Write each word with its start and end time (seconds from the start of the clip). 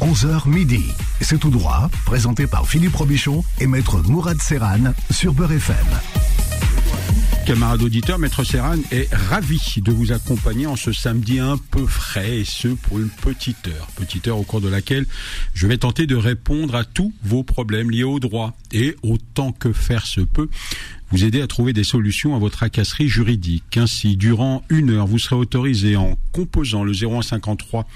11h 0.00 0.48
midi. 0.48 0.84
C'est 1.20 1.38
tout 1.38 1.50
droit, 1.50 1.90
présenté 2.06 2.46
par 2.46 2.66
Philippe 2.66 2.96
Robichon 2.96 3.44
et 3.60 3.66
maître 3.66 4.00
Mourad 4.00 4.40
Serran 4.40 4.94
sur 5.10 5.34
Beurre 5.34 5.52
FM. 5.52 5.76
Camarade 7.44 7.82
auditeur, 7.82 8.18
Maître 8.18 8.44
Serran 8.44 8.76
est 8.92 9.12
ravi 9.12 9.74
de 9.78 9.92
vous 9.92 10.12
accompagner 10.12 10.66
en 10.66 10.76
ce 10.76 10.92
samedi 10.92 11.38
un 11.38 11.58
peu 11.58 11.86
frais 11.86 12.38
et 12.38 12.44
ce 12.44 12.68
pour 12.68 12.98
une 12.98 13.10
petite 13.10 13.68
heure. 13.68 13.88
Petite 13.96 14.28
heure 14.28 14.38
au 14.38 14.42
cours 14.42 14.60
de 14.60 14.68
laquelle 14.68 15.06
je 15.52 15.66
vais 15.66 15.78
tenter 15.78 16.06
de 16.06 16.16
répondre 16.16 16.74
à 16.76 16.84
tous 16.84 17.12
vos 17.22 17.42
problèmes 17.42 17.90
liés 17.90 18.04
au 18.04 18.20
droit 18.20 18.54
et 18.72 18.96
autant 19.02 19.52
que 19.52 19.72
faire 19.72 20.06
se 20.06 20.20
peut 20.20 20.48
vous 21.10 21.24
aider 21.24 21.42
à 21.42 21.48
trouver 21.48 21.72
des 21.72 21.82
solutions 21.82 22.36
à 22.36 22.38
votre 22.38 22.58
tracasserie 22.58 23.08
juridique. 23.08 23.76
Ainsi, 23.76 24.16
durant 24.16 24.62
une 24.68 24.90
heure, 24.90 25.08
vous 25.08 25.18
serez 25.18 25.34
autorisé 25.34 25.96
en 25.96 26.16
composant 26.32 26.84
le 26.84 26.92
0153 26.92 27.88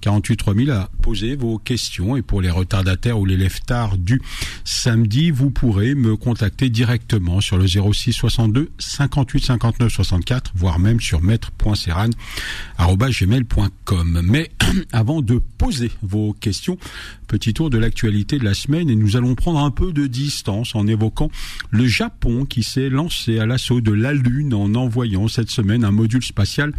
48 0.00 0.36
3000 0.36 0.70
à 0.70 0.88
poser 1.00 1.36
vos 1.36 1.58
questions 1.58 2.16
et 2.16 2.22
pour 2.22 2.40
les 2.40 2.50
retardataires 2.50 3.20
ou 3.20 3.26
les 3.26 3.36
leftards 3.36 3.98
du 3.98 4.20
samedi, 4.64 5.30
vous 5.30 5.50
pourrez 5.50 5.94
me 5.94 6.16
contacter 6.16 6.70
directement 6.70 7.40
sur 7.40 7.56
le 7.58 7.68
06 7.68 8.12
62 8.12 8.72
58 8.78 9.44
59 9.44 9.92
64, 9.92 10.52
voire 10.56 10.80
même 10.80 11.00
sur 11.00 11.22
maître.serran.gmail.com. 11.22 14.22
Mais 14.24 14.50
avant 14.92 15.22
de 15.22 15.40
poser 15.58 15.92
vos 16.02 16.32
questions, 16.32 16.76
petit 17.28 17.54
tour 17.54 17.70
de 17.70 17.78
l'actualité 17.78 18.38
de 18.38 18.44
la 18.44 18.54
semaine 18.54 18.90
et 18.90 18.96
nous 18.96 19.16
allons 19.16 19.36
prendre 19.36 19.60
un 19.60 19.70
peu 19.70 19.92
de 19.92 20.08
distance 20.08 20.21
en 20.74 20.86
évoquant 20.86 21.30
le 21.70 21.86
Japon 21.86 22.44
qui 22.44 22.62
s'est 22.62 22.88
lancé 22.88 23.38
à 23.38 23.46
l'assaut 23.46 23.80
de 23.80 23.92
la 23.92 24.12
Lune 24.12 24.54
en 24.54 24.74
envoyant 24.74 25.28
cette 25.28 25.50
semaine 25.50 25.84
un 25.84 25.90
module 25.90 26.22
spatial 26.22 26.72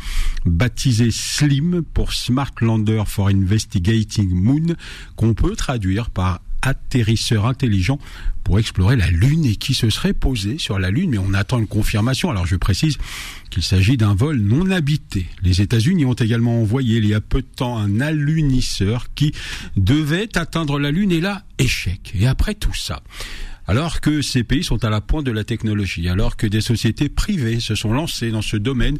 baptisé 0.46 1.10
SLIM 1.12 1.82
pour 1.94 2.14
Smart 2.14 2.52
Lander 2.62 3.04
for 3.06 3.28
Investigating 3.28 4.30
Moon, 4.30 4.76
qu'on 5.16 5.34
peut 5.34 5.56
traduire 5.56 6.10
par 6.10 6.42
atterrisseur 6.64 7.46
intelligent 7.46 8.00
pour 8.44 8.60
explorer 8.60 8.96
la 8.96 9.10
Lune 9.10 9.46
et 9.46 9.56
qui 9.56 9.74
se 9.74 9.90
serait 9.90 10.14
posé 10.14 10.58
sur 10.58 10.80
la 10.80 10.90
Lune, 10.92 11.12
mais 11.12 11.18
on 11.18 11.34
attend 11.34 11.60
une 11.60 11.68
confirmation. 11.68 12.30
Alors 12.30 12.46
je 12.46 12.56
précise 12.56 12.98
qu'il 13.50 13.64
s'agit 13.64 13.98
d'un 13.98 14.16
vol 14.16 14.38
non 14.38 14.72
habité. 14.72 15.28
Les 15.42 15.62
États-Unis 15.62 16.06
ont 16.06 16.14
également 16.14 16.62
envoyé 16.62 16.98
il 16.98 17.06
y 17.06 17.14
a 17.14 17.22
peu 17.22 17.42
de 17.42 17.48
temps 17.48 17.78
un 17.78 18.02
alunisseur 18.02 19.08
qui 19.14 19.34
devait 19.78 20.38
atteindre 20.38 20.80
la 20.80 20.92
Lune 20.92 21.12
et 21.12 21.22
là, 21.22 21.44
échec. 21.60 22.12
Et 22.16 22.28
après 22.28 22.56
tout 22.56 22.74
ça, 22.74 23.04
alors 23.68 24.02
que 24.02 24.22
ces 24.22 24.44
pays 24.44 24.64
sont 24.64 24.84
à 24.84 24.90
la 24.90 25.02
pointe 25.02 25.26
de 25.26 25.32
la 25.32 25.44
technologie, 25.44 26.10
alors 26.10 26.38
que 26.38 26.48
des 26.48 26.62
sociétés 26.62 27.10
privées 27.10 27.60
se 27.60 27.76
sont 27.76 27.94
lancées 27.94 28.32
dans 28.32 28.42
ce 28.42 28.58
domaine, 28.58 28.98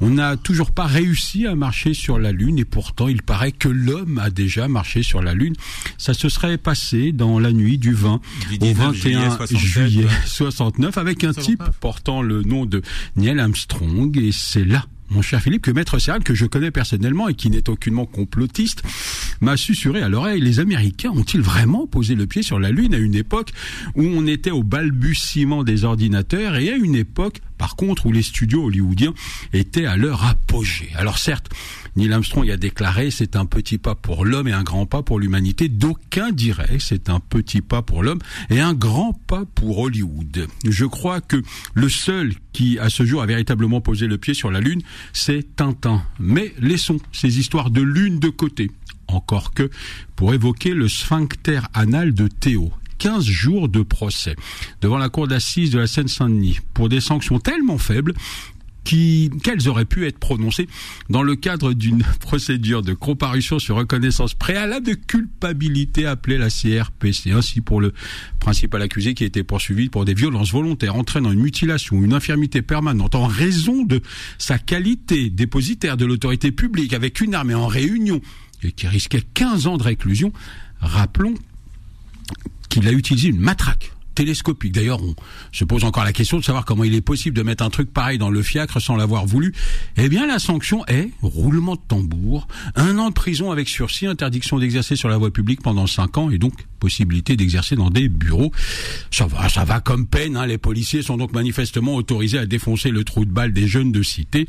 on 0.00 0.10
n'a 0.10 0.36
toujours 0.36 0.70
pas 0.70 0.86
réussi 0.86 1.46
à 1.46 1.54
marcher 1.54 1.94
sur 1.94 2.18
la 2.18 2.32
Lune 2.32 2.58
et 2.58 2.64
pourtant 2.64 3.08
il 3.08 3.22
paraît 3.22 3.52
que 3.52 3.68
l'homme 3.68 4.18
a 4.18 4.30
déjà 4.30 4.68
marché 4.68 5.02
sur 5.02 5.22
la 5.22 5.34
Lune. 5.34 5.54
Ça 5.98 6.14
se 6.14 6.28
serait 6.28 6.58
passé 6.58 7.12
dans 7.12 7.38
la 7.38 7.52
nuit 7.52 7.78
du 7.78 7.94
20 7.94 8.20
au 8.60 8.74
21 8.74 9.38
juillet 9.46 10.06
69 10.26 10.98
avec 10.98 11.24
un 11.24 11.32
type 11.32 11.62
portant 11.80 12.22
le 12.22 12.42
nom 12.42 12.66
de 12.66 12.82
Neil 13.16 13.38
Armstrong 13.38 14.16
et 14.16 14.32
c'est 14.32 14.64
là 14.64 14.84
mon 15.12 15.22
cher 15.22 15.40
Philippe, 15.40 15.62
que 15.62 15.70
Maître 15.70 15.98
Serral, 15.98 16.24
que 16.24 16.34
je 16.34 16.46
connais 16.46 16.70
personnellement 16.70 17.28
et 17.28 17.34
qui 17.34 17.50
n'est 17.50 17.68
aucunement 17.68 18.06
complotiste, 18.06 18.82
m'a 19.40 19.56
susurré 19.56 20.02
à 20.02 20.08
l'oreille, 20.08 20.40
les 20.40 20.58
Américains 20.58 21.10
ont-ils 21.10 21.42
vraiment 21.42 21.86
posé 21.86 22.14
le 22.14 22.26
pied 22.26 22.42
sur 22.42 22.58
la 22.58 22.70
Lune 22.70 22.94
à 22.94 22.98
une 22.98 23.14
époque 23.14 23.52
où 23.94 24.04
on 24.04 24.26
était 24.26 24.50
au 24.50 24.62
balbutiement 24.62 25.64
des 25.64 25.84
ordinateurs 25.84 26.56
et 26.56 26.70
à 26.70 26.76
une 26.76 26.94
époque, 26.94 27.40
par 27.58 27.76
contre, 27.76 28.06
où 28.06 28.12
les 28.12 28.22
studios 28.22 28.64
hollywoodiens 28.64 29.14
étaient 29.52 29.86
à 29.86 29.96
leur 29.96 30.24
apogée? 30.24 30.90
Alors 30.96 31.18
certes, 31.18 31.50
Neil 31.94 32.12
Armstrong 32.12 32.50
a 32.50 32.56
déclaré 32.56 33.10
c'est 33.10 33.36
un 33.36 33.44
petit 33.44 33.76
pas 33.76 33.94
pour 33.94 34.24
l'homme 34.24 34.48
et 34.48 34.52
un 34.52 34.62
grand 34.62 34.86
pas 34.86 35.02
pour 35.02 35.20
l'humanité. 35.20 35.68
D'aucuns 35.68 36.32
diraient 36.32 36.78
c'est 36.78 37.10
un 37.10 37.20
petit 37.20 37.60
pas 37.60 37.82
pour 37.82 38.02
l'homme 38.02 38.20
et 38.48 38.60
un 38.60 38.72
grand 38.72 39.12
pas 39.26 39.44
pour 39.54 39.78
Hollywood. 39.78 40.48
Je 40.64 40.84
crois 40.86 41.20
que 41.20 41.42
le 41.74 41.88
seul 41.90 42.32
qui, 42.52 42.78
à 42.78 42.88
ce 42.88 43.04
jour, 43.04 43.20
a 43.20 43.26
véritablement 43.26 43.82
posé 43.82 44.06
le 44.06 44.16
pied 44.16 44.32
sur 44.32 44.50
la 44.50 44.60
Lune, 44.60 44.80
c'est 45.12 45.56
Tintin. 45.56 46.02
Mais 46.18 46.54
laissons 46.58 46.98
ces 47.12 47.38
histoires 47.38 47.70
de 47.70 47.82
Lune 47.82 48.18
de 48.18 48.28
côté. 48.30 48.70
Encore 49.08 49.52
que, 49.52 49.70
pour 50.16 50.32
évoquer 50.32 50.72
le 50.72 50.88
sphincter 50.88 51.60
anal 51.74 52.14
de 52.14 52.28
Théo, 52.28 52.72
15 52.98 53.24
jours 53.24 53.68
de 53.68 53.82
procès 53.82 54.36
devant 54.80 54.96
la 54.96 55.08
cour 55.08 55.26
d'assises 55.26 55.72
de 55.72 55.78
la 55.80 55.86
Seine-Saint-Denis 55.86 56.60
pour 56.72 56.88
des 56.88 57.00
sanctions 57.00 57.40
tellement 57.40 57.76
faibles 57.76 58.14
qu'elles 58.84 59.68
auraient 59.68 59.84
pu 59.84 60.06
être 60.06 60.18
prononcées 60.18 60.68
dans 61.08 61.22
le 61.22 61.36
cadre 61.36 61.72
d'une 61.72 62.02
procédure 62.20 62.82
de 62.82 62.94
comparution 62.94 63.58
sur 63.58 63.76
reconnaissance 63.76 64.34
préalable 64.34 64.86
de 64.86 64.94
culpabilité 64.94 66.06
appelée 66.06 66.38
la 66.38 66.48
CRPC. 66.48 67.30
Ainsi 67.30 67.60
pour 67.60 67.80
le 67.80 67.92
principal 68.40 68.82
accusé 68.82 69.14
qui 69.14 69.24
a 69.24 69.26
été 69.26 69.44
poursuivi 69.44 69.88
pour 69.88 70.04
des 70.04 70.14
violences 70.14 70.52
volontaires 70.52 70.96
entraînant 70.96 71.32
une 71.32 71.40
mutilation 71.40 71.96
ou 71.96 72.04
une 72.04 72.14
infirmité 72.14 72.62
permanente 72.62 73.14
en 73.14 73.26
raison 73.26 73.84
de 73.84 74.00
sa 74.38 74.58
qualité 74.58 75.30
dépositaire 75.30 75.96
de 75.96 76.04
l'autorité 76.04 76.52
publique 76.52 76.92
avec 76.92 77.20
une 77.20 77.34
arme 77.34 77.54
en 77.54 77.66
réunion 77.66 78.20
et 78.62 78.72
qui 78.72 78.86
risquait 78.86 79.22
15 79.34 79.66
ans 79.66 79.76
de 79.76 79.82
réclusion. 79.82 80.32
Rappelons 80.80 81.34
qu'il 82.68 82.86
a 82.88 82.92
utilisé 82.92 83.28
une 83.28 83.40
matraque 83.40 83.92
télescopique. 84.14 84.72
D'ailleurs, 84.72 85.02
on 85.02 85.14
se 85.52 85.64
pose 85.64 85.84
encore 85.84 86.04
la 86.04 86.12
question 86.12 86.38
de 86.38 86.44
savoir 86.44 86.64
comment 86.64 86.84
il 86.84 86.94
est 86.94 87.00
possible 87.00 87.36
de 87.36 87.42
mettre 87.42 87.64
un 87.64 87.70
truc 87.70 87.92
pareil 87.92 88.18
dans 88.18 88.30
le 88.30 88.42
fiacre 88.42 88.80
sans 88.80 88.96
l'avoir 88.96 89.26
voulu. 89.26 89.52
Eh 89.96 90.08
bien, 90.08 90.26
la 90.26 90.38
sanction 90.38 90.84
est 90.86 91.10
roulement 91.22 91.74
de 91.74 91.80
tambour, 91.86 92.48
un 92.74 92.98
an 92.98 93.08
de 93.08 93.14
prison 93.14 93.50
avec 93.50 93.68
sursis, 93.68 94.06
interdiction 94.06 94.58
d'exercer 94.58 94.96
sur 94.96 95.08
la 95.08 95.16
voie 95.16 95.30
publique 95.30 95.62
pendant 95.62 95.86
cinq 95.86 96.18
ans 96.18 96.30
et 96.30 96.38
donc 96.38 96.54
possibilité 96.82 97.36
d'exercer 97.36 97.76
dans 97.76 97.90
des 97.90 98.08
bureaux. 98.08 98.50
Ça 99.12 99.26
va, 99.26 99.48
ça 99.48 99.64
va 99.64 99.78
comme 99.78 100.06
peine. 100.06 100.36
Hein. 100.36 100.46
Les 100.46 100.58
policiers 100.58 101.02
sont 101.02 101.16
donc 101.16 101.32
manifestement 101.32 101.94
autorisés 101.94 102.38
à 102.38 102.46
défoncer 102.46 102.90
le 102.90 103.04
trou 103.04 103.24
de 103.24 103.30
balle 103.30 103.52
des 103.52 103.68
jeunes 103.68 103.92
de 103.92 104.02
cité. 104.02 104.48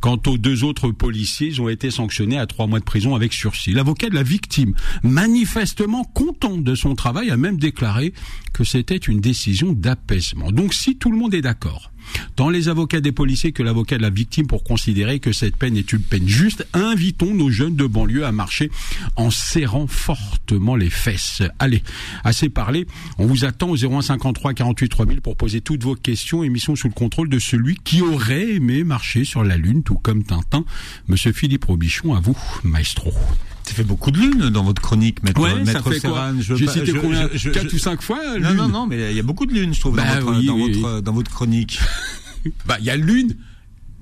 Quant 0.00 0.20
aux 0.26 0.38
deux 0.38 0.64
autres 0.64 0.90
policiers, 0.90 1.48
ils 1.48 1.60
ont 1.60 1.68
été 1.68 1.90
sanctionnés 1.90 2.38
à 2.38 2.46
trois 2.46 2.66
mois 2.66 2.78
de 2.78 2.84
prison 2.84 3.14
avec 3.14 3.34
sursis. 3.34 3.72
L'avocat 3.72 4.08
de 4.08 4.14
la 4.14 4.22
victime, 4.22 4.74
manifestement 5.02 6.04
content 6.04 6.56
de 6.56 6.74
son 6.74 6.94
travail, 6.94 7.30
a 7.30 7.36
même 7.36 7.58
déclaré 7.58 8.14
que 8.54 8.64
c'était 8.64 8.95
une 8.96 9.20
décision 9.20 9.72
d'apaisement. 9.72 10.50
Donc 10.50 10.74
si 10.74 10.96
tout 10.96 11.10
le 11.10 11.18
monde 11.18 11.34
est 11.34 11.42
d'accord, 11.42 11.90
tant 12.34 12.48
les 12.48 12.68
avocats 12.68 13.00
des 13.00 13.12
policiers 13.12 13.52
que 13.52 13.62
l'avocat 13.62 13.96
de 13.96 14.02
la 14.02 14.10
victime 14.10 14.46
pour 14.46 14.64
considérer 14.64 15.18
que 15.18 15.32
cette 15.32 15.56
peine 15.56 15.76
est 15.76 15.92
une 15.92 16.00
peine 16.00 16.26
juste, 16.26 16.66
invitons 16.72 17.34
nos 17.34 17.50
jeunes 17.50 17.76
de 17.76 17.86
banlieue 17.86 18.24
à 18.24 18.32
marcher 18.32 18.70
en 19.16 19.30
serrant 19.30 19.86
fortement 19.86 20.76
les 20.76 20.90
fesses. 20.90 21.42
Allez, 21.58 21.82
assez 22.24 22.48
parlé, 22.48 22.86
on 23.18 23.26
vous 23.26 23.44
attend 23.44 23.68
au 23.70 23.76
0153 23.76 24.54
48 24.54 24.88
3000 24.88 25.20
pour 25.20 25.36
poser 25.36 25.60
toutes 25.60 25.84
vos 25.84 25.94
questions, 25.94 26.42
émission 26.42 26.76
sous 26.76 26.88
le 26.88 26.94
contrôle 26.94 27.28
de 27.28 27.38
celui 27.38 27.76
qui 27.76 28.02
aurait 28.02 28.54
aimé 28.54 28.84
marcher 28.84 29.24
sur 29.24 29.44
la 29.44 29.56
Lune, 29.56 29.82
tout 29.82 29.98
comme 29.98 30.22
Tintin. 30.22 30.64
Monsieur 31.08 31.32
Philippe 31.32 31.64
Robichon, 31.64 32.14
à 32.14 32.20
vous, 32.20 32.36
maestro. 32.64 33.12
Ça 33.66 33.74
fait 33.74 33.82
beaucoup 33.84 34.10
de 34.12 34.18
lunes 34.18 34.48
dans 34.50 34.62
votre 34.62 34.80
chronique, 34.80 35.22
maître, 35.24 35.40
ouais, 35.40 35.54
maître. 35.64 35.82
J'ai 36.56 36.66
cité 36.68 36.92
combien 36.92 37.28
Quatre 37.28 37.72
ou 37.74 37.78
cinq 37.78 38.00
fois 38.00 38.20
Non, 38.38 38.48
lune. 38.50 38.56
non, 38.58 38.68
non, 38.68 38.86
mais 38.86 39.10
il 39.10 39.16
y 39.16 39.20
a 39.20 39.24
beaucoup 39.24 39.44
de 39.46 39.52
lunes, 39.52 39.74
je 39.74 39.80
trouve, 39.80 39.96
Bah 39.96 40.04
dans, 40.20 40.20
votre, 40.26 40.38
oui, 40.38 40.46
dans, 40.46 40.54
oui. 40.54 40.80
votre, 40.80 41.00
dans 41.00 41.12
votre 41.12 41.30
chronique. 41.30 41.78
Bah, 42.64 42.76
il 42.78 42.84
y 42.86 42.90
a 42.90 42.96
lune 42.96 43.34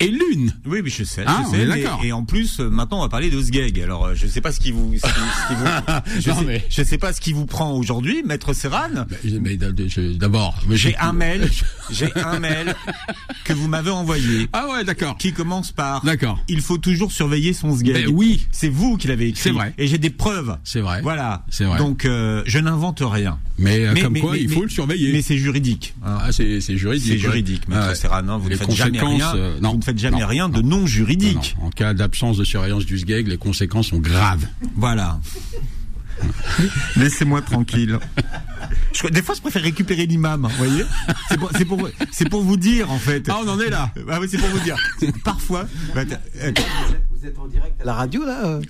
et 0.00 0.08
lune. 0.08 0.52
Oui, 0.66 0.80
mais 0.84 0.90
je 0.90 1.02
sais, 1.02 1.24
Ah, 1.26 1.44
je 1.50 1.56
sais. 1.56 1.66
d'accord. 1.66 2.00
et 2.04 2.12
en 2.12 2.24
plus, 2.26 2.60
euh, 2.60 2.68
maintenant, 2.68 2.98
on 2.98 3.02
va 3.02 3.08
parler 3.08 3.30
de 3.30 3.40
Sgeg. 3.40 3.80
Alors, 3.80 4.04
euh, 4.04 4.14
je 4.14 4.26
sais 4.26 4.42
pas 4.42 4.52
ce 4.52 4.60
qui 4.60 4.70
vous, 4.70 4.92
ce 4.96 5.00
qui, 5.00 5.08
ce 5.08 5.48
qui 5.48 5.54
vous- 5.54 6.20
je, 6.20 6.28
Non, 6.30 6.38
sais, 6.40 6.44
mais- 6.44 6.64
je 6.68 6.82
sais 6.82 6.98
pas 6.98 7.14
ce 7.14 7.22
qui 7.22 7.32
vous 7.32 7.46
prend 7.46 7.72
aujourd'hui, 7.72 8.22
maître 8.22 8.52
Serran. 8.52 9.06
Mais 9.40 9.56
d'abord, 9.56 10.60
J'ai 10.72 10.90
je- 10.90 10.96
un 11.00 11.14
mail, 11.14 11.48
j'ai 11.90 12.12
un 12.16 12.38
mail 12.38 12.74
que 13.44 13.52
vous 13.52 13.68
m'avez 13.68 13.90
envoyé 13.90 14.48
Ah 14.52 14.68
ouais, 14.68 14.84
d'accord. 14.84 15.16
qui 15.18 15.32
commence 15.32 15.72
par 15.72 16.02
D'accord. 16.04 16.38
Il 16.48 16.60
faut 16.60 16.78
toujours 16.78 17.12
surveiller 17.12 17.52
son 17.52 17.76
Sgeg. 17.76 17.92
Ben 17.94 18.08
oui. 18.12 18.46
C'est 18.52 18.68
vous 18.68 18.96
qui 18.96 19.08
l'avez 19.08 19.28
écrit. 19.28 19.40
C'est 19.42 19.50
vrai. 19.50 19.74
Et 19.78 19.86
j'ai 19.86 19.98
des 19.98 20.10
preuves. 20.10 20.56
C'est 20.64 20.80
vrai. 20.80 21.00
Voilà. 21.02 21.44
C'est 21.50 21.64
vrai. 21.64 21.78
Donc, 21.78 22.04
euh, 22.04 22.42
je 22.46 22.58
n'invente 22.58 23.02
rien. 23.04 23.38
Mais, 23.58 23.84
euh, 23.86 23.92
Mais- 23.94 24.00
comme 24.02 24.12
mais- 24.14 24.20
quoi, 24.20 24.32
mais- 24.32 24.40
il 24.40 24.48
faut 24.48 24.62
le 24.62 24.68
surveiller. 24.68 25.12
Mais 25.12 25.22
c'est 25.22 25.38
juridique. 25.38 25.94
hein. 26.04 26.18
ah, 26.22 26.32
c'est 26.32 26.60
juridique. 26.76 27.12
C'est 27.12 27.18
juridique, 27.18 27.68
maître 27.68 27.82
Ah 27.84 28.22
ouais. 28.22 28.38
Vous 28.38 28.48
Les 28.48 28.54
ne 28.54 28.58
faites 28.60 28.70
jamais 28.74 29.00
rien. 29.00 29.34
euh, 29.36 29.58
non. 29.60 29.72
Vous 29.72 29.78
ne 29.78 29.82
faites 29.84 29.98
jamais 29.98 30.20
Non. 30.20 30.26
rien 30.26 30.48
de 30.48 30.60
Non. 30.62 30.80
non 30.80 30.86
juridique. 30.86 31.56
En 31.62 31.70
cas 31.70 31.94
d'absence 31.94 32.36
de 32.36 32.44
surveillance 32.44 32.84
du 32.86 32.98
SGEG, 32.98 33.28
les 33.28 33.36
conséquences 33.38 33.88
sont 33.88 33.98
graves. 33.98 34.46
Voilà. 34.76 35.20
Laissez-moi 36.96 37.42
tranquille. 37.42 37.98
Je- 38.92 39.08
des 39.08 39.22
fois, 39.22 39.34
je 39.34 39.40
préfère 39.40 39.62
récupérer 39.62 40.06
l'imam, 40.06 40.42
vous 40.50 40.56
voyez 40.56 40.84
C'est 41.28 41.38
pour, 41.38 41.50
c'est 41.56 41.64
pour, 41.64 41.88
c'est 42.12 42.28
pour 42.28 42.42
vous 42.42 42.56
dire, 42.56 42.90
en 42.90 42.98
fait. 42.98 43.28
Ah, 43.28 43.38
on 43.44 43.48
en 43.48 43.60
est 43.60 43.70
là. 43.70 43.90
Ah 44.08 44.18
oui, 44.20 44.26
c'est 44.30 44.38
pour 44.38 44.48
vous 44.48 44.60
dire. 44.60 44.76
Parfois, 45.24 45.66
bah, 45.94 46.02
attends, 46.02 46.62
Vous 47.10 47.26
êtes 47.26 47.38
en 47.38 47.46
direct 47.46 47.80
à 47.80 47.84
la 47.84 47.94
radio 47.94 48.24
là 48.24 48.44
euh 48.44 48.60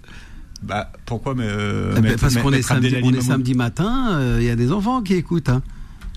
bah, 0.63 0.91
pourquoi 1.05 1.35
mais, 1.35 1.45
euh, 1.47 1.95
Eh 1.99 2.01
ben, 2.01 2.17
Parce 2.19 2.37
qu'on 2.39 2.53
est 2.53 2.63
samedi, 2.63 2.87
Abdelali 2.87 3.05
on 3.07 3.11
est 3.11 3.17
Mamoun 3.17 3.27
samedi 3.27 3.55
matin, 3.55 4.13
euh, 4.15 4.39
il 4.41 4.47
y 4.47 4.51
a 4.51 4.57
des 4.57 4.73
enfants 4.73 5.03
qui 5.03 5.13
écoutent. 5.15 5.51
Hein. 5.51 5.63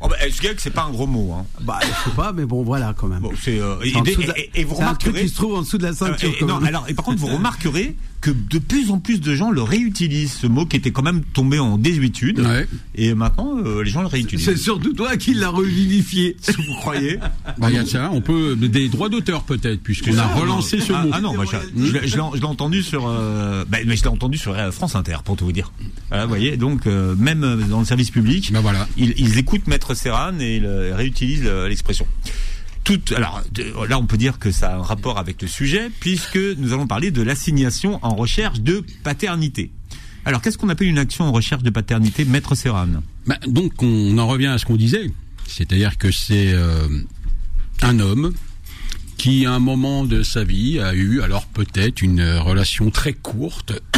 Oh, 0.02 0.08
bah, 0.10 0.16
Ex-gag, 0.26 0.56
c'est 0.60 0.70
pas 0.74 0.84
un 0.84 0.92
gros 0.92 1.08
mot. 1.08 1.34
Hein? 1.34 1.46
Bah, 1.62 1.80
je 1.82 1.88
sais 2.10 2.16
pas, 2.16 2.32
mais 2.32 2.46
bon, 2.46 2.64
voilà, 2.64 2.94
quand 2.96 3.08
même. 3.08 3.20
Bon, 3.22 3.32
c'est 3.42 3.60
euh, 3.60 3.76
et, 3.84 3.92
la- 3.92 4.00
vous 4.00 4.06
c'est 4.06 4.60
un 4.62 4.66
truc 4.66 4.78
remarquerez. 4.78 5.22
qui 5.24 5.30
se 5.30 5.36
trouve 5.36 5.56
en 5.56 5.62
dessous 5.62 5.78
de 5.80 5.84
la 5.84 5.90
Euh, 5.90 5.94
ceinture. 5.94 6.30
et- 6.30 6.38
quand 6.40 6.46
non, 6.48 6.64
alors, 6.66 6.86
et 6.88 6.94
par 6.94 7.04
contre, 7.06 7.18
vous 7.20 7.28
remarquerez 7.36 7.96
que 8.20 8.32
de 8.32 8.58
plus 8.60 8.90
en 8.90 8.98
plus 9.00 9.22
de 9.22 9.36
gens 9.36 9.52
le 9.52 9.62
réutilisent, 9.62 10.34
ce 10.34 10.48
mot 10.48 10.66
qui 10.66 10.76
était 10.76 10.90
quand 10.92 11.04
même 11.04 11.22
tombé 11.34 11.60
en 11.60 11.78
désuétude. 11.78 12.40
Ouais. 12.40 12.68
Et 12.96 13.14
maintenant, 13.14 13.58
euh, 13.64 13.84
les 13.84 13.90
gens 13.92 14.02
le 14.02 14.08
réutilisent. 14.08 14.46
C'est 14.46 14.58
surtout 14.58 14.94
toi 14.94 15.18
qui 15.18 15.34
l'as 15.36 15.50
revivifié. 15.50 16.36
vous 16.48 16.76
croyez 16.80 17.20
Bah, 17.60 17.68
il 17.70 17.76
y 17.76 17.78
a 17.78 17.86
ça, 17.86 18.10
on 18.12 18.22
peut 18.22 18.56
des 18.56 18.90
droits 18.90 19.10
d'auteur 19.10 19.44
peut-être 19.44 19.82
puisqu'on 19.84 20.18
a 20.18 20.26
relancé 20.28 20.78
non. 20.78 20.86
ce 20.86 20.94
ah, 20.94 21.04
mot. 21.04 21.10
Ah 21.14 21.22
non, 21.22 21.36
bah, 21.38 21.44
je, 21.52 21.86
je 21.86 21.92
l'ai- 21.94 22.08
je 22.08 22.18
entendu 22.46 22.82
sur, 22.82 23.06
euh, 23.08 23.66
bah, 23.68 23.78
mais 23.86 23.96
je 23.96 24.02
l'ai 24.04 24.10
entendu 24.10 24.38
sur 24.38 24.54
euh, 24.54 24.72
France 24.72 24.96
Inter, 24.96 25.18
pour 25.24 25.36
tout 25.38 25.46
vous 25.46 25.52
dire. 25.52 25.72
Voilà, 26.10 26.24
vous 26.26 26.30
voyez, 26.30 26.58
donc 26.58 26.88
euh, 26.88 27.16
même 27.16 27.44
euh, 27.44 27.56
dans 27.58 27.80
le 27.80 27.86
service 27.86 28.10
public, 28.10 28.52
Bah 28.52 28.62
voilà. 28.62 28.88
ils, 28.98 29.14
ils 29.18 29.38
écoutent 29.38 29.68
Maître 29.88 30.01
Serran 30.01 30.39
et 30.42 30.57
ils 30.57 30.66
euh, 30.66 30.94
réutilisent 30.94 31.45
euh, 31.45 31.69
l'expression. 31.69 32.06
Tout, 32.84 33.00
alors 33.16 33.42
là, 33.88 33.98
on 34.00 34.06
peut 34.06 34.18
dire 34.18 34.38
que 34.38 34.51
ça 34.51 34.72
a 34.72 34.75
un 34.78 34.81
rapport 34.81 35.18
avec 35.18 35.42
le 35.42 35.48
sujet, 35.48 35.89
puisque 36.00 36.38
nous 36.38 36.74
allons 36.74 36.88
parler 36.88 37.12
de 37.12 37.22
l'assignation 37.22 38.00
en 38.01 38.16
recherche 38.16 38.60
de 38.60 38.84
paternité. 39.04 39.72
Alors, 40.25 40.42
qu'est-ce 40.42 40.57
qu'on 40.57 40.69
appelle 40.69 40.88
une 40.88 40.98
action 40.98 41.25
en 41.25 41.31
recherche 41.31 41.63
de 41.63 41.69
paternité, 41.69 42.25
Maître 42.25 42.56
Serran 42.56 42.88
Bah, 43.28 43.38
donc 43.48 43.81
on 43.81 44.18
en 44.18 44.28
revient 44.28 44.48
à 44.48 44.57
ce 44.57 44.66
qu'on 44.66 44.75
disait, 44.75 45.10
c'est-à-dire 45.48 45.98
que 45.98 46.12
c'est 46.12 46.51
euh, 46.54 46.88
un 47.81 48.00
homme 48.00 48.34
qui 49.18 49.46
à 49.46 49.54
un 49.54 49.60
moment 49.60 50.06
de 50.06 50.24
sa 50.24 50.44
vie 50.44 50.80
a 50.80 50.94
eu 50.94 51.22
alors 51.22 51.46
peut-être 51.48 52.02
une 52.02 52.19
euh, 52.19 52.42
relation 52.42 52.92
très 52.92 53.14
courte 53.14 53.74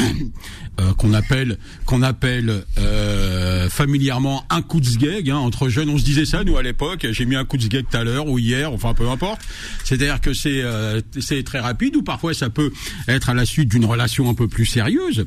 euh, 0.79 0.93
qu'on 0.93 1.13
appelle 1.13 1.57
qu'on 1.85 2.01
appelle 2.01 2.63
euh, 2.77 3.69
familièrement 3.69 4.45
un 4.49 4.61
coup 4.61 4.79
de 4.79 4.85
sgeg 4.85 5.29
hein, 5.29 5.37
entre 5.37 5.69
jeunes 5.69 5.89
on 5.89 5.97
se 5.97 6.03
disait 6.03 6.25
ça 6.25 6.43
nous 6.43 6.57
à 6.57 6.63
l'époque. 6.63 7.07
J'ai 7.11 7.25
mis 7.25 7.35
un 7.35 7.45
coup 7.45 7.57
de 7.57 7.63
sgeg 7.63 7.85
tout 7.89 7.97
à 7.97 8.03
l'heure 8.03 8.27
ou 8.27 8.39
hier 8.39 8.71
enfin 8.71 8.93
peu 8.93 9.09
importe. 9.09 9.41
C'est-à-dire 9.83 10.21
que 10.21 10.33
c'est 10.33 10.61
euh, 10.61 11.01
c'est 11.19 11.43
très 11.43 11.59
rapide 11.59 11.95
ou 11.95 12.03
parfois 12.03 12.33
ça 12.33 12.49
peut 12.49 12.71
être 13.07 13.29
à 13.29 13.33
la 13.33 13.45
suite 13.45 13.69
d'une 13.69 13.85
relation 13.85 14.29
un 14.29 14.33
peu 14.33 14.47
plus 14.47 14.65
sérieuse. 14.65 15.25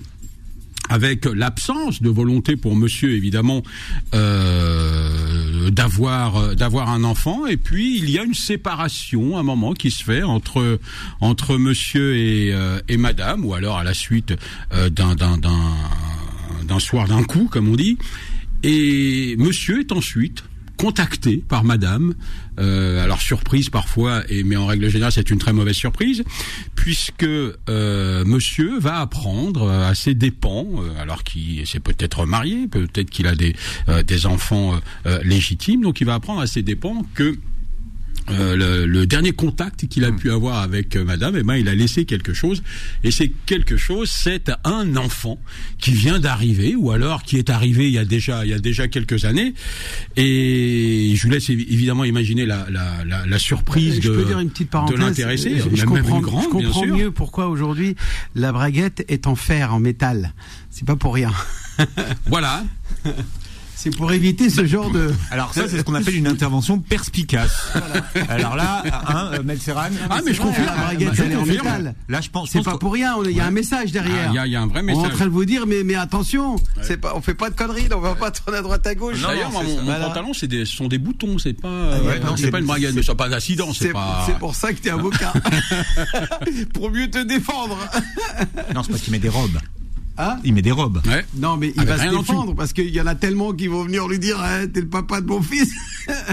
Avec 0.88 1.24
l'absence 1.26 2.02
de 2.02 2.10
volonté 2.10 2.56
pour 2.56 2.76
monsieur 2.76 3.14
évidemment 3.14 3.62
euh, 4.14 5.31
d'avoir 5.70 6.36
euh, 6.36 6.54
d'avoir 6.54 6.90
un 6.90 7.04
enfant. 7.04 7.46
Et 7.46 7.56
puis 7.56 7.98
il 7.98 8.10
y 8.10 8.18
a 8.18 8.22
une 8.22 8.34
séparation 8.34 9.38
un 9.38 9.42
moment 9.42 9.72
qui 9.72 9.90
se 9.90 10.02
fait 10.02 10.22
entre 10.22 10.78
entre 11.20 11.56
monsieur 11.56 12.16
et, 12.16 12.52
euh, 12.52 12.80
et 12.88 12.96
madame 12.96 13.44
ou 13.44 13.54
alors 13.54 13.78
à 13.78 13.84
la 13.84 13.94
suite 13.94 14.34
euh, 14.72 14.90
d'un 14.90 15.14
d'un 15.14 15.38
d'un 15.38 16.78
soir 16.78 17.08
d'un 17.08 17.24
coup 17.24 17.48
comme 17.50 17.68
on 17.68 17.76
dit. 17.76 17.98
Et 18.62 19.34
monsieur 19.38 19.80
est 19.80 19.92
ensuite 19.92 20.44
contacté 20.82 21.36
par 21.36 21.62
madame, 21.62 22.12
euh, 22.58 23.04
alors 23.04 23.20
surprise 23.20 23.70
parfois, 23.70 24.24
et 24.28 24.42
mais 24.42 24.56
en 24.56 24.66
règle 24.66 24.88
générale 24.88 25.12
c'est 25.12 25.30
une 25.30 25.38
très 25.38 25.52
mauvaise 25.52 25.76
surprise, 25.76 26.24
puisque 26.74 27.22
euh, 27.22 28.24
monsieur 28.24 28.80
va 28.80 28.98
apprendre 28.98 29.62
euh, 29.62 29.88
à 29.88 29.94
ses 29.94 30.14
dépens, 30.14 30.66
euh, 30.78 31.00
alors 31.00 31.22
qu'il 31.22 31.64
s'est 31.68 31.78
peut-être 31.78 32.26
marié, 32.26 32.66
peut-être 32.66 33.10
qu'il 33.10 33.28
a 33.28 33.36
des, 33.36 33.54
des 34.04 34.26
enfants 34.26 34.74
légitimes, 35.22 35.82
donc 35.82 36.00
il 36.00 36.04
va 36.04 36.14
apprendre 36.14 36.40
à 36.40 36.48
ses 36.48 36.62
dépens 36.62 37.02
que 37.14 37.36
euh, 38.30 38.56
le, 38.56 38.86
le 38.86 39.06
dernier 39.06 39.32
contact 39.32 39.88
qu'il 39.88 40.04
a 40.04 40.12
pu 40.12 40.30
avoir 40.30 40.58
avec 40.58 40.94
euh, 40.96 41.04
madame, 41.04 41.36
eh 41.36 41.42
ben, 41.42 41.56
il 41.56 41.68
a 41.68 41.74
laissé 41.74 42.04
quelque 42.04 42.32
chose. 42.34 42.62
Et 43.02 43.10
c'est 43.10 43.32
quelque 43.46 43.76
chose, 43.76 44.10
c'est 44.10 44.50
un 44.64 44.96
enfant 44.96 45.40
qui 45.78 45.92
vient 45.92 46.20
d'arriver, 46.20 46.76
ou 46.76 46.92
alors 46.92 47.22
qui 47.24 47.36
est 47.36 47.50
arrivé 47.50 47.88
il 47.88 47.94
y 47.94 47.98
a 47.98 48.04
déjà, 48.04 48.44
il 48.44 48.50
y 48.50 48.54
a 48.54 48.58
déjà 48.60 48.86
quelques 48.88 49.24
années. 49.24 49.54
Et 50.16 51.12
je 51.16 51.22
vous 51.26 51.30
laisse 51.32 51.48
évi- 51.48 51.66
évidemment 51.68 52.04
imaginer 52.04 52.46
la, 52.46 52.66
la, 52.70 53.04
la, 53.04 53.26
la 53.26 53.38
surprise 53.38 54.00
je 54.00 54.08
de, 54.08 54.16
peux 54.16 54.24
dire 54.24 54.38
une 54.38 54.50
petite 54.50 54.70
parenthèse. 54.70 54.96
de 54.96 55.00
l'intéressé, 55.02 55.56
Je, 55.58 55.62
je 55.74 55.84
même, 55.84 55.94
même 55.94 56.02
comprends, 56.04 56.20
grande, 56.20 56.44
je 56.44 56.58
bien 56.58 56.66
comprends 56.68 56.82
sûr. 56.84 56.96
mieux 56.96 57.10
pourquoi 57.10 57.48
aujourd'hui 57.48 57.96
la 58.34 58.52
braguette 58.52 59.04
est 59.08 59.26
en 59.26 59.34
fer, 59.34 59.74
en 59.74 59.80
métal. 59.80 60.32
C'est 60.70 60.86
pas 60.86 60.96
pour 60.96 61.14
rien. 61.14 61.32
Voilà. 62.26 62.64
C'est 63.82 63.90
pour 63.90 64.12
éviter 64.12 64.48
ce 64.48 64.64
genre 64.64 64.90
de. 64.90 65.12
Alors 65.32 65.52
ça, 65.54 65.68
c'est 65.68 65.78
ce 65.78 65.82
qu'on 65.82 65.94
appelle 65.96 66.14
une 66.14 66.28
intervention 66.28 66.78
perspicace. 66.78 67.50
Alors 68.28 68.54
là, 68.54 68.84
hein, 69.08 69.30
euh, 69.34 69.42
Maître 69.42 69.60
Serran 69.62 69.88
Ah, 70.08 70.20
mais 70.24 70.32
je 70.32 70.36
C'est 70.36 70.42
confirme. 70.42 70.66
La 70.66 70.72
braguette, 70.76 71.14
Je 71.14 71.22
elle 71.24 71.32
est 71.32 71.36
en 71.36 71.44
métal. 71.46 71.94
Là, 72.08 72.20
je 72.20 72.28
pense. 72.30 72.50
C'est 72.50 72.58
pense 72.58 72.64
pas 72.66 72.72
que- 72.74 72.76
pour 72.78 72.92
rien. 72.92 73.16
Il 73.24 73.32
y 73.36 73.40
a 73.40 73.46
un 73.46 73.50
message 73.50 73.88
Ah, 73.88 73.92
derrière. 73.92 74.28
Il 74.30 74.34
y, 74.36 74.38
a, 74.38 74.46
il 74.46 74.52
y 74.52 74.56
a 74.56 74.62
un 74.62 74.66
vrai 74.68 74.82
On 74.84 74.88
est 74.88 74.92
en 74.92 74.96
message. 75.02 75.14
train 75.16 75.24
de 75.24 75.30
vous 75.30 75.44
dire, 75.44 75.66
mais, 75.66 75.82
mais 75.82 75.96
attention, 75.96 76.56
c'est 76.80 76.96
pas, 76.96 77.12
on 77.16 77.20
fait 77.20 77.34
pas 77.34 77.50
de 77.50 77.56
conneries, 77.56 77.88
on 77.92 77.98
va 77.98 78.14
pas 78.14 78.30
tourner 78.30 78.58
à 78.58 78.62
droite 78.62 78.86
à 78.86 78.94
gauche. 78.94 79.20
D'ailleurs, 79.20 79.50
mon, 79.50 79.64
mon 79.64 79.82
Voilà. 79.82 80.06
pantalon, 80.06 80.32
c'est 80.32 80.46
des, 80.46 80.64
ce 80.64 80.76
sont 80.76 80.86
des 80.86 80.98
boutons, 80.98 81.38
c'est 81.38 81.52
pas, 81.54 81.68
ouais, 81.68 82.20
non, 82.20 82.26
non, 82.30 82.36
c'est 82.36 82.44
c'est- 82.44 82.50
pas 82.52 82.60
une 82.60 82.66
braguette, 82.66 82.94
mais 82.94 83.02
c'est 83.02 83.16
pas 83.16 83.26
un 83.26 83.32
accident, 83.32 83.72
c'est 83.72 83.86
C'est 83.86 83.92
pas. 83.92 84.22
c'est 84.26 84.38
pour 84.38 84.54
ça 84.54 84.72
que 84.72 84.78
t'es 84.78 84.90
avocat. 84.90 85.32
pour 86.74 86.90
mieux 86.92 87.10
te 87.10 87.18
défendre. 87.24 87.76
Non, 88.74 88.82
c'est 88.84 88.90
parce 88.90 89.02
qu'il 89.02 89.12
met 89.12 89.18
des 89.18 89.28
robes. 89.28 89.58
Hein 90.18 90.38
Il 90.44 90.52
met 90.54 90.62
des 90.62 90.70
robes. 90.72 91.00
Ouais. 91.06 91.24
Non, 91.36 91.56
mais 91.56 91.72
il 91.74 91.80
Avec 91.80 91.88
va 91.96 92.04
se 92.10 92.16
défendre 92.16 92.54
parce 92.54 92.72
qu'il 92.72 92.90
y 92.90 93.00
en 93.00 93.06
a 93.06 93.14
tellement 93.14 93.52
qui 93.52 93.66
vont 93.66 93.84
venir 93.84 94.06
lui 94.08 94.18
dire 94.18 94.38
hein, 94.42 94.66
T'es 94.66 94.80
le 94.82 94.88
papa 94.88 95.20
de 95.20 95.26
mon 95.26 95.40
fils. 95.40 95.70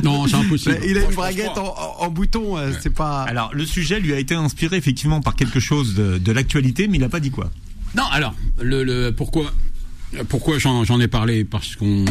Non, 0.04 0.28
c'est 0.28 0.36
impossible. 0.36 0.80
il 0.86 0.98
a 0.98 1.02
Moi, 1.02 1.10
une 1.10 1.16
braguette 1.16 1.58
en, 1.58 1.76
en- 1.78 2.04
en 2.06 2.10
bouton, 2.10 2.58
euh, 2.58 2.72
c'est 2.82 2.94
pas. 2.94 3.24
Alors, 3.24 3.52
le 3.54 3.66
sujet 3.66 4.00
lui 4.00 4.14
a 4.14 4.20
été 4.20 4.36
inspiré 4.36 4.76
effectivement 4.78 5.22
par 5.22 5.36
quelque 5.36 5.60
chose 5.62 5.96
de, 5.96 6.18
de 6.18 6.32
l'actualité, 6.32 6.88
mais 6.90 6.98
il 6.98 7.02
n'a 7.02 7.10
pas 7.10 7.20
dit 7.22 7.32
quoi. 7.32 7.50
Non, 7.96 8.04
alors, 8.12 8.34
le, 8.62 8.84
le 8.84 9.12
pourquoi 9.12 9.52
pourquoi 10.28 10.58
j'en 10.58 10.84
j'en 10.84 11.00
ai 11.00 11.08
parlé? 11.08 11.46
Parce 11.46 11.76
qu'on 11.76 12.04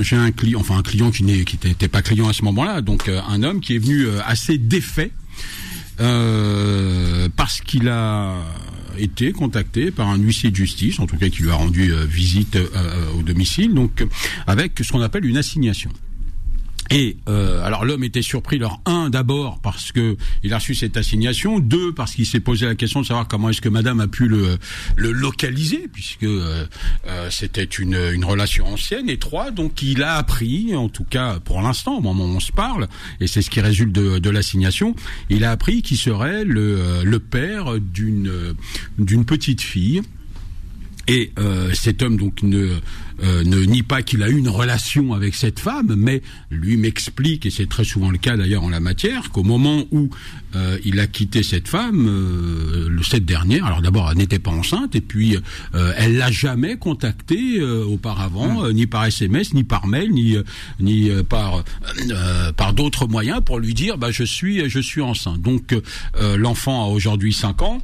j'ai 0.00 0.16
un 0.16 0.30
client 0.30 0.60
enfin 0.60 0.78
un 0.78 0.82
client 0.82 1.10
qui 1.10 1.24
n'est 1.24 1.44
qui 1.44 1.58
n'était 1.62 1.88
pas 1.88 2.00
client 2.02 2.28
à 2.28 2.32
ce 2.32 2.42
moment-là 2.44 2.80
donc 2.80 3.08
euh, 3.08 3.20
un 3.28 3.42
homme 3.42 3.60
qui 3.60 3.74
est 3.74 3.78
venu 3.78 4.04
euh, 4.06 4.20
assez 4.24 4.56
défait 4.58 5.10
euh, 6.00 7.28
parce 7.36 7.60
qu'il 7.60 7.88
a 7.88 8.34
été 9.00 9.32
contacté 9.32 9.90
par 9.90 10.08
un 10.08 10.16
huissier 10.16 10.50
de 10.50 10.56
justice 10.56 10.98
en 11.00 11.06
tout 11.06 11.16
cas 11.16 11.28
qui 11.28 11.42
lui 11.42 11.50
a 11.50 11.54
rendu 11.54 11.92
euh, 11.92 12.04
visite 12.04 12.56
euh, 12.56 13.12
au 13.18 13.22
domicile 13.22 13.74
donc 13.74 14.02
euh, 14.02 14.06
avec 14.46 14.78
ce 14.80 14.92
qu'on 14.92 15.00
appelle 15.00 15.24
une 15.24 15.36
assignation 15.36 15.90
et 16.90 17.16
euh, 17.28 17.64
alors 17.64 17.84
l'homme 17.84 18.02
était 18.02 18.22
surpris, 18.22 18.56
alors 18.56 18.80
un 18.84 19.10
d'abord 19.10 19.60
parce 19.60 19.92
que 19.92 20.16
il 20.42 20.52
a 20.52 20.58
reçu 20.58 20.74
cette 20.74 20.96
assignation, 20.96 21.60
deux 21.60 21.92
parce 21.92 22.14
qu'il 22.14 22.26
s'est 22.26 22.40
posé 22.40 22.66
la 22.66 22.74
question 22.74 23.00
de 23.00 23.06
savoir 23.06 23.28
comment 23.28 23.48
est-ce 23.50 23.60
que 23.60 23.68
Madame 23.68 24.00
a 24.00 24.08
pu 24.08 24.26
le, 24.26 24.58
le 24.96 25.12
localiser 25.12 25.88
puisque 25.92 26.24
euh, 26.24 26.66
euh, 27.06 27.30
c'était 27.30 27.64
une, 27.64 27.94
une 28.12 28.24
relation 28.24 28.66
ancienne, 28.66 29.08
et 29.08 29.18
trois 29.18 29.50
donc 29.52 29.82
il 29.82 30.02
a 30.02 30.16
appris, 30.16 30.74
en 30.74 30.88
tout 30.88 31.04
cas 31.04 31.38
pour 31.40 31.62
l'instant 31.62 31.98
au 31.98 32.00
moment 32.00 32.24
où 32.24 32.36
on 32.36 32.40
se 32.40 32.52
parle, 32.52 32.88
et 33.20 33.26
c'est 33.26 33.42
ce 33.42 33.50
qui 33.50 33.60
résulte 33.60 33.92
de, 33.92 34.18
de 34.18 34.30
l'assignation, 34.30 34.96
il 35.28 35.44
a 35.44 35.52
appris 35.52 35.82
qu'il 35.82 35.96
serait 35.96 36.44
le, 36.44 37.04
le 37.04 37.18
père 37.20 37.78
d'une 37.80 38.54
d'une 38.98 39.24
petite 39.24 39.60
fille. 39.60 40.02
Et 41.08 41.32
euh, 41.38 41.72
cet 41.74 42.02
homme 42.02 42.16
donc 42.16 42.42
ne 42.42 42.76
euh, 43.22 43.44
ne 43.44 43.58
nie 43.64 43.82
pas 43.82 44.02
qu'il 44.02 44.22
a 44.22 44.28
eu 44.28 44.36
une 44.36 44.48
relation 44.48 45.12
avec 45.12 45.34
cette 45.34 45.58
femme, 45.58 45.94
mais 45.96 46.22
lui 46.50 46.76
m'explique, 46.76 47.44
et 47.46 47.50
c'est 47.50 47.68
très 47.68 47.84
souvent 47.84 48.10
le 48.10 48.18
cas 48.18 48.36
d'ailleurs 48.36 48.64
en 48.64 48.70
la 48.70 48.80
matière, 48.80 49.30
qu'au 49.30 49.42
moment 49.42 49.84
où 49.90 50.08
euh, 50.56 50.78
il 50.84 50.98
a 51.00 51.06
quitté 51.06 51.42
cette 51.42 51.68
femme, 51.68 52.06
euh, 52.08 52.88
le 52.88 53.02
cette 53.02 53.24
dernière, 53.26 53.66
alors 53.66 53.82
d'abord 53.82 54.10
elle 54.10 54.18
n'était 54.18 54.38
pas 54.38 54.50
enceinte, 54.50 54.94
et 54.94 55.00
puis 55.00 55.36
euh, 55.74 55.92
elle 55.96 56.16
l'a 56.16 56.30
jamais 56.30 56.76
contacté 56.76 57.60
euh, 57.60 57.84
auparavant, 57.84 58.64
euh, 58.64 58.72
ni 58.72 58.86
par 58.86 59.04
SMS, 59.04 59.52
ni 59.52 59.64
par 59.64 59.86
mail, 59.86 60.12
ni 60.12 60.36
ni 60.78 61.10
par 61.28 61.62
euh, 62.10 62.52
par 62.52 62.72
d'autres 62.72 63.06
moyens 63.06 63.40
pour 63.44 63.58
lui 63.58 63.74
dire 63.74 63.98
bah 63.98 64.10
je 64.10 64.24
suis 64.24 64.68
je 64.68 64.80
suis 64.80 65.02
enceinte. 65.02 65.42
Donc 65.42 65.72
euh, 65.72 66.36
l'enfant 66.36 66.84
a 66.84 66.88
aujourd'hui 66.88 67.32
5 67.32 67.62
ans. 67.62 67.82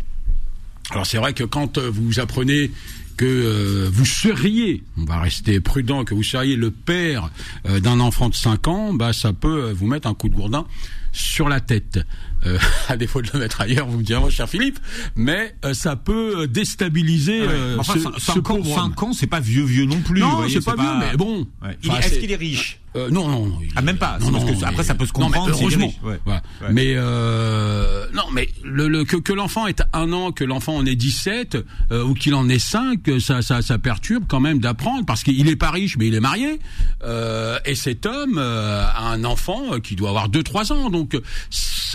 Alors 0.91 1.05
c'est 1.05 1.19
vrai 1.19 1.35
que 1.35 1.45
quand 1.45 1.79
vous 1.79 2.21
apprenez 2.21 2.71
que 3.17 3.25
euh, 3.25 3.89
vous 3.91 4.05
seriez, 4.05 4.83
on 4.97 5.05
va 5.05 5.21
rester 5.21 5.61
prudent, 5.61 6.05
que 6.05 6.15
vous 6.15 6.23
seriez 6.23 6.57
le 6.57 6.71
père 6.71 7.31
euh, 7.67 7.81
d'un 7.81 8.01
enfant 8.01 8.29
de 8.29 8.35
5 8.35 8.69
ans, 8.69 8.93
bah 8.93 9.13
ça 9.13 9.33
peut 9.33 9.65
euh, 9.65 9.73
vous 9.73 9.87
mettre 9.87 10.07
un 10.07 10.15
coup 10.15 10.29
de 10.29 10.35
gourdin 10.35 10.67
sur 11.13 11.49
la 11.49 11.61
tête. 11.61 12.01
Euh, 12.47 12.59
à 12.89 12.97
défaut 12.97 13.23
de 13.23 13.29
le 13.33 13.41
mettre 13.41 13.61
ailleurs, 13.61 13.87
vous 13.87 13.99
me 13.99 14.03
direz, 14.03 14.21
mon 14.21 14.31
cher 14.31 14.49
Philippe, 14.49 14.79
mais 15.17 15.55
euh, 15.65 15.75
ça 15.75 15.97
peut 15.97 16.43
euh, 16.43 16.47
déstabiliser 16.47 17.41
euh, 17.43 17.77
enfin, 17.79 17.95
ce, 17.95 18.01
5 18.01 18.13
ce 18.19 19.01
ans, 19.05 19.13
c'est 19.13 19.27
pas 19.27 19.41
vieux 19.41 19.65
vieux 19.65 19.85
non 19.85 20.01
plus. 20.01 20.21
Non, 20.21 20.47
c'est 20.49 20.65
pas, 20.65 20.75
vieux, 20.77 20.85
mais 20.99 21.17
bon. 21.17 21.47
Ouais. 21.63 21.77
Enfin, 21.89 21.99
Est-ce 22.01 22.19
qu'il 22.19 22.31
est 22.31 22.37
riche? 22.37 22.79
Euh, 22.95 23.11
non, 23.11 23.29
non, 23.29 23.47
non. 23.47 23.59
il 23.61 23.69
Ah, 23.77 23.83
même 23.83 23.99
pas, 23.99 24.17
Non, 24.21 24.27
c'est 24.27 24.33
parce 24.33 24.45
non, 24.45 24.53
que 24.55 24.65
après, 24.65 24.77
mais- 24.79 24.83
ça 24.85 24.95
peut 24.95 25.05
se 25.05 25.13
non, 25.19 25.29
mais 25.29 25.37
comprendre 25.37 25.55
s'il 25.55 25.67
est 25.67 25.75
heureusement. 25.75 25.93
ouais. 26.05 26.19
Ouais. 26.27 26.41
Mais 26.73 26.95
euh, 26.97 28.07
non, 28.15 28.23
mais 28.33 28.49
le, 28.65 28.89
le- 28.89 29.05
que, 29.05 29.17
que 29.17 29.35
l'enfant 29.35 29.67
ait 29.67 29.77
un 29.93 30.13
an, 30.13 30.33
que 30.33 30.45
l'enfant 30.45 30.77
en 30.77 30.87
ait 30.87 30.95
17 30.97 31.59
euh, 31.93 32.05
ou 32.05 32.15
qu'il 32.15 32.35
en 32.35 32.49
ait 32.49 32.59
5, 32.59 33.01
ça, 33.21 33.43
ça, 33.43 33.61
ça 33.61 33.79
perturbe 33.79 34.25
quand 34.29 34.41
même 34.41 34.61
d'apprendre 34.61 35.05
parce 35.05 35.25
qu'il 35.25 35.47
est 35.49 35.57
pas 35.57 35.71
riche, 35.71 35.99
mais 35.99 36.07
il 36.07 36.15
est 36.15 36.21
marié. 36.21 36.59
Euh, 37.05 37.59
et 37.67 37.75
cet 37.75 38.07
homme 38.07 38.39
euh, 38.39 38.87
a 38.87 39.11
un 39.11 39.25
enfant 39.25 39.75
euh, 39.75 39.79
qui 39.79 39.95
doit 39.95 40.09
avoir 40.09 40.31
2-3 40.31 40.73
ans, 40.73 40.89
donc 40.89 41.21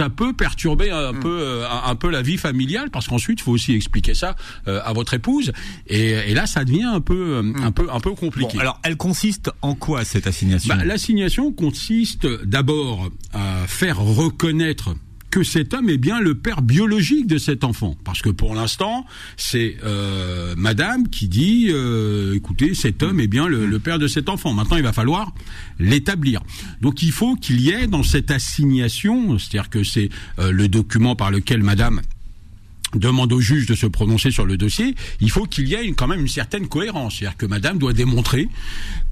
ça 0.02 0.10
peut 0.10 0.34
perturber 0.34 0.90
un 0.90 1.14
peu 1.14 1.42
euh, 1.42 1.68
un, 1.70 1.94
peu 1.94 2.10
la 2.10 2.24
vie 2.24 2.38
familiale 2.38 2.90
parce 2.90 3.08
qu'ensuite 3.08 3.40
il 3.40 3.44
faut 3.44 3.52
aussi 3.52 3.74
expliquer 3.74 4.16
ça 4.16 4.36
euh, 4.68 4.82
à 4.84 4.94
votre 4.94 5.14
épouse. 5.14 5.52
Et, 5.86 6.10
et, 6.10 6.34
là 6.34 6.48
ça 6.48 6.66
devient 6.66 6.90
un 6.92 7.02
peu 7.02 7.14
euh, 7.38 7.54
un 7.64 7.72
peu 7.72 7.88
un 7.92 8.00
peu 8.00 8.16
compliqué. 8.16 8.54
Bon, 8.56 8.60
alors 8.62 8.80
elle 8.84 8.98
consiste 8.98 9.52
en 9.62 9.76
quoi 9.76 10.04
cette 10.04 10.26
assignation? 10.26 10.76
Bah, 10.76 10.84
L'assignation 10.84 11.52
consiste 11.52 12.26
d'abord 12.46 13.12
à 13.32 13.68
faire 13.68 14.00
reconnaître 14.00 14.96
que 15.32 15.44
cet 15.44 15.74
homme 15.74 15.90
est 15.90 15.98
bien 15.98 16.20
le 16.20 16.36
père 16.36 16.62
biologique 16.62 17.26
de 17.26 17.38
cet 17.38 17.64
enfant. 17.64 17.96
Parce 18.04 18.22
que 18.22 18.30
pour 18.30 18.54
l'instant, 18.54 19.06
c'est 19.38 19.78
euh, 19.84 20.54
Madame 20.58 21.08
qui 21.08 21.30
dit, 21.30 21.68
euh, 21.70 22.36
écoutez, 22.36 22.76
cet 22.76 23.02
homme 23.02 23.20
est 23.22 23.28
bien 23.28 23.48
le, 23.48 23.80
père 23.80 23.98
de 23.98 24.08
cet 24.08 24.30
enfant. 24.30 24.54
Maintenant, 24.54 24.78
il 24.78 24.84
va 24.84 24.94
falloir 24.94 25.34
l'établir. 25.80 26.44
Donc, 26.82 27.02
il 27.02 27.14
faut 27.14 27.36
qu'il 27.36 27.62
y 27.62 27.72
ait 27.72 27.88
dans 27.88 28.04
cette 28.04 28.30
assignation, 28.30 29.40
c'est-à-dire 29.40 29.70
que 29.70 29.84
c'est 29.84 30.10
euh, 30.38 30.52
le 30.52 30.68
document 30.68 31.16
par 31.16 31.32
lequel 31.32 31.64
Madame 31.64 32.02
demande 32.94 33.32
au 33.32 33.40
juge 33.40 33.68
de 33.68 33.74
se 33.74 33.86
prononcer 33.86 34.32
sur 34.32 34.46
le 34.46 34.58
dossier, 34.58 34.96
il 35.22 35.32
faut 35.32 35.46
qu'il 35.46 35.66
y 35.70 35.76
ait 35.76 35.94
quand 35.94 36.08
même 36.08 36.20
une 36.20 36.28
certaine 36.28 36.68
cohérence. 36.68 37.16
C'est-à-dire 37.18 37.38
que 37.38 37.46
Madame 37.46 37.78
doit 37.78 37.94
démontrer 37.94 38.50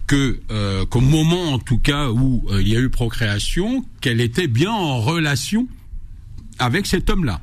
que 0.06 0.42
euh, 0.52 0.86
qu'au 0.86 1.00
moment 1.00 1.54
en 1.54 1.60
tout 1.60 1.78
cas 1.78 2.10
où 2.10 2.44
il 2.60 2.68
y 2.68 2.76
a 2.76 2.80
eu 2.82 2.90
procréation, 2.90 3.86
qu'elle 4.02 4.20
était 4.20 4.48
bien 4.48 4.72
en 4.72 5.00
relation 5.00 5.70
avec 6.60 6.86
cet 6.86 7.10
homme-là. 7.10 7.42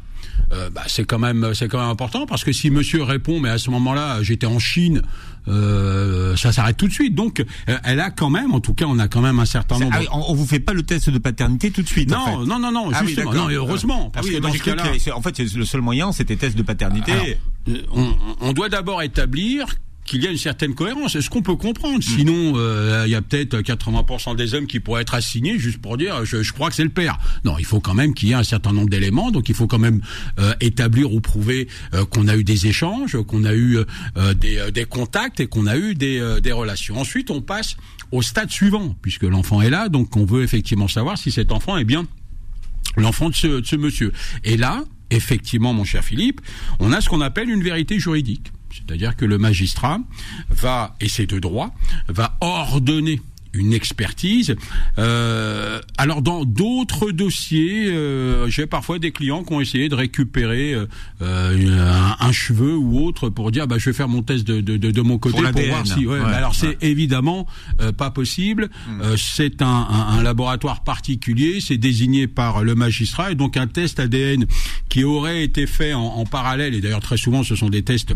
Euh, 0.53 0.71
bah, 0.71 0.83
c'est 0.87 1.05
quand 1.05 1.19
même 1.19 1.55
c'est 1.55 1.67
quand 1.67 1.81
même 1.81 1.89
important 1.89 2.25
parce 2.27 2.45
que 2.45 2.53
si 2.53 2.71
Monsieur 2.71 3.03
répond 3.03 3.41
mais 3.41 3.49
à 3.49 3.59
ce 3.59 3.71
moment-là 3.71 4.23
j'étais 4.23 4.47
en 4.47 4.61
Chine 4.61 5.03
euh, 5.49 6.37
ça 6.37 6.53
s'arrête 6.53 6.77
tout 6.77 6.87
de 6.87 6.93
suite 6.93 7.17
donc 7.17 7.41
euh, 7.69 7.79
elle 7.83 7.99
a 7.99 8.11
quand 8.11 8.31
même 8.31 8.53
en 8.53 8.61
tout 8.61 8.75
cas 8.75 8.85
on 8.87 8.99
a 9.01 9.09
quand 9.09 9.23
même 9.23 9.41
un 9.41 9.45
certain 9.45 9.79
nombre 9.79 9.97
ah 9.99 10.03
on, 10.13 10.35
vous 10.35 10.47
fait 10.47 10.61
pas 10.61 10.73
le 10.73 10.85
test 10.85 11.11
de 11.11 11.19
paternité 11.19 11.73
tout 11.73 11.83
de 11.83 11.89
suite 11.89 12.11
non 12.11 12.19
en 12.19 12.41
fait. 12.41 12.47
non 12.47 12.59
non 12.61 12.71
non 12.71 12.91
ah 12.93 13.05
justement 13.05 13.33
non, 13.33 13.49
heureusement 13.49 14.11
parce 14.11 14.29
ah 14.31 14.35
que 14.35 14.39
dans 14.39 14.53
ce 14.53 14.63
cas-là 14.63 14.85
en 15.15 15.23
fait 15.23 15.39
le 15.39 15.65
seul 15.65 15.81
moyen 15.81 16.13
c'était 16.13 16.37
test 16.37 16.57
de 16.57 16.63
paternité 16.63 17.13
Alors, 17.13 17.83
on, 17.93 18.15
on 18.41 18.53
doit 18.53 18.69
d'abord 18.69 19.03
établir 19.03 19.67
qu'il 20.07 20.23
y 20.23 20.27
a 20.27 20.31
une 20.31 20.39
certaine 20.39 20.75
cohérence. 20.75 21.15
est 21.15 21.21
ce 21.21 21.29
qu'on 21.29 21.43
peut 21.43 21.57
comprendre? 21.57 22.03
Sinon, 22.03 22.55
euh, 22.57 23.05
il 23.07 23.11
y 23.11 23.15
a 23.15 23.23
peut-être 23.23 23.59
80% 23.59 24.37
des 24.37 24.55
hommes 24.55 24.67
qui 24.67 24.81
pourraient 24.81 25.03
être 25.03 25.15
assignés 25.15 25.59
juste 25.59 25.79
pour 25.79 25.97
dire 25.97 26.25
je, 26.25 26.53
crois 26.53 26.71
que 26.71 26.77
c'est 26.77 26.85
le 26.85 26.91
père. 26.91 27.19
Non, 27.45 27.59
il 27.59 27.65
faut 27.65 27.81
quand 27.81 27.95
même 27.95 28.15
qu'il 28.15 28.29
y 28.29 28.33
ait 28.33 28.37
un 28.37 28.45
certain 28.45 28.73
nombre 28.73 28.89
d'éléments. 28.89 29.31
Donc 29.31 29.49
il 29.49 29.55
faut 29.55 29.67
quand 29.67 29.79
même 29.79 30.01
euh, 30.39 30.55
établir 30.61 31.13
ou 31.13 31.21
prouver 31.21 31.69
euh, 31.95 32.05
qu'on 32.05 32.29
a 32.29 32.37
eu 32.37 32.45
des 32.45 32.67
échanges, 32.67 33.21
qu'on 33.27 33.45
a 33.45 33.55
eu 33.55 33.79
des, 34.41 34.85
contacts 34.89 35.41
et 35.41 35.47
qu'on 35.47 35.67
a 35.67 35.77
eu 35.77 35.95
des, 35.95 36.39
des 36.43 36.53
relations. 36.53 36.99
Ensuite, 36.99 37.31
on 37.31 37.43
passe 37.43 37.77
au 38.13 38.23
stade 38.23 38.51
suivant, 38.51 38.95
puisque 39.03 39.25
l'enfant 39.25 39.61
est 39.61 39.71
là. 39.71 39.89
Donc 39.89 40.17
on 40.17 40.25
veut 40.25 40.43
effectivement 40.43 40.89
savoir 40.89 41.19
si 41.19 41.31
cet 41.31 41.53
enfant 41.53 41.77
est 41.77 41.85
bien 41.85 42.07
l'enfant 42.97 43.29
de 43.29 43.35
ce, 43.35 43.47
de 43.61 43.67
ce 43.67 43.77
monsieur. 43.77 44.13
Et 44.45 44.57
là, 44.57 44.85
effectivement, 45.11 45.73
mon 45.73 45.85
cher 45.85 46.05
Philippe, 46.05 46.41
on 46.81 46.93
a 46.93 47.01
ce 47.01 47.09
qu'on 47.09 47.21
appelle 47.21 47.51
une 47.51 47.63
vérité 47.63 47.99
juridique. 47.99 48.53
C'est-à-dire 48.71 49.17
que 49.17 49.25
le 49.25 49.39
magistrat 49.39 50.01
va, 50.51 50.97
et 51.01 51.09
c'est 51.09 51.27
de 51.27 51.39
droit, 51.39 51.75
va 52.09 52.37
ordonner 52.41 53.21
une 53.57 53.73
expertise. 53.73 54.55
Euh, 54.99 55.81
alors 55.99 56.23
dans 56.23 56.45
d'autres 56.45 57.11
dossiers, 57.11 57.87
euh, 57.89 58.49
j'ai 58.49 58.67
parfois 58.67 58.99
des 58.99 59.11
clients 59.11 59.43
qui 59.43 59.53
ont 59.53 59.61
essayé 59.61 59.89
de 59.89 59.95
récupérer 59.95 60.75
euh, 60.75 60.87
un, 61.21 62.17
un, 62.21 62.33
cheveu 62.33 62.77
ou 62.77 63.01
autre 63.05 63.29
pour 63.29 63.51
dire 63.51 63.67
bah 63.67 63.79
je 63.79 63.91
vais 63.91 63.97
faire 63.97 64.09
mon 64.09 64.23
test 64.23 64.47
de, 64.47 64.61
de, 64.61 64.77
de, 64.77 65.01
mon 65.01 65.19
côté 65.19 65.43
pour, 65.43 65.63
voir 65.63 65.87
si. 65.87 66.07
Ouais, 66.07 66.21
alors 66.21 66.55
c'est 66.55 66.83
évidemment 66.83 67.47
pas 67.97 68.11
possible. 68.11 68.69
Hmm. 68.89 69.17
c'est 69.17 69.63
un, 69.63 69.67
un, 69.67 70.19
un, 70.19 70.23
laboratoire 70.23 70.83
particulier, 70.85 71.61
c'est 71.61 71.79
désigné 71.79 72.27
par 72.27 72.63
le 72.63 72.75
magistrat 72.75 73.33
et 73.33 73.35
donc 73.35 73.57
un 73.57 73.67
test 73.67 74.01
ADN 74.01 74.47
qui 74.89 75.05
aurait 75.05 75.43
été 75.43 75.67
fait 75.67 75.95
en, 75.95 76.03
en 76.03 76.27
parallèle 76.27 76.75
et 76.75 76.81
d'ailleurs 76.81 77.01
très 77.01 77.17
souvent 77.17 77.43
ce 77.43 77.57
sont 77.57 77.71
des 77.71 77.83
tests 77.83 78.15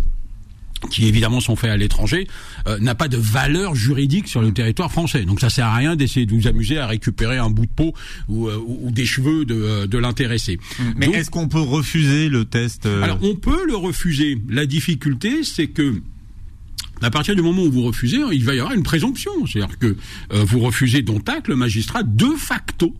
qui 0.89 1.07
évidemment 1.07 1.41
sont 1.41 1.57
faits 1.57 1.71
à 1.71 1.77
l'étranger, 1.77 2.27
euh, 2.67 2.79
n'a 2.79 2.95
pas 2.95 3.09
de 3.09 3.17
valeur 3.17 3.75
juridique 3.75 4.29
sur 4.29 4.41
le 4.41 4.53
territoire 4.53 4.91
français. 4.91 5.25
Donc 5.25 5.41
ça 5.41 5.51
sert 5.51 5.67
à 5.67 5.75
rien 5.75 5.97
d'essayer 5.97 6.27
de 6.27 6.35
vous 6.35 6.47
amuser 6.47 6.79
à 6.79 6.87
récupérer 6.87 7.39
un 7.39 7.51
bout 7.51 7.67
de 7.67 7.71
peau 7.71 7.95
ou, 8.29 8.49
euh, 8.49 8.59
ou 8.67 8.91
des 8.91 9.05
cheveux 9.05 9.45
de, 9.45 9.55
euh, 9.55 9.87
de 9.87 9.99
l'intéressé. 9.99 10.59
Mais 10.97 11.07
est-ce 11.09 11.31
qu'on 11.31 11.49
peut 11.49 11.61
refuser 11.61 12.29
le 12.29 12.45
test 12.45 12.87
Alors 12.87 13.19
on 13.23 13.35
peut 13.35 13.67
le 13.67 13.77
refuser. 13.77 14.39
La 14.49 14.67
difficulté, 14.67 15.43
c'est 15.45 15.69
que 15.69 16.01
à 17.03 17.11
partir 17.11 17.35
du 17.35 17.41
moment 17.41 17.63
où 17.63 17.71
vous 17.71 17.83
refusez, 17.83 18.19
il 18.33 18.45
va 18.45 18.55
y 18.55 18.61
avoir 18.61 18.75
une 18.75 18.83
présomption. 18.83 19.33
C'est-à-dire 19.47 19.79
que 19.79 19.97
vous 20.31 20.61
refusez 20.61 21.01
dont 21.01 21.23
acte, 21.27 21.49
le 21.49 21.57
magistrat 21.57 22.03
de 22.03 22.29
facto 22.37 22.95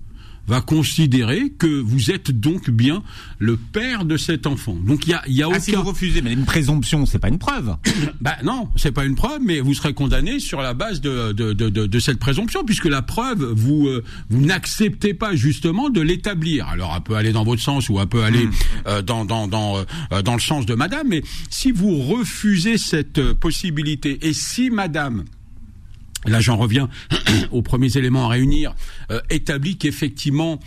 va 0.47 0.61
considérer 0.61 1.51
que 1.51 1.67
vous 1.67 2.11
êtes 2.11 2.31
donc 2.31 2.71
bien 2.71 3.03
le 3.39 3.57
père 3.57 4.05
de 4.05 4.17
cet 4.17 4.47
enfant. 4.47 4.75
Donc 4.75 5.07
il 5.07 5.11
y 5.11 5.15
a, 5.15 5.23
y 5.29 5.43
a 5.43 5.49
aucun... 5.49 5.57
Ah, 5.57 5.61
si 5.61 5.73
vous 5.73 5.83
refusez, 5.83 6.23
mais 6.23 6.33
une 6.33 6.45
présomption, 6.45 7.07
c'est 7.07 7.19
pas 7.19 7.29
une 7.29 7.39
preuve. 7.39 7.77
bah 8.21 8.37
non, 8.43 8.69
c'est 8.77 8.93
pas 8.93 9.05
une 9.05 9.15
preuve, 9.15 9.41
mais 9.43 9.61
vous 9.61 9.75
serez 9.75 9.95
condamné 9.95 10.41
sur 10.41 10.61
la 10.61 10.75
base 10.75 11.01
de, 11.01 11.33
de, 11.33 11.53
de, 11.53 11.69
de, 11.69 11.99
cette 11.99 12.19
présomption, 12.19 12.65
puisque 12.65 12.87
la 12.87 13.03
preuve, 13.03 13.45
vous, 13.45 13.87
euh, 13.87 14.05
vous 14.29 14.41
n'acceptez 14.41 15.15
pas 15.15 15.35
justement 15.35 15.91
de 15.91 16.01
l'établir. 16.01 16.69
Alors 16.69 16.93
elle 16.97 17.03
peut 17.03 17.17
aller 17.17 17.33
dans 17.33 17.45
votre 17.45 17.63
sens 17.63 17.89
ou 17.89 18.01
elle 18.01 18.07
peut 18.07 18.25
aller 18.25 18.47
hmm. 18.47 18.53
euh, 18.87 19.03
dans, 19.03 19.25
dans, 19.25 19.47
dans, 19.47 19.79
euh, 20.13 20.23
dans 20.23 20.35
le 20.35 20.41
sens 20.41 20.67
de 20.67 20.75
madame, 20.75 21.09
mais 21.09 21.23
si 21.49 21.71
vous 21.71 21.99
refusez 21.99 22.79
cette 22.79 23.33
possibilité, 23.35 24.19
et 24.23 24.33
si 24.33 24.71
madame 24.71 25.25
là 26.27 26.41
j'en 26.41 26.57
reviens 26.57 26.89
aux 27.51 27.63
premiers 27.63 27.97
éléments 27.97 28.27
à 28.27 28.29
réunir, 28.29 28.75
euh, 29.11 29.21
établit 29.31 29.77
qu'effectivement 29.77 30.61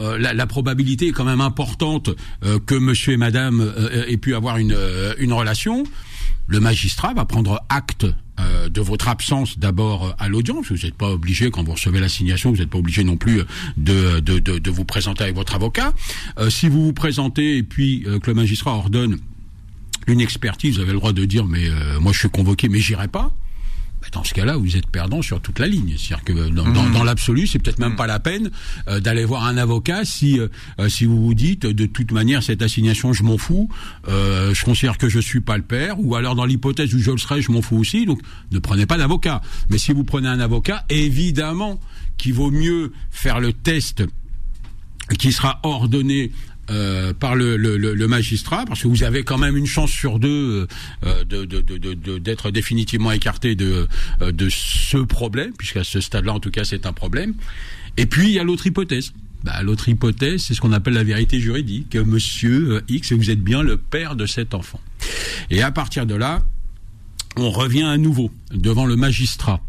euh, 0.00 0.18
la, 0.18 0.32
la, 0.32 0.46
probabilité 0.46 1.08
est 1.08 1.12
quand 1.12 1.24
même 1.24 1.40
importante 1.40 2.10
euh, 2.44 2.58
que 2.64 2.74
monsieur 2.74 3.14
et 3.14 3.16
madame 3.16 3.60
euh, 3.60 4.06
aient 4.06 4.16
pu 4.16 4.34
avoir 4.34 4.58
une, 4.58 4.76
une 5.18 5.32
relation, 5.32 5.84
le 6.46 6.60
magistrat 6.60 7.14
va 7.14 7.24
prendre 7.24 7.60
acte 7.68 8.06
de 8.70 8.80
votre 8.80 9.08
absence 9.08 9.58
d'abord 9.58 10.14
à 10.16 10.28
l'audience. 10.28 10.70
Vous 10.70 10.76
n'êtes 10.76 10.94
pas 10.94 11.10
obligé, 11.10 11.50
quand 11.50 11.64
vous 11.64 11.72
recevez 11.72 11.98
l'assignation, 11.98 12.50
vous 12.52 12.58
n'êtes 12.58 12.70
pas 12.70 12.78
obligé 12.78 13.02
non 13.02 13.16
plus 13.16 13.42
de, 13.76 14.20
de, 14.20 14.38
de, 14.38 14.58
de, 14.58 14.70
vous 14.70 14.84
présenter 14.84 15.24
avec 15.24 15.34
votre 15.34 15.56
avocat. 15.56 15.92
si 16.48 16.68
vous 16.68 16.84
vous 16.84 16.92
présentez 16.92 17.56
et 17.56 17.64
puis 17.64 18.04
que 18.04 18.30
le 18.30 18.34
magistrat 18.34 18.70
ordonne 18.70 19.18
une 20.06 20.20
expertise, 20.20 20.76
vous 20.76 20.82
avez 20.82 20.92
le 20.92 20.98
droit 20.98 21.12
de 21.12 21.24
dire 21.24 21.46
mais 21.46 21.64
moi 22.00 22.12
je 22.12 22.20
suis 22.20 22.30
convoqué 22.30 22.68
mais 22.68 22.78
j'irai 22.78 23.08
pas. 23.08 23.34
Bah, 24.00 24.08
dans 24.12 24.24
ce 24.24 24.34
cas-là, 24.34 24.56
vous 24.56 24.76
êtes 24.76 24.86
perdant 24.86 25.22
sur 25.22 25.40
toute 25.40 25.58
la 25.58 25.66
ligne. 25.66 25.94
C'est-à-dire 25.98 26.24
que 26.24 26.48
dans, 26.50 26.68
dans, 26.68 26.88
dans 26.90 27.04
l'absolu, 27.04 27.46
c'est 27.46 27.58
peut-être 27.58 27.78
même 27.78 27.92
mmh. 27.92 27.96
pas 27.96 28.06
la 28.06 28.20
peine 28.20 28.50
euh, 28.88 29.00
d'aller 29.00 29.24
voir 29.24 29.44
un 29.44 29.56
avocat 29.56 30.04
si 30.04 30.38
euh, 30.38 30.48
euh, 30.78 30.88
si 30.88 31.04
vous 31.04 31.24
vous 31.24 31.34
dites 31.34 31.66
de 31.66 31.86
toute 31.86 32.12
manière 32.12 32.42
cette 32.42 32.62
assignation, 32.62 33.12
je 33.12 33.22
m'en 33.22 33.38
fous. 33.38 33.68
Euh, 34.08 34.54
je 34.54 34.64
considère 34.64 34.98
que 34.98 35.08
je 35.08 35.18
suis 35.18 35.40
pas 35.40 35.56
le 35.56 35.62
père, 35.62 35.96
ou 35.98 36.14
alors 36.14 36.34
dans 36.34 36.44
l'hypothèse 36.44 36.94
où 36.94 36.98
je 36.98 37.10
le 37.10 37.18
serais, 37.18 37.42
je 37.42 37.50
m'en 37.50 37.62
fous 37.62 37.76
aussi. 37.76 38.06
Donc 38.06 38.20
ne 38.52 38.58
prenez 38.58 38.86
pas 38.86 38.98
d'avocat. 38.98 39.40
Mais 39.70 39.78
si 39.78 39.92
vous 39.92 40.04
prenez 40.04 40.28
un 40.28 40.40
avocat, 40.40 40.84
évidemment 40.88 41.80
qu'il 42.16 42.34
vaut 42.34 42.50
mieux 42.50 42.92
faire 43.10 43.40
le 43.40 43.52
test 43.52 44.04
qui 45.18 45.32
sera 45.32 45.60
ordonné 45.62 46.32
euh, 46.70 47.14
par 47.14 47.34
le, 47.34 48.06
magistrat, 48.06 48.64
parce 48.66 48.82
que 48.82 48.88
vous 48.88 49.02
avez 49.02 49.22
quand 49.22 49.38
même 49.38 49.56
une 49.56 49.66
chance 49.66 49.90
sur 49.90 50.18
deux 50.18 50.66
euh, 51.04 51.24
d'être 52.20 52.50
définitivement 52.50 53.12
écarté 53.12 53.54
de, 53.54 53.88
euh, 54.22 54.32
de 54.32 54.48
ce 54.50 54.98
problème, 54.98 55.52
puisqu'à 55.56 55.84
ce 55.84 56.00
stade-là, 56.00 56.34
en 56.34 56.40
tout 56.40 56.50
cas, 56.50 56.64
c'est 56.64 56.86
un 56.86 56.92
problème. 56.92 57.34
Et 57.96 58.06
puis, 58.06 58.28
il 58.28 58.32
y 58.32 58.38
a 58.38 58.44
l'autre 58.44 58.66
hypothèse. 58.66 59.12
Bah, 59.44 59.62
l'autre 59.62 59.88
hypothèse, 59.88 60.42
c'est 60.42 60.54
ce 60.54 60.60
qu'on 60.60 60.72
appelle 60.72 60.94
la 60.94 61.04
vérité 61.04 61.40
juridique. 61.40 61.96
Monsieur 61.96 62.82
X, 62.88 63.12
vous 63.12 63.30
êtes 63.30 63.42
bien 63.42 63.62
le 63.62 63.76
père 63.76 64.16
de 64.16 64.26
cet 64.26 64.52
enfant. 64.52 64.80
Et 65.50 65.62
à 65.62 65.70
partir 65.70 66.06
de 66.06 66.14
là, 66.14 66.42
on 67.38 67.50
revient 67.50 67.84
à 67.84 67.96
nouveau 67.96 68.30
devant 68.52 68.86
le 68.86 68.96
magistrat. 68.96 69.60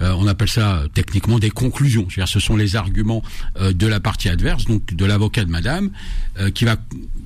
Euh, 0.00 0.14
on 0.18 0.26
appelle 0.26 0.48
ça 0.48 0.78
euh, 0.78 0.88
techniquement 0.88 1.38
des 1.38 1.50
conclusions. 1.50 2.06
Ce 2.26 2.40
sont 2.40 2.56
les 2.56 2.76
arguments 2.76 3.22
euh, 3.60 3.72
de 3.72 3.86
la 3.86 4.00
partie 4.00 4.28
adverse, 4.28 4.64
donc 4.64 4.94
de 4.94 5.04
l'avocat 5.04 5.44
de 5.44 5.50
madame, 5.50 5.90
qui 6.54 6.64
va 6.64 6.76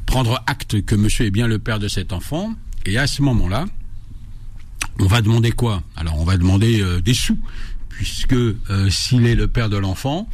prendre 0.06 0.42
acte 0.46 0.82
que 0.82 0.94
monsieur 0.94 1.26
est 1.26 1.30
bien 1.30 1.46
le 1.46 1.58
père 1.58 1.78
de 1.78 1.88
cet 1.88 2.12
enfant. 2.12 2.54
Et 2.86 2.98
à 2.98 3.06
ce 3.06 3.20
moment-là, 3.22 3.66
on 4.98 5.06
va 5.06 5.20
demander 5.20 5.52
quoi? 5.52 5.82
Alors, 5.96 6.18
on 6.18 6.24
va 6.24 6.36
demander 6.36 6.82
des 7.02 7.14
sous 7.14 7.38
puisque 7.92 8.32
euh, 8.32 8.56
s'il 8.88 9.26
est 9.26 9.34
le 9.34 9.46
père 9.46 9.68
de 9.68 9.76
l'enfant, 9.76 10.28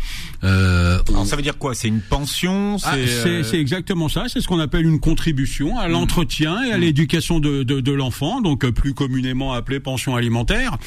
euh, 0.45 0.99
ça 1.25 1.37
veut 1.37 1.43
dire 1.43 1.59
quoi? 1.59 1.75
C'est 1.75 1.89
une 1.89 2.01
pension? 2.01 2.77
Ah, 2.85 2.95
euh, 2.97 3.43
C'est 3.43 3.59
exactement 3.59 4.09
ça. 4.09 4.25
C'est 4.29 4.41
ce 4.41 4.49
qu'on 4.49 4.61
appelle 4.61 4.87
une 4.87 5.01
contribution 5.01 5.79
à 5.79 5.89
mmh. 5.89 5.93
l'entretien 5.93 6.63
et 6.63 6.73
à 6.73 6.79
mmh. 6.79 6.81
l'éducation 6.81 7.41
de, 7.41 7.65
de, 7.65 7.81
de 7.81 7.93
l'enfant, 7.93 8.41
donc 8.41 8.67
plus 8.71 8.95
communément 8.95 9.53
appelée 9.53 9.81
pension 9.81 10.17
alimentaire. 10.17 10.79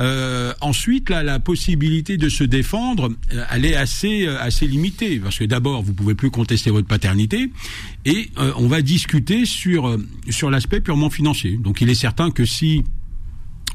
Euh, 0.00 0.52
ensuite, 0.60 1.10
là, 1.10 1.22
la 1.22 1.38
possibilité 1.38 2.16
de 2.16 2.28
se 2.28 2.44
défendre, 2.44 3.10
elle 3.50 3.64
est 3.64 3.76
assez 3.76 4.26
assez 4.26 4.66
limitée 4.66 5.18
parce 5.18 5.38
que 5.38 5.44
d'abord, 5.44 5.82
vous 5.82 5.94
pouvez 5.94 6.14
plus 6.14 6.30
contester 6.30 6.70
votre 6.70 6.88
paternité 6.88 7.50
et 8.04 8.30
on 8.56 8.66
va 8.66 8.82
discuter 8.82 9.44
sur 9.46 9.96
sur 10.28 10.50
l'aspect 10.50 10.80
purement 10.80 11.10
financier. 11.10 11.56
Donc, 11.58 11.80
il 11.80 11.88
est 11.88 11.94
certain 11.94 12.30
que 12.30 12.44
si 12.44 12.84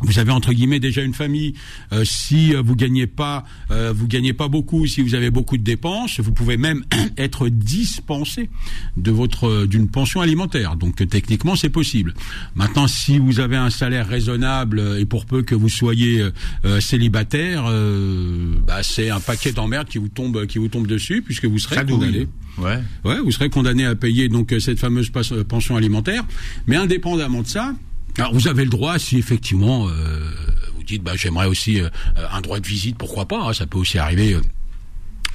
vous 0.04 0.20
avez 0.20 0.32
entre 0.32 0.54
guillemets 0.54 0.80
déjà 0.80 1.02
une 1.02 1.14
famille. 1.14 1.54
Euh, 1.92 2.04
si 2.04 2.54
euh, 2.54 2.62
vous 2.62 2.76
gagnez 2.76 3.08
pas, 3.08 3.46
euh, 3.72 3.94
vous 3.96 4.08
gagnez 4.08 4.34
pas 4.34 4.48
beaucoup. 4.50 4.86
Si 4.86 5.02
vous 5.02 5.16
avez 5.16 5.32
beaucoup 5.32 5.58
de 5.58 5.64
dépenses, 5.64 6.20
vous 6.20 6.34
pouvez 6.34 6.58
même 6.58 6.84
être 7.18 7.48
dispensé 7.50 8.50
de 8.98 9.12
votre 9.12 9.66
d'une 9.66 9.90
pension 9.90 10.22
alimentaire. 10.22 10.76
Donc 10.76 11.08
techniquement, 11.08 11.56
c'est 11.56 11.70
possible. 11.70 12.14
Maintenant, 12.56 12.88
si 12.88 13.18
vous 13.18 13.40
avez 13.40 13.56
un 13.56 13.70
salaire 13.70 14.08
raisonnable 14.08 14.98
et 15.00 15.06
pour 15.06 15.26
peu 15.26 15.42
que 15.42 15.56
vous 15.56 15.70
soyez 15.70 16.24
célibataire, 16.80 17.64
bah, 18.68 18.84
c'est 18.84 19.10
un 19.10 19.20
paquet 19.20 19.52
d'emmerdes 19.52 19.88
qui 19.88 19.98
vous 19.98 20.10
tombe 20.10 20.46
qui 20.48 20.58
vous 20.58 20.68
tombe 20.68 20.88
dessus 20.88 21.22
puisque 21.22 21.46
vous 21.46 21.60
serez 21.60 21.86
condamné. 21.86 22.28
Ouais. 22.58 22.80
Ouais, 23.04 23.20
vous 23.20 23.32
serez 23.32 23.50
condamné 23.50 23.86
à 23.86 23.96
payer 23.96 24.30
donc 24.30 24.54
cette 24.60 24.80
fameuse 24.80 25.12
pension 25.48 25.76
alimentaire. 25.76 26.26
Mais 26.68 26.76
indépendamment 26.76 27.42
de 27.42 27.48
ça. 27.48 27.74
Alors 28.18 28.34
vous 28.34 28.48
avez 28.48 28.64
le 28.64 28.70
droit 28.70 29.00
si 29.00 29.18
effectivement 29.18 29.88
euh, 29.88 29.92
vous 30.76 30.84
dites 30.84 31.04
bah 31.04 31.14
j'aimerais 31.16 31.48
aussi 31.48 31.82
euh, 31.82 31.90
un 32.32 32.42
droit 32.42 32.60
de 32.60 32.68
visite, 32.68 32.98
pourquoi 32.98 33.26
pas, 33.26 33.40
hein, 33.40 33.54
ça 33.54 33.66
peut 33.66 33.80
aussi 33.80 33.98
arriver. 33.98 34.34
Euh, 34.34 34.42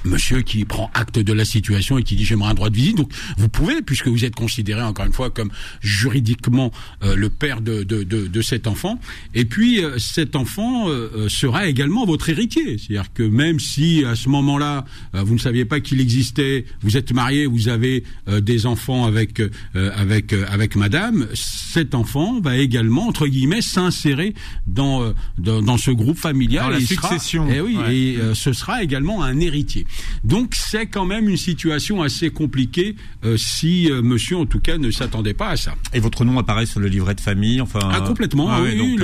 monsieur 0.05 0.41
qui 0.41 0.65
prend 0.65 0.89
acte 0.93 1.19
de 1.19 1.33
la 1.33 1.45
situation 1.45 1.97
et 1.97 2.03
qui 2.03 2.15
dit 2.15 2.25
j'aimerais 2.25 2.51
un 2.51 2.53
droit 2.53 2.69
de 2.69 2.75
visite. 2.75 2.97
Donc 2.97 3.11
vous 3.37 3.49
pouvez, 3.49 3.81
puisque 3.81 4.07
vous 4.07 4.25
êtes 4.25 4.35
considéré 4.35 4.81
encore 4.81 5.05
une 5.05 5.13
fois 5.13 5.29
comme 5.29 5.51
juridiquement 5.81 6.71
euh, 7.03 7.15
le 7.15 7.29
père 7.29 7.61
de, 7.61 7.83
de, 7.83 8.03
de, 8.03 8.27
de, 8.27 8.41
cet 8.41 8.67
enfant. 8.67 8.99
Et 9.33 9.45
puis 9.45 9.83
euh, 9.83 9.97
cet 9.99 10.35
enfant 10.35 10.89
euh, 10.89 11.27
sera 11.29 11.67
également 11.67 12.05
votre 12.05 12.29
héritier. 12.29 12.77
C'est-à-dire 12.77 13.13
que 13.13 13.23
même 13.23 13.59
si 13.59 14.03
à 14.05 14.15
ce 14.15 14.29
moment-là 14.29 14.85
vous 15.13 15.33
ne 15.33 15.39
saviez 15.39 15.65
pas 15.65 15.79
qu'il 15.79 15.99
existait, 16.01 16.65
vous 16.81 16.97
êtes 16.97 17.11
marié, 17.13 17.45
vous 17.45 17.67
avez 17.67 18.03
des 18.27 18.65
enfants 18.65 19.05
avec 19.05 19.41
avec 19.75 20.33
avec 20.33 20.75
Madame, 20.75 21.27
cet 21.33 21.95
enfant 21.95 22.39
va 22.39 22.57
également 22.57 23.07
entre 23.07 23.27
guillemets 23.27 23.61
s'insérer 23.61 24.33
dans, 24.67 25.13
dans, 25.37 25.61
dans 25.61 25.77
ce 25.77 25.91
groupe 25.91 26.17
familial. 26.17 26.65
Dans 26.65 26.69
la 26.71 26.79
succession. 26.79 27.47
et 27.49 27.55
eh 27.57 27.61
oui, 27.61 27.77
et 27.89 28.17
ce 28.33 28.53
sera 28.53 28.83
également 28.83 29.23
un 29.23 29.39
héritier. 29.39 29.85
Donc 30.23 30.55
c'est 30.55 30.87
quand 30.87 31.05
même 31.05 31.29
une 31.29 31.37
situation 31.37 32.01
assez 32.01 32.29
compliquée 32.29 32.95
euh, 33.23 33.37
si 33.37 33.91
euh, 33.91 34.01
monsieur 34.01 34.37
en 34.37 34.45
tout 34.45 34.59
cas 34.59 34.77
ne 34.77 34.91
s'attendait 34.91 35.33
pas 35.33 35.49
à 35.49 35.57
ça. 35.57 35.75
Et 35.93 35.99
votre 35.99 36.25
nom 36.25 36.37
apparaît 36.39 36.65
sur 36.65 36.79
le 36.79 36.87
livret 36.87 37.15
de 37.15 37.21
famille, 37.21 37.61
enfin. 37.61 37.79
Ah 37.91 38.01
complètement. 38.01 38.49
Ah 38.49 38.61
oui, 38.61 38.97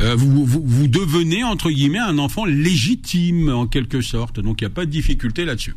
euh, 0.00 0.14
vous, 0.16 0.44
vous, 0.44 0.62
vous 0.64 0.88
devenez 0.88 1.44
entre 1.44 1.70
guillemets 1.70 1.98
un 1.98 2.18
enfant 2.18 2.44
légitime 2.44 3.48
en 3.48 3.66
quelque 3.66 4.00
sorte. 4.00 4.40
Donc 4.40 4.60
il 4.60 4.64
n'y 4.64 4.72
a 4.72 4.74
pas 4.74 4.86
de 4.86 4.90
difficulté 4.90 5.44
là-dessus. 5.44 5.74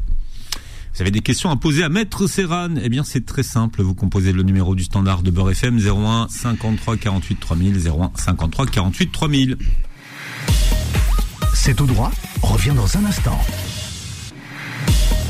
Vous 0.96 1.02
avez 1.02 1.12
des 1.12 1.22
questions 1.22 1.50
à 1.50 1.56
poser 1.56 1.84
à 1.84 1.90
Maître 1.90 2.28
Serran 2.28 2.76
Eh 2.82 2.90
bien, 2.90 3.04
c'est 3.04 3.26
très 3.26 3.44
simple. 3.44 3.82
Vous 3.82 3.94
composez 3.94 4.34
le 4.34 4.44
numéro 4.44 4.76
du 4.76 4.84
standard 4.84 5.24
de 5.24 5.32
Beurre 5.32 5.52
FM 5.52 5.80
01 5.80 6.28
53 6.30 6.98
48 6.98 7.40
3000 7.40 7.88
01 7.88 8.12
53 8.16 8.66
48 8.66 9.12
3000. 9.12 9.58
C'est 11.54 11.76
tout 11.76 11.86
droit. 11.86 12.12
Reviens 12.42 12.74
dans 12.74 12.98
un 12.98 13.06
instant. 13.06 13.40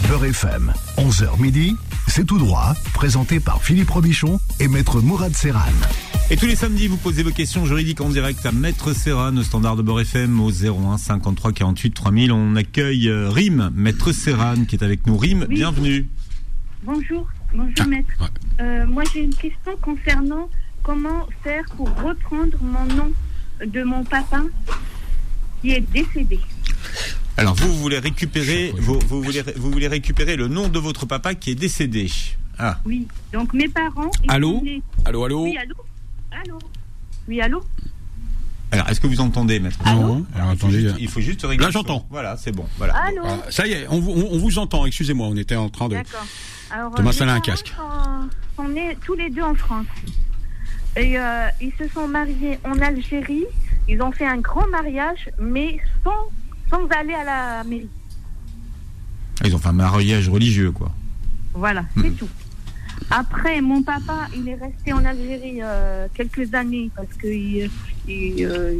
Beurre 0.07 0.25
FM, 0.25 0.73
11h 0.97 1.41
midi, 1.41 1.75
c'est 2.07 2.25
tout 2.25 2.37
droit, 2.37 2.73
présenté 2.93 3.39
par 3.39 3.61
Philippe 3.61 3.89
Robichon 3.89 4.39
et 4.59 4.67
Maître 4.67 5.01
Mourad 5.01 5.35
Serran. 5.35 5.59
Et 6.29 6.37
tous 6.37 6.45
les 6.45 6.55
samedis, 6.55 6.87
vous 6.87 6.97
posez 6.97 7.23
vos 7.23 7.31
questions 7.31 7.65
juridiques 7.65 8.01
en 8.01 8.09
direct 8.09 8.45
à 8.45 8.51
Maître 8.51 8.93
Serran, 8.93 9.35
au 9.35 9.43
standard 9.43 9.75
de 9.75 9.81
Beurre 9.81 10.01
FM, 10.01 10.39
au 10.39 10.51
01 10.51 10.97
53 10.97 11.51
48 11.51 11.91
3000. 11.91 12.31
On 12.31 12.55
accueille 12.55 13.09
euh, 13.09 13.29
Rim, 13.29 13.71
Maître 13.73 14.11
Serran, 14.11 14.65
qui 14.65 14.75
est 14.75 14.83
avec 14.83 15.05
nous. 15.07 15.17
Rim, 15.17 15.45
bienvenue. 15.49 16.07
Bonjour, 16.83 17.27
bonjour 17.53 17.73
ah, 17.79 17.85
Maître. 17.85 18.31
Euh, 18.61 18.85
moi, 18.85 19.03
j'ai 19.13 19.23
une 19.23 19.35
question 19.35 19.75
concernant 19.81 20.49
comment 20.83 21.27
faire 21.43 21.65
pour 21.75 21.89
reprendre 22.01 22.57
mon 22.61 22.85
nom 22.95 23.11
de 23.65 23.83
mon 23.83 24.03
papa 24.03 24.43
qui 25.61 25.71
est 25.71 25.81
décédé. 25.91 26.39
Alors 27.39 27.55
vous, 27.55 27.74
voulez 27.74 28.00
récupérer, 28.00 28.74
vous, 28.77 29.00
voulez, 29.08 29.41
vous 29.55 29.72
voulez 29.72 29.88
récupérer 29.88 30.36
le 30.36 30.50
nom 30.50 30.67
de 30.67 30.77
votre 30.77 31.05
papa 31.05 31.36
qui 31.36 31.51
est 31.51 31.55
décédé. 31.55 32.12
Ah. 32.58 32.79
Oui. 32.86 33.08
Donc 33.31 33.53
mes 33.53 33.69
parents. 33.69 34.12
Allô. 34.27 34.62
Allô, 35.05 35.24
allô. 35.24 35.43
Oui, 35.43 35.58
allô. 35.58 35.75
Allô. 36.31 36.60
Oui, 37.29 37.39
allô. 37.39 37.63
Alors, 38.72 38.89
est-ce 38.89 39.00
que 39.00 39.08
vous 39.08 39.22
entendez, 39.22 39.62
maître 39.62 39.77
Non. 39.86 40.25
Alors, 40.36 40.50
attendez. 40.50 40.91
Il 41.00 41.08
faut 41.08 41.22
juste, 41.22 41.41
régler. 41.43 41.65
Là, 41.65 41.72
j'entends. 41.72 42.05
Voilà, 42.10 42.36
c'est 42.36 42.51
bon. 42.51 42.65
Voilà. 42.77 42.96
Allô. 42.98 43.24
ça 43.50 43.65
y 43.65 43.72
est, 43.72 43.88
on, 43.89 44.00
vous 44.00 44.60
entend. 44.60 44.86
Excusez-moi, 44.86 45.27
on 45.27 45.38
était 45.38 45.55
en 45.55 45.69
train 45.69 45.88
de. 45.88 45.96
D'accord. 45.96 46.25
Alors, 46.72 46.93
Thomas 46.93 47.17
a 47.22 47.24
un 47.24 47.39
casque. 47.39 47.74
On 48.58 48.67
nés 48.67 48.98
tous 49.05 49.15
les 49.15 49.29
deux 49.29 49.43
en 49.43 49.55
France. 49.55 49.88
Et 50.98 51.17
euh, 51.17 51.48
ils 51.62 51.72
se 51.79 51.88
sont 51.93 52.10
mariés 52.10 52.60
en 52.65 52.77
Algérie. 52.79 53.46
Ils 53.88 54.01
ont 54.01 54.12
fait 54.12 54.25
un 54.25 54.38
grand 54.38 54.67
mariage, 54.67 55.29
mais 55.39 55.79
sans 56.03 56.29
sans 56.69 56.88
aller 56.88 57.13
à 57.13 57.23
la 57.23 57.63
mairie. 57.63 57.89
Ils 59.45 59.55
ont 59.55 59.60
fait 59.60 59.69
un 59.69 59.73
mariage 59.73 60.29
religieux, 60.29 60.71
quoi. 60.71 60.91
Voilà, 61.53 61.86
c'est 61.95 62.10
hmm. 62.10 62.15
tout. 62.15 62.29
Après, 63.10 63.62
mon 63.62 63.82
papa, 63.82 64.27
il 64.36 64.47
est 64.49 64.55
resté 64.55 64.93
en 64.93 65.03
Algérie 65.03 65.60
euh, 65.62 66.08
quelques 66.13 66.53
années 66.53 66.91
parce 66.95 67.13
que 67.13 67.27
il, 67.27 67.69
il, 68.08 68.45
euh, 68.45 68.73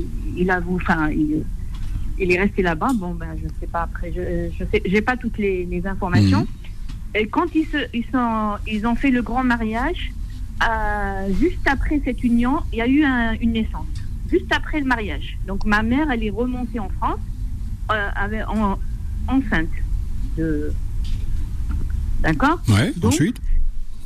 a 0.49 0.60
enfin, 0.69 1.10
il, 1.10 2.32
est 2.32 2.39
resté 2.39 2.62
là-bas. 2.62 2.91
Bon, 2.95 3.13
ben, 3.13 3.36
je 3.41 3.47
sais 3.60 3.67
pas. 3.67 3.84
Après, 3.84 4.12
je, 4.13 4.49
je 4.58 4.65
sais, 4.65 4.82
j'ai 4.86 5.02
pas 5.02 5.17
toutes 5.17 5.38
les, 5.38 5.82
informations. 5.86 6.41
Hmm. 6.41 7.15
Et 7.15 7.28
quand 7.28 7.47
ils, 7.56 7.65
se, 7.65 7.78
ils, 7.93 8.06
sont, 8.12 8.56
ils 8.67 8.86
ont 8.86 8.95
fait 8.95 9.10
le 9.10 9.21
grand 9.21 9.43
mariage, 9.43 10.12
euh, 10.69 11.34
juste 11.39 11.65
après 11.65 12.02
cette 12.04 12.23
union, 12.23 12.60
il 12.71 12.80
y 12.80 12.82
a 12.82 12.88
eu 12.88 13.04
une 13.41 13.54
naissance. 13.54 13.88
Juste 14.30 14.52
après 14.52 14.80
le 14.80 14.86
mariage. 14.86 15.39
Donc 15.47 15.65
ma 15.65 15.82
mère, 15.82 16.12
elle 16.12 16.23
est 16.23 16.30
remontée 16.30 16.80
en 16.80 16.89
France 16.89 17.19
avait, 17.89 18.43
en, 18.43 18.78
enceinte. 19.28 19.69
De... 20.38 20.71
D'accord 22.21 22.60
Ouais, 22.67 22.93
ensuite 23.04 23.38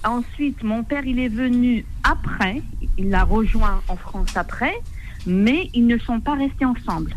Ensuite, 0.03 0.61
mon 0.63 0.83
père, 0.83 1.05
il 1.05 1.17
est 1.19 1.29
venu 1.29 1.85
après, 2.03 2.61
il 2.97 3.09
l'a 3.09 3.23
rejoint 3.23 3.81
en 3.87 3.95
France 3.95 4.35
après, 4.35 4.73
mais 5.25 5.69
ils 5.73 5.87
ne 5.87 5.97
sont 5.97 6.19
pas 6.19 6.35
restés 6.35 6.65
ensemble. 6.65 7.15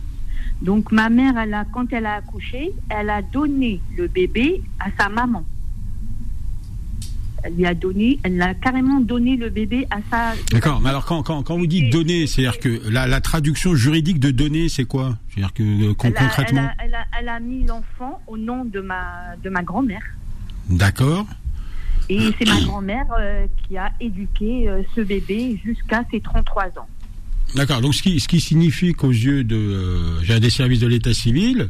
Donc 0.63 0.93
ma 0.93 1.09
mère, 1.09 1.37
elle 1.37 1.55
a, 1.55 1.65
quand 1.65 1.93
elle 1.93 2.07
a 2.07 2.15
accouché, 2.15 2.73
elle 2.89 3.11
a 3.11 3.23
donné 3.23 3.81
le 3.97 4.07
bébé 4.07 4.63
à 4.79 4.87
sa 4.99 5.09
maman 5.09 5.45
elle 7.47 7.55
lui 7.55 7.67
a 7.67 7.75
donné, 7.75 8.19
elle 8.23 8.41
a 8.43 8.55
carrément 8.55 9.01
donné 9.01 9.37
le 9.37 9.51
bébé 9.51 9.87
à 9.91 9.99
sa. 10.11 10.35
D'accord, 10.51 10.81
mais 10.81 10.91
alors 10.91 11.05
quand, 11.05 11.23
quand, 11.23 11.43
quand 11.43 11.57
vous 11.57 11.67
dites 11.67 11.93
donner, 11.93 12.27
c'est-à-dire 12.27 12.59
que 12.59 12.81
la, 12.89 13.07
la, 13.07 13.21
traduction 13.21 13.75
juridique 13.75 14.19
de 14.19 14.31
donner, 14.31 14.69
c'est 14.69 14.85
quoi? 14.85 15.17
C'est-à-dire 15.29 15.53
que 15.53 15.91
euh, 15.91 15.95
concrètement. 15.95 16.69
Elle 16.83 16.95
a, 16.95 17.05
elle, 17.19 17.29
a, 17.29 17.41
mis 17.41 17.65
l'enfant 17.65 18.21
au 18.27 18.37
nom 18.37 18.65
de 18.65 18.81
ma, 18.81 19.37
de 19.43 19.49
ma 19.49 19.63
grand-mère. 19.63 20.03
D'accord. 20.69 21.27
Et 22.09 22.21
c'est 22.39 22.49
ma 22.49 22.61
grand-mère 22.67 23.07
euh, 23.19 23.47
qui 23.67 23.77
a 23.79 23.93
éduqué 24.01 24.69
euh, 24.69 24.83
ce 24.95 25.01
bébé 25.01 25.61
jusqu'à 25.65 26.03
ses 26.11 26.21
33 26.21 26.65
ans. 26.79 26.89
D'accord, 27.55 27.81
donc 27.81 27.95
ce 27.95 28.03
qui, 28.03 28.19
ce 28.19 28.27
qui 28.27 28.41
signifie 28.41 28.93
qu'aux 28.93 29.11
yeux 29.11 29.45
de, 29.45 30.21
j'ai 30.23 30.41
des 30.41 30.51
services 30.51 30.81
de 30.81 30.89
l'état 30.89 31.15
civil, 31.15 31.69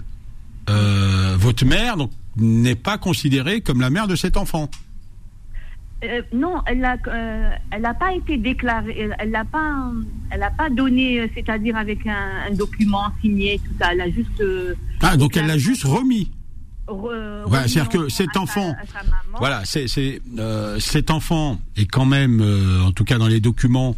votre 1.39 1.65
mère 1.65 1.97
donc 1.97 2.11
n'est 2.37 2.75
pas 2.75 2.99
considérée 2.99 3.61
comme 3.61 3.81
la 3.81 3.91
mère 3.91 4.09
de 4.09 4.17
cet 4.17 4.37
enfant. 4.37 4.71
Euh, 6.05 6.21
non, 6.35 6.61
elle 6.67 6.81
n'a 6.81 6.99
euh, 7.09 7.93
pas 7.99 8.13
été 8.13 8.37
déclarée, 8.37 9.09
elle 9.19 9.31
n'a 9.31 9.47
pas, 9.47 9.93
elle 10.31 10.43
a 10.43 10.51
pas 10.51 10.69
donné, 10.69 11.21
euh, 11.21 11.29
c'est-à-dire 11.35 11.75
avec 11.75 12.07
un, 12.07 12.53
document 12.53 13.05
signé, 13.23 13.59
tout 13.65 13.73
ça. 13.81 13.93
Elle 13.93 14.03
a 14.03 14.11
juste. 14.11 14.43
ah, 15.01 15.17
donc 15.17 15.37
elle 15.39 15.47
l'a 15.47 15.57
juste 15.57 15.85
remis. 15.85 16.31
c'est-à-dire 16.87 17.89
que 17.89 18.11
cet 18.11 18.37
enfant, 18.37 18.77
voilà, 19.39 19.63
c'est, 19.65 19.87
cet 20.79 21.11
enfant 21.11 21.59
est 21.77 21.87
quand 21.87 22.07
même, 22.07 22.43
en 22.85 22.93
tout 22.93 23.05
cas 23.05 23.17
dans 23.17 23.29
les 23.29 23.41
documents, 23.41 23.97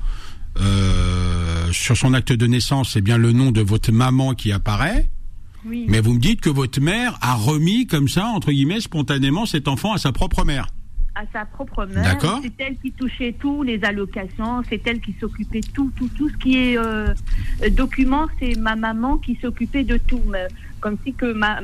sur 1.72 1.96
son 1.96 2.14
acte 2.14 2.32
de 2.32 2.46
naissance, 2.46 2.92
c'est 2.92 3.00
bien 3.00 3.18
le 3.18 3.32
nom 3.32 3.50
de 3.50 3.60
votre 3.60 3.90
maman 3.90 4.34
qui 4.34 4.52
apparaît. 4.52 5.10
Oui. 5.66 5.86
Mais 5.88 6.00
vous 6.00 6.14
me 6.14 6.20
dites 6.20 6.40
que 6.40 6.50
votre 6.50 6.80
mère 6.80 7.18
a 7.20 7.34
remis 7.34 7.88
comme 7.88 8.06
ça, 8.06 8.26
entre 8.26 8.52
guillemets, 8.52 8.80
spontanément 8.80 9.44
cet 9.44 9.66
enfant 9.66 9.92
à 9.92 9.98
sa 9.98 10.12
propre 10.12 10.44
mère 10.44 10.68
à 11.18 11.24
sa 11.32 11.44
propre 11.44 11.84
mère. 11.86 12.16
C'est 12.42 12.52
elle 12.64 12.76
qui 12.78 12.92
touchait 12.92 13.34
tout, 13.38 13.64
les 13.64 13.82
allocations, 13.82 14.62
c'est 14.68 14.86
elle 14.86 15.00
qui 15.00 15.14
s'occupait 15.18 15.62
tout, 15.74 15.90
tout, 15.96 16.08
tout 16.16 16.28
ce 16.28 16.36
qui 16.36 16.56
est 16.56 16.78
euh, 16.78 17.12
document, 17.72 18.26
c'est 18.38 18.56
ma 18.56 18.76
maman 18.76 19.18
qui 19.18 19.36
s'occupait 19.42 19.82
de 19.82 19.96
tout, 19.96 20.22
comme 20.80 20.96
si 21.04 21.12
que 21.14 21.32
ma, 21.32 21.60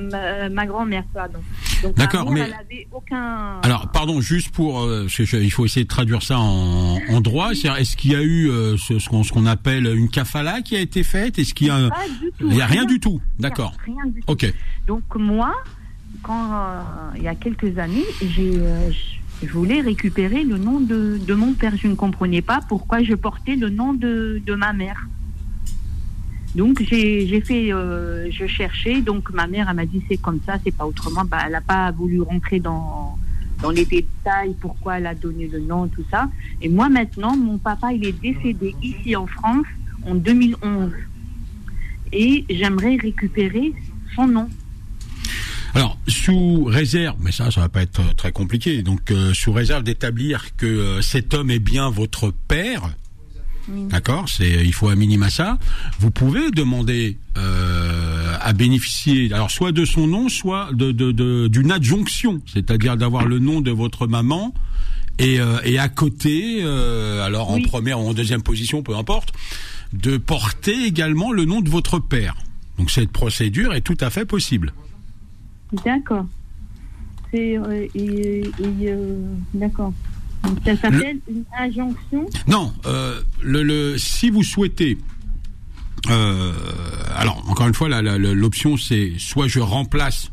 ma, 0.48 0.66
grand-mère, 0.66 1.04
pardon. 1.14 1.38
D'accord, 1.96 2.32
mais 2.32 2.50
aucun. 2.90 3.60
Alors, 3.62 3.92
pardon, 3.92 4.20
juste 4.20 4.52
pour, 4.52 4.80
euh, 4.80 5.06
il 5.18 5.52
faut 5.52 5.64
essayer 5.64 5.84
de 5.84 5.88
traduire 5.88 6.22
ça 6.22 6.38
en, 6.40 6.98
en 7.08 7.20
droit. 7.20 7.52
Est-ce 7.52 7.96
qu'il 7.96 8.10
y 8.12 8.16
a 8.16 8.22
eu 8.22 8.50
euh, 8.50 8.76
ce, 8.76 8.98
ce 8.98 9.08
qu'on 9.08 9.46
appelle 9.46 9.86
une 9.86 10.08
kafala 10.08 10.62
qui 10.62 10.74
a 10.74 10.80
été 10.80 11.04
faite? 11.04 11.38
Est-ce 11.38 11.54
qu'il 11.54 11.68
y 11.68 11.70
a, 11.70 11.90
il 12.40 12.54
y 12.56 12.60
a 12.60 12.66
rien, 12.66 12.86
du 12.86 12.98
tout 12.98 13.20
D'accord. 13.38 13.74
Rien 13.84 14.06
du 14.06 14.20
tout. 14.20 14.32
Ok. 14.32 14.52
Donc 14.88 15.02
moi, 15.14 15.54
quand 16.24 16.40
il 17.14 17.22
y 17.22 17.28
a 17.28 17.36
quelques 17.36 17.78
années, 17.78 18.04
j'ai 18.20 18.58
je 19.42 19.52
voulais 19.52 19.80
récupérer 19.80 20.44
le 20.44 20.58
nom 20.58 20.80
de, 20.80 21.18
de, 21.18 21.34
mon 21.34 21.52
père. 21.52 21.76
Je 21.76 21.88
ne 21.88 21.94
comprenais 21.94 22.42
pas 22.42 22.60
pourquoi 22.68 23.02
je 23.02 23.14
portais 23.14 23.56
le 23.56 23.68
nom 23.68 23.92
de, 23.92 24.40
de 24.44 24.54
ma 24.54 24.72
mère. 24.72 25.06
Donc 26.54 26.82
j'ai 26.82 27.40
fait, 27.40 27.72
euh, 27.72 28.30
je 28.30 28.46
cherchais. 28.46 29.00
Donc 29.00 29.30
ma 29.32 29.46
mère 29.46 29.68
elle 29.68 29.76
m'a 29.76 29.86
dit 29.86 30.02
c'est 30.08 30.16
comme 30.16 30.40
ça, 30.46 30.54
c'est 30.64 30.74
pas 30.74 30.86
autrement. 30.86 31.24
Bah, 31.24 31.38
elle 31.44 31.52
n'a 31.52 31.60
pas 31.60 31.90
voulu 31.90 32.20
rentrer 32.20 32.60
dans 32.60 33.18
dans 33.62 33.70
les 33.70 33.84
détails, 33.84 34.54
pourquoi 34.60 34.98
elle 34.98 35.06
a 35.06 35.14
donné 35.14 35.48
le 35.48 35.60
nom, 35.60 35.88
tout 35.88 36.04
ça. 36.10 36.28
Et 36.60 36.68
moi 36.68 36.88
maintenant, 36.88 37.36
mon 37.36 37.58
papa 37.58 37.92
il 37.92 38.04
est 38.06 38.20
décédé 38.20 38.74
ici 38.82 39.16
en 39.16 39.26
France 39.26 39.66
en 40.06 40.14
2011 40.14 40.92
et 42.12 42.44
j'aimerais 42.48 42.96
récupérer 42.96 43.72
son 44.14 44.28
nom. 44.28 44.48
Alors, 45.74 45.98
sous 46.06 46.64
réserve, 46.64 47.16
mais 47.20 47.32
ça, 47.32 47.50
ça 47.50 47.60
va 47.62 47.68
pas 47.68 47.82
être 47.82 48.14
très 48.14 48.30
compliqué. 48.32 48.82
Donc, 48.82 49.10
euh, 49.10 49.34
sous 49.34 49.52
réserve 49.52 49.82
d'établir 49.82 50.54
que 50.56 50.66
euh, 50.66 51.02
cet 51.02 51.34
homme 51.34 51.50
est 51.50 51.58
bien 51.58 51.90
votre 51.90 52.32
père, 52.46 52.94
Oui. 53.68 53.86
d'accord 53.88 54.28
C'est, 54.28 54.64
il 54.64 54.72
faut 54.72 54.88
un 54.88 54.94
minima 54.94 55.30
ça. 55.30 55.58
Vous 55.98 56.12
pouvez 56.12 56.50
demander 56.52 57.18
euh, 57.38 58.36
à 58.40 58.52
bénéficier, 58.52 59.32
alors 59.32 59.50
soit 59.50 59.72
de 59.72 59.84
son 59.84 60.06
nom, 60.06 60.28
soit 60.28 60.68
de, 60.72 60.92
de, 60.92 61.10
de- 61.10 61.48
d'une 61.48 61.72
adjonction, 61.72 62.40
c'est-à-dire 62.46 62.96
d'avoir 62.96 63.26
le 63.26 63.40
nom 63.40 63.60
de 63.60 63.72
votre 63.72 64.06
maman. 64.06 64.54
Et, 65.18 65.40
euh, 65.40 65.58
et 65.64 65.78
à 65.78 65.88
côté, 65.88 66.60
euh, 66.62 67.24
alors 67.24 67.50
en 67.50 67.60
première 67.60 68.00
ou 68.00 68.08
en 68.08 68.14
deuxième 68.14 68.42
position, 68.42 68.82
peu 68.82 68.94
importe, 68.96 69.32
de 69.92 70.18
porter 70.18 70.84
également 70.84 71.32
le 71.32 71.44
nom 71.44 71.60
de 71.60 71.70
votre 71.70 71.98
père. 71.98 72.34
Donc 72.78 72.90
cette 72.90 73.10
procédure 73.10 73.74
est 73.74 73.80
tout 73.80 73.96
à 74.00 74.10
fait 74.10 74.24
possible. 74.24 74.72
D'accord. 75.84 76.26
C'est 77.30 77.56
euh, 77.58 77.86
euh, 77.96 79.26
d'accord. 79.54 79.92
Donc 80.44 80.58
ça 80.64 80.76
s'appelle 80.76 81.18
une 81.28 81.44
injonction. 81.58 82.26
Non, 82.46 82.72
euh, 82.86 83.20
le, 83.42 83.62
le, 83.62 83.98
si 83.98 84.30
vous 84.30 84.42
souhaitez, 84.42 84.98
euh, 86.10 86.52
alors 87.16 87.42
encore 87.48 87.66
une 87.66 87.74
fois, 87.74 87.88
l'option 88.02 88.76
c'est 88.76 89.14
soit 89.18 89.48
je 89.48 89.60
remplace 89.60 90.30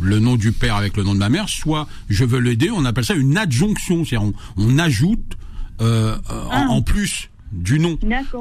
le 0.00 0.20
nom 0.20 0.36
du 0.36 0.52
père 0.52 0.76
avec 0.76 0.96
le 0.96 1.02
nom 1.02 1.14
de 1.14 1.18
ma 1.18 1.28
mère, 1.30 1.48
soit 1.48 1.88
je 2.08 2.24
veux 2.24 2.38
l'aider. 2.38 2.70
On 2.70 2.84
appelle 2.84 3.04
ça 3.04 3.14
une 3.14 3.36
adjonction, 3.36 4.04
c'est-à-dire 4.04 4.28
on, 4.56 4.62
on 4.68 4.78
ajoute 4.78 5.36
euh, 5.80 6.16
en, 6.28 6.48
Ah. 6.52 6.66
en 6.68 6.82
plus 6.82 7.30
du 7.50 7.80
nom 7.80 7.98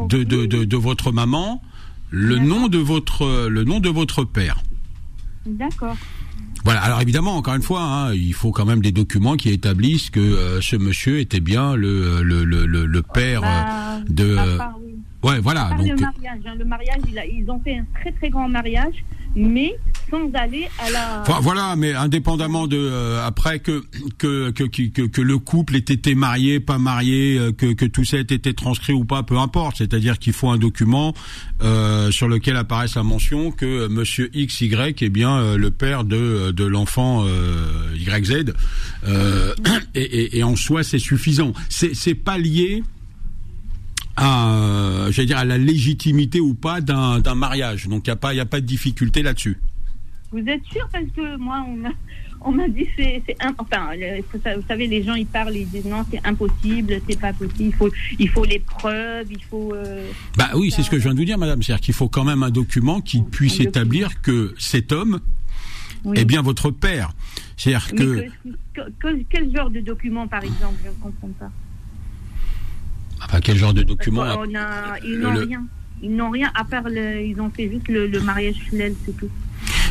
de, 0.09 0.23
de, 0.23 0.45
de, 0.45 0.65
de 0.65 0.77
votre 0.77 1.11
maman 1.13 1.61
le 2.11 2.37
nom 2.37 2.67
de 2.67 2.77
votre 2.77 3.47
le 3.47 3.63
nom 3.63 3.79
de 3.79 3.89
votre 3.89 4.23
père. 4.25 4.61
D'accord. 5.45 5.95
Voilà. 6.67 6.81
Alors 6.81 7.01
évidemment, 7.01 7.37
encore 7.37 7.53
une 7.55 7.61
fois, 7.61 7.81
hein, 7.81 8.13
il 8.13 8.33
faut 8.33 8.51
quand 8.51 8.65
même 8.65 8.81
des 8.81 8.91
documents 8.91 9.35
qui 9.37 9.49
établissent 9.49 10.09
que 10.09 10.19
euh, 10.19 10.59
ce 10.61 10.75
monsieur 10.75 11.19
était 11.19 11.39
bien 11.39 11.75
le 11.75 12.21
le, 12.21 12.43
le, 12.43 12.65
le, 12.65 12.85
le 12.85 13.01
père. 13.01 13.41
euh, 13.43 13.47
Bah, 13.47 13.99
de- 14.09 14.35
à 14.37 14.57
part, 14.57 14.75
oui. 14.83 14.93
ouais, 15.23 15.39
voilà. 15.39 15.69
Donc 15.77 15.87
le 15.87 15.95
mariage, 15.95 16.39
hein. 16.45 16.55
le 16.59 16.65
mariage, 16.65 17.01
il 17.09 17.17
a- 17.17 17.25
ils 17.25 17.49
ont 17.49 17.59
fait 17.61 17.77
un 17.77 17.85
très 18.01 18.11
très 18.11 18.29
grand 18.29 18.49
mariage, 18.49 18.95
mais 19.37 19.75
sans 20.09 20.29
aller 20.33 20.67
à 20.79 20.89
la. 20.89 21.21
Enfin, 21.21 21.39
voilà, 21.41 21.75
mais 21.75 21.93
indépendamment 21.93 22.65
de 22.65 22.77
euh, 22.77 23.25
après 23.25 23.59
que 23.59 23.83
que, 24.17 24.49
que 24.51 25.05
que 25.05 25.21
le 25.21 25.37
couple 25.37 25.75
ait 25.75 25.79
été 25.79 26.15
marié, 26.15 26.59
pas 26.59 26.79
marié, 26.79 27.37
euh, 27.37 27.51
que 27.51 27.73
que 27.73 27.85
tout 27.85 28.03
ça 28.03 28.17
ait 28.17 28.21
été 28.21 28.53
transcrit 28.53 28.93
ou 28.93 29.05
pas, 29.05 29.23
peu 29.23 29.37
importe. 29.37 29.77
C'est-à-dire 29.77 30.17
qu'il 30.17 30.33
faut 30.33 30.49
un 30.49 30.57
document 30.57 31.13
euh, 31.61 32.09
sur 32.09 32.27
lequel 32.27 32.55
apparaisse 32.55 32.95
la 32.95 33.03
mention 33.03 33.51
que 33.51 33.87
Monsieur 33.87 34.29
X 34.33 34.61
Y 34.61 35.03
est 35.03 35.09
bien 35.09 35.55
le 35.55 35.71
père 35.71 36.03
de 36.03 36.51
de 36.51 36.65
l'enfant 36.65 37.25
YZ. 37.95 38.53
Euh, 39.07 39.53
et, 39.93 40.01
et, 40.01 40.37
et 40.39 40.43
en 40.43 40.55
soi, 40.55 40.83
c'est 40.83 40.99
suffisant. 40.99 41.53
C'est 41.69 41.93
c'est 41.93 42.15
pas 42.15 42.37
lié 42.37 42.83
à, 44.17 44.51
euh, 44.53 45.11
j'allais 45.11 45.27
dire, 45.27 45.37
à 45.37 45.45
la 45.45 45.57
légitimité 45.57 46.39
ou 46.41 46.53
pas 46.55 46.81
d'un 46.81 47.19
d'un 47.19 47.35
mariage. 47.35 47.87
Donc 47.87 48.07
il 48.07 48.09
y 48.09 48.13
a 48.13 48.15
pas 48.17 48.33
y 48.33 48.39
a 48.39 48.45
pas 48.45 48.59
de 48.59 48.65
difficulté 48.65 49.21
là-dessus. 49.23 49.57
Vous 50.31 50.39
êtes 50.39 50.63
sûr? 50.65 50.87
Parce 50.91 51.05
que 51.15 51.37
moi 51.37 51.63
on 51.67 51.75
m'a 51.77 51.89
on 52.41 52.51
m'a 52.51 52.67
dit 52.67 52.87
c'est 52.95 53.23
c'est 53.25 53.35
enfin 53.57 53.95
le- 53.95 54.21
vous 54.31 54.39
sa- 54.43 54.55
vous 54.57 54.63
savez 54.67 54.87
les 54.87 55.01
gens 55.03 55.15
ils 55.15 55.25
parlent 55.25 55.55
ils 55.55 55.67
disent 55.69 55.85
non 55.85 56.03
c'est 56.11 56.19
impossible 56.25 56.99
c'est 57.09 57.19
pas 57.19 57.33
possible 57.33 57.63
il 57.63 57.73
faut 57.73 57.89
il 58.19 58.29
faut 58.29 58.43
les 58.45 58.59
preuves 58.59 59.27
il 59.31 59.43
faut 59.43 59.73
euh, 59.73 60.09
Bah 60.37 60.49
oui, 60.55 60.69
c'est 60.71 60.83
ce 60.83 60.89
que 60.89 60.97
je 60.97 61.03
viens 61.03 61.13
de 61.13 61.19
vous 61.19 61.25
dire, 61.25 61.37
madame. 61.37 61.61
C'est-à-dire 61.63 61.81
qu'il 61.85 61.93
faut 61.95 62.09
quand 62.09 62.23
même 62.25 62.43
un 62.43 62.51
document 62.51 63.01
qui 63.01 63.21
puisse 63.23 63.59
établir 63.59 64.21
que 64.21 64.53
cet 64.59 64.91
homme 64.91 65.19
oui. 66.03 66.19
est 66.19 66.25
bien 66.25 66.41
votre 66.41 66.69
père. 66.71 67.11
C'est-à-dire 67.55 67.91
que- 67.95 68.25
quel 69.31 69.55
genre 69.55 69.69
de 69.71 69.79
document 69.79 70.27
par 70.27 70.43
exemple? 70.43 70.75
Je 70.83 70.89
ne 70.89 70.93
comprends 70.95 71.29
pas 71.39 71.51
enfin, 73.23 73.39
quel 73.41 73.57
genre 73.57 73.73
de 73.73 73.83
document 73.83 74.21
a- 74.23 74.37
ils 75.03 75.19
n'ont 75.19 75.31
le- 75.33 75.41
rien 75.43 75.65
ils 76.03 76.15
n'ont 76.15 76.29
rien 76.29 76.51
à 76.53 76.63
part 76.63 76.83
le, 76.89 77.25
ils 77.25 77.39
ont 77.41 77.49
fait 77.49 77.69
juste 77.71 77.87
le, 77.87 78.05
le 78.07 78.19
mariage 78.21 78.55
flel 78.69 78.93
c'est 79.05 79.17
tout 79.17 79.29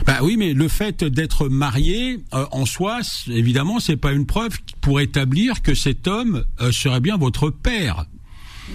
Bah 0.06 0.18
oui, 0.22 0.36
mais 0.36 0.52
le 0.54 0.68
fait 0.68 1.02
d'être 1.02 1.48
marié 1.48 2.20
euh, 2.32 2.46
en 2.52 2.64
soi, 2.64 3.00
évidemment, 3.28 3.80
c'est 3.80 3.96
pas 3.96 4.12
une 4.12 4.24
preuve 4.26 4.56
pour 4.80 5.00
établir 5.00 5.62
que 5.62 5.74
cet 5.74 6.06
homme 6.06 6.44
euh, 6.60 6.70
serait 6.70 7.00
bien 7.00 7.16
votre 7.16 7.50
père. 7.50 8.04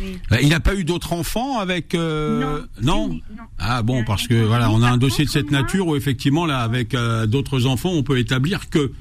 oui. 0.02 0.18
Euh, 0.34 0.38
Il 0.42 0.50
n'a 0.50 0.60
pas 0.60 0.76
eu 0.76 0.84
d'autres 0.84 1.14
enfants 1.14 1.60
avec 1.60 1.96
euh, 1.96 2.60
non, 2.82 2.92
non 2.96 3.08
fini, 3.08 3.24
non. 3.38 3.44
Ah 3.60 3.82
bon, 3.82 4.04
parce 4.04 4.28
que 4.28 4.34
voilà, 4.44 4.70
on 4.70 4.82
a 4.84 4.90
un 4.90 4.98
dossier 4.98 5.24
de 5.24 5.30
cette 5.30 5.52
nature 5.52 5.88
où 5.88 5.96
effectivement 5.96 6.46
là, 6.46 6.60
avec 6.64 6.94
d'autres 7.28 7.66
enfants, 7.66 7.92
on 7.92 8.04
peut 8.04 8.18
établir 8.20 8.70
que. 8.70 8.92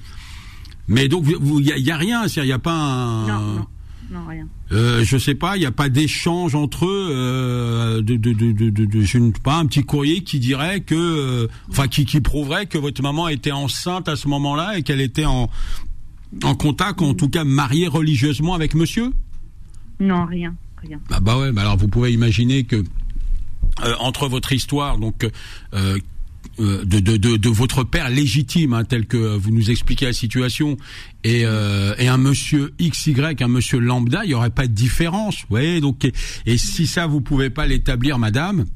Mais 0.86 1.08
donc, 1.08 1.24
il 1.26 1.66
y, 1.66 1.90
a- 1.90 1.94
a 1.94 1.98
rien, 1.98 2.22
c'est-à-dire 2.28 2.44
il 2.44 2.46
n'y 2.46 2.52
a 2.52 2.58
pas 2.60 2.72
un. 2.72 3.26
non 3.56 3.66
non 4.10 4.26
rien 4.26 4.46
Euh, 4.72 5.04
je 5.04 5.16
sais 5.18 5.34
pas, 5.34 5.56
il 5.56 5.60
n'y 5.60 5.66
a 5.66 5.70
pas 5.72 5.88
d'échange 5.88 6.54
entre 6.54 6.86
eux, 6.86 7.08
euh, 7.10 8.02
de, 8.02 8.16
de, 8.16 8.32
de, 8.32 8.52
de, 8.52 8.70
de- 8.70 8.84
de- 8.84 9.00
je 9.02 9.18
ne 9.18 9.32
sais 9.32 9.40
pas, 9.42 9.56
un 9.56 9.66
petit 9.66 9.82
courrier 9.82 10.22
qui 10.22 10.38
dirait 10.40 10.80
que, 10.80 10.94
euh, 10.96 11.46
enfin, 11.70 11.86
qui, 11.88 12.04
qui 12.04 12.20
prouverait 12.20 12.66
que 12.66 12.78
votre 12.78 13.02
maman 13.02 13.28
était 13.28 13.52
enceinte 13.52 14.08
à 14.08 14.16
ce 14.16 14.26
moment-là 14.28 14.78
et 14.78 14.82
qu'elle 14.82 15.00
était 15.00 15.26
en, 15.26 15.48
en 16.42 16.54
contact, 16.54 17.02
en 17.02 17.14
tout 17.14 17.28
cas 17.28 17.44
mariée 17.44 17.88
religieusement 17.88 18.54
avec 18.54 18.74
monsieur? 18.74 19.12
non 20.00 20.24
rien 20.26 20.54
rien 20.78 20.98
Bah, 21.10 21.20
bah 21.20 21.38
ouais, 21.38 21.52
bah 21.52 21.60
alors 21.62 21.76
vous 21.76 21.88
pouvez 21.88 22.12
imaginer 22.12 22.64
que 22.64 22.76
euh, 23.84 23.94
entre 24.00 24.28
votre 24.28 24.52
histoire, 24.52 24.98
donc 24.98 25.28
euh, 25.74 25.98
de, 26.60 27.00
de, 27.00 27.16
de, 27.16 27.36
de 27.36 27.48
votre 27.48 27.84
père 27.84 28.10
légitime, 28.10 28.74
hein, 28.74 28.84
tel 28.84 29.06
que 29.06 29.36
vous 29.36 29.50
nous 29.50 29.70
expliquez 29.70 30.06
la 30.06 30.12
situation, 30.12 30.76
et, 31.24 31.42
euh, 31.44 31.94
et 31.98 32.08
un 32.08 32.18
monsieur 32.18 32.72
XY, 32.80 33.14
un 33.40 33.48
monsieur 33.48 33.78
lambda, 33.78 34.24
il 34.24 34.28
n'y 34.28 34.34
aurait 34.34 34.50
pas 34.50 34.66
de 34.66 34.72
différence. 34.72 35.36
Vous 35.42 35.46
voyez, 35.50 35.80
donc 35.80 36.04
et, 36.04 36.12
et 36.46 36.58
si 36.58 36.86
ça 36.86 37.06
vous 37.06 37.20
pouvez 37.20 37.50
pas 37.50 37.66
l'établir, 37.66 38.18
madame. 38.18 38.66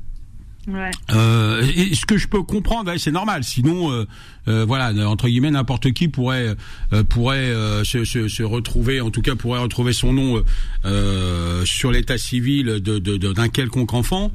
Ouais 0.69 0.91
Euh, 1.13 1.67
et 1.77 1.95
ce 1.95 2.07
que 2.07 2.17
je 2.17 2.29
peux 2.29 2.43
comprendre, 2.43 2.91
ouais, 2.91 2.99
c'est 2.99 3.11
normal. 3.13 3.45
Sinon, 3.45 3.91
euh, 3.93 4.07
euh, 4.49 4.65
voilà, 4.65 4.93
entre 5.09 5.29
guillemets, 5.29 5.51
n'importe 5.51 5.93
qui 5.93 6.09
pourrait 6.09 6.55
euh, 6.93 7.05
pourrait 7.05 7.39
euh, 7.51 7.85
se, 7.85 8.05
se, 8.05 8.29
se 8.29 8.43
retrouver, 8.43 9.01
en 9.01 9.11
tout 9.11 9.23
cas, 9.23 9.35
pourrait 9.37 9.61
retrouver 9.61 9.93
son 9.93 10.13
nom 10.13 10.43
euh, 10.85 11.65
sur 11.65 11.91
l'état 11.91 12.19
civil 12.19 12.67
de, 12.67 12.79
de, 12.79 13.17
de- 13.17 13.33
d'un 13.33 13.49
quelconque 13.49 13.95
enfant. 13.95 14.33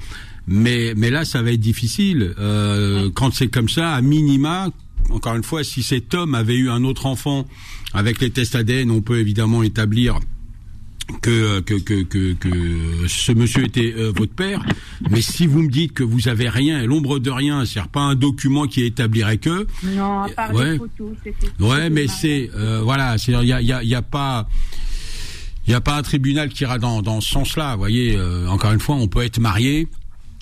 Mais 0.48 0.94
mais 0.98 1.10
là, 1.12 1.26
ça 1.26 1.42
va 1.42 1.52
être 1.52 1.60
difficile 1.60 2.34
euh, 2.40 3.10
quand 3.14 3.34
c'est 3.34 3.50
comme 3.50 3.70
ça. 3.70 3.92
À 3.94 4.02
minima, 4.02 4.70
encore 5.12 5.36
une 5.36 5.44
fois, 5.44 5.64
si 5.64 5.84
cet 5.84 6.14
homme 6.14 6.34
avait 6.36 6.56
eu 6.56 6.70
un 6.70 6.84
autre 6.84 7.06
enfant 7.06 7.46
avec 7.94 8.20
les 8.22 8.30
tests 8.32 8.56
ADN, 8.56 8.90
on 8.92 9.02
peut 9.02 9.20
évidemment 9.20 9.62
établir 9.64 10.20
que, 11.22 11.60
que, 11.62 11.74
que, 11.76 12.04
que, 12.04 12.34
que 12.34 13.08
ce 13.08 13.32
monsieur 13.32 13.66
était 13.66 13.94
euh, 13.98 14.12
votre 14.16 14.34
père, 14.34 14.64
mais 15.10 15.22
si 15.22 15.48
vous 15.48 15.62
me 15.64 15.70
dites 15.70 15.94
que 15.94 16.04
vous 16.04 16.28
avez 16.28 16.50
rien 16.50 16.86
l'ombre 16.86 17.20
de 17.20 17.30
rien, 17.32 17.66
c'est-à-dire 17.66 17.90
pas 17.92 18.02
un 18.02 18.16
document 18.16 18.68
qui 18.68 18.84
établirait 18.84 19.38
que, 19.38 19.68
non 19.84 20.22
à 20.24 20.30
part 20.30 20.54
Ouais. 20.54 20.74
les 20.74 20.78
photos 20.78 21.12
c'est 21.24 21.36
ouais, 21.64 21.90
mais 21.90 22.08
c'est 22.08 22.50
euh, 22.56 22.82
voilà, 22.84 23.18
c'est 23.18 23.32
il 23.34 23.48
y 23.48 23.54
a, 23.54 23.62
y 23.62 23.72
a, 23.72 23.84
y 23.84 23.96
a 23.96 24.02
pas 24.02 24.48
il 25.68 25.72
y 25.72 25.76
a 25.76 25.82
pas 25.82 25.98
un 25.98 26.02
tribunal 26.02 26.50
qui 26.50 26.64
ira 26.64 26.80
dans 26.80 27.02
dans 27.02 27.22
ce 27.22 27.30
sens-là. 27.30 27.74
Vous 27.74 27.80
voyez, 27.80 28.16
euh, 28.18 28.48
encore 28.48 28.72
une 28.72 28.80
fois, 28.80 28.96
on 28.96 29.08
peut 29.08 29.24
être 29.24 29.40
marié. 29.40 29.88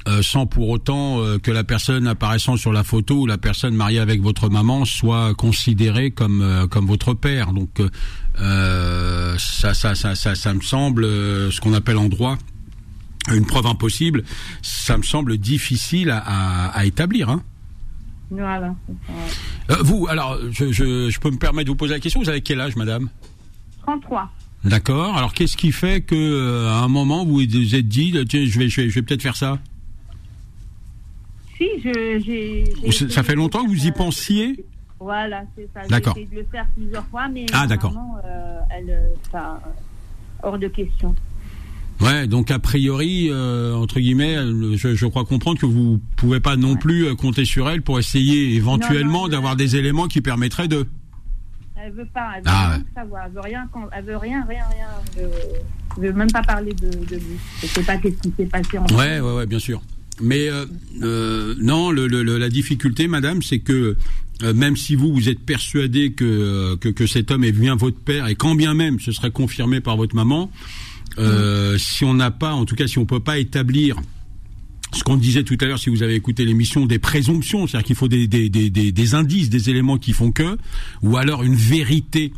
euh, 0.08 0.22
sans 0.22 0.46
pour 0.46 0.70
autant 0.70 1.20
euh, 1.22 1.38
que 1.38 1.52
la 1.52 1.66
personne 1.66 2.08
apparaissant 2.08 2.56
sur 2.56 2.72
la 2.72 2.86
photo 2.86 3.16
ou 3.24 3.26
la 3.26 3.38
personne 3.38 3.76
mariée 3.76 4.00
avec 4.00 4.22
votre 4.22 4.48
maman 4.50 4.86
soit 4.86 5.34
considérée 5.36 6.12
comme 6.12 6.42
euh, 6.42 6.66
comme 6.66 6.86
votre 6.88 7.14
père. 7.14 7.52
Donc 7.52 7.82
euh, 7.82 7.84
euh, 7.84 7.90
ça, 8.38 9.74
ça 9.74 9.96
ça 9.96 10.16
ça 10.16 10.36
ça 10.36 10.54
me 10.54 10.62
semble 10.62 11.06
euh, 11.06 11.52
ce 11.52 11.62
qu'on 11.62 11.74
appelle 11.74 11.98
en 11.98 12.08
droit 12.08 12.38
une 13.36 13.46
preuve 13.46 13.66
impossible. 13.66 14.24
Ça 14.62 14.98
me 14.98 15.04
semble 15.04 15.38
difficile 15.38 16.12
à, 16.12 16.86
établir. 16.86 17.30
Hein. 17.30 17.44
voilà. 18.30 18.76
Euh, 19.70 19.76
vous, 19.82 20.08
alors, 20.08 20.38
je, 20.52 21.20
peux 21.20 21.32
me 21.32 21.38
permettre 21.38 21.66
de 21.66 21.72
vous 21.72 21.76
poser 21.76 21.94
la 21.94 22.00
question. 22.00 22.22
Vous 22.22 22.30
avez 22.30 22.42
quel 22.42 22.62
âge, 22.62 22.76
madame? 22.76 23.10
33 23.84 24.32
D'accord. 24.64 25.16
Alors, 25.18 25.34
qu'est-ce 25.34 25.58
qui 25.58 25.72
fait 25.72 26.02
que, 26.02 26.16
euh, 26.16 26.70
à 26.70 26.84
un 26.84 26.88
moment, 26.88 27.26
vous 27.26 27.36
vous 27.36 27.76
êtes 27.76 27.88
dit, 27.88 28.14
tiens, 28.28 28.46
je 28.46 28.60
vais, 28.60 28.70
je 28.70 28.82
vais, 28.82 29.02
peut-être 29.02 29.22
faire 29.22 29.36
ça? 29.36 29.60
Si, 31.58 31.66
je, 31.84 33.08
ça- 33.10 33.24
fait 33.24 33.36
longtemps 33.36 33.64
que 33.64 33.70
vous 33.70 33.86
y 33.86 33.90
euh, 33.90 33.94
pensiez? 33.94 34.66
Voilà, 35.00 35.44
c'est 35.56 35.70
ça. 35.74 35.82
J'ai 35.84 35.90
D'accord. 35.90 36.14
essayé 36.18 36.28
de 36.32 36.36
le 36.36 36.46
faire 36.52 36.66
plusieurs 36.76 37.06
fois, 37.08 37.28
mais 37.28 37.46
Ah, 37.54 37.68
d'accord. 37.68 37.94
euh, 38.26 38.60
elle, 38.76 39.00
ça, 39.32 39.62
euh, 39.66 39.70
hors 40.48 40.58
de 40.58 40.68
question. 40.68 41.16
Ouais, 42.02 42.28
donc 42.28 42.52
a 42.52 42.60
priori, 42.60 43.28
euh, 43.32 43.74
entre 43.76 44.00
guillemets, 44.00 44.36
je, 44.76 44.94
je 44.96 45.06
crois 45.08 45.26
comprendre 45.26 45.60
que 45.60 45.66
vous 45.66 46.00
pouvez 46.16 46.40
pas 46.40 46.56
non 46.56 46.76
plus 46.76 47.16
compter 47.16 47.44
sur 47.46 47.68
elle 47.70 47.82
pour 47.82 47.98
essayer 47.98 48.54
éventuellement 48.56 49.28
d'avoir 49.28 49.56
des 49.56 49.76
éléments 49.78 50.08
qui 50.08 50.22
permettraient 50.22 50.68
de. 50.68 50.86
Elle 51.76 51.94
veut 51.94 52.06
pas, 52.06 52.34
elle 52.36 52.42
veut 52.44 52.50
Ah, 52.52 52.70
rien 52.70 52.78
ouais. 52.80 52.84
savoir, 52.96 53.24
elle 53.26 53.32
veut 53.34 53.40
rien, 53.42 53.70
elle 53.94 54.04
veut 54.06 54.18
rien, 54.18 54.46
rien, 54.48 54.64
rien. 54.72 54.88
Elle 55.16 55.24
veut, 55.24 55.32
elle 55.98 56.04
veut 56.04 56.14
même 56.14 56.32
pas 56.32 56.42
parler 56.44 56.74
de, 56.74 56.90
de 56.90 57.16
lui. 57.16 57.38
Je 57.62 57.68
sais 57.68 57.84
pas 57.84 57.98
qu'est-ce 57.98 58.18
qui 58.18 58.34
s'est 58.38 58.46
passé 58.46 58.78
en 58.78 58.86
Ouais, 58.96 59.20
ouais, 59.20 59.34
ouais, 59.36 59.46
bien 59.48 59.60
sûr. 59.60 59.82
Mais 60.22 60.50
euh, 60.50 60.66
euh, 61.04 61.56
non, 61.60 61.90
le, 61.92 62.08
le- 62.08 62.24
le- 62.24 62.38
la 62.40 62.50
difficulté, 62.50 63.08
madame, 63.08 63.42
c'est 63.44 63.60
que 63.60 63.96
euh, 64.44 64.54
même 64.54 64.76
si 64.76 64.96
vous 64.96 65.14
vous 65.14 65.30
êtes 65.30 65.40
persuadé 65.40 66.12
que, 66.12 66.24
euh, 66.26 66.78
que 66.78 66.90
que 66.90 67.08
cet 67.08 67.32
homme 67.32 67.44
est 67.44 67.52
bien 67.52 67.76
votre 67.76 68.00
père 68.00 68.28
et 68.28 68.36
quand 68.36 68.56
bien 68.56 68.74
même 68.74 69.00
ce 69.00 69.12
serait 69.12 69.32
confirmé 69.32 69.82
par 69.82 69.98
votre 69.98 70.16
maman, 70.16 70.52
euh, 71.18 71.78
si 71.78 72.04
on 72.04 72.14
n'a 72.14 72.32
pas, 72.32 72.54
en 72.54 72.66
tout 72.66 72.76
cas, 72.76 72.88
si 72.88 73.00
on 73.00 73.06
peut 73.06 73.20
pas 73.20 73.40
établir 73.40 73.98
ce 74.94 75.04
qu'on 75.04 75.18
disait 75.18 75.44
tout 75.44 75.58
à 75.62 75.66
l'heure, 75.66 75.80
si 75.80 75.90
vous 75.90 76.04
avez 76.04 76.16
écouté 76.16 76.46
l'émission, 76.46 76.86
des 76.86 77.00
présomptions, 77.00 77.68
c'est-à-dire 77.68 77.88
qu'il 77.88 77.96
faut 77.96 78.08
des, 78.08 78.28
des, 78.28 78.50
des, 78.50 78.70
des, 78.70 78.92
des 78.92 79.16
indices, 79.16 79.50
des 79.50 79.70
éléments 79.70 79.98
qui 79.98 80.14
font 80.14 80.32
que, 80.32 80.58
ou 81.02 81.18
alors 81.18 81.44
une 81.44 81.56
vérité 81.56 82.32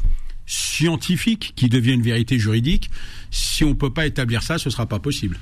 scientifique 0.46 1.54
qui 1.56 1.70
devient 1.70 1.94
une 1.94 2.02
vérité 2.02 2.40
juridique. 2.40 2.90
Si 3.30 3.64
on 3.64 3.76
peut 3.76 3.94
pas 3.94 4.08
établir 4.08 4.42
ça, 4.42 4.58
ce 4.58 4.70
sera 4.70 4.88
pas 4.88 5.00
possible. 5.00 5.38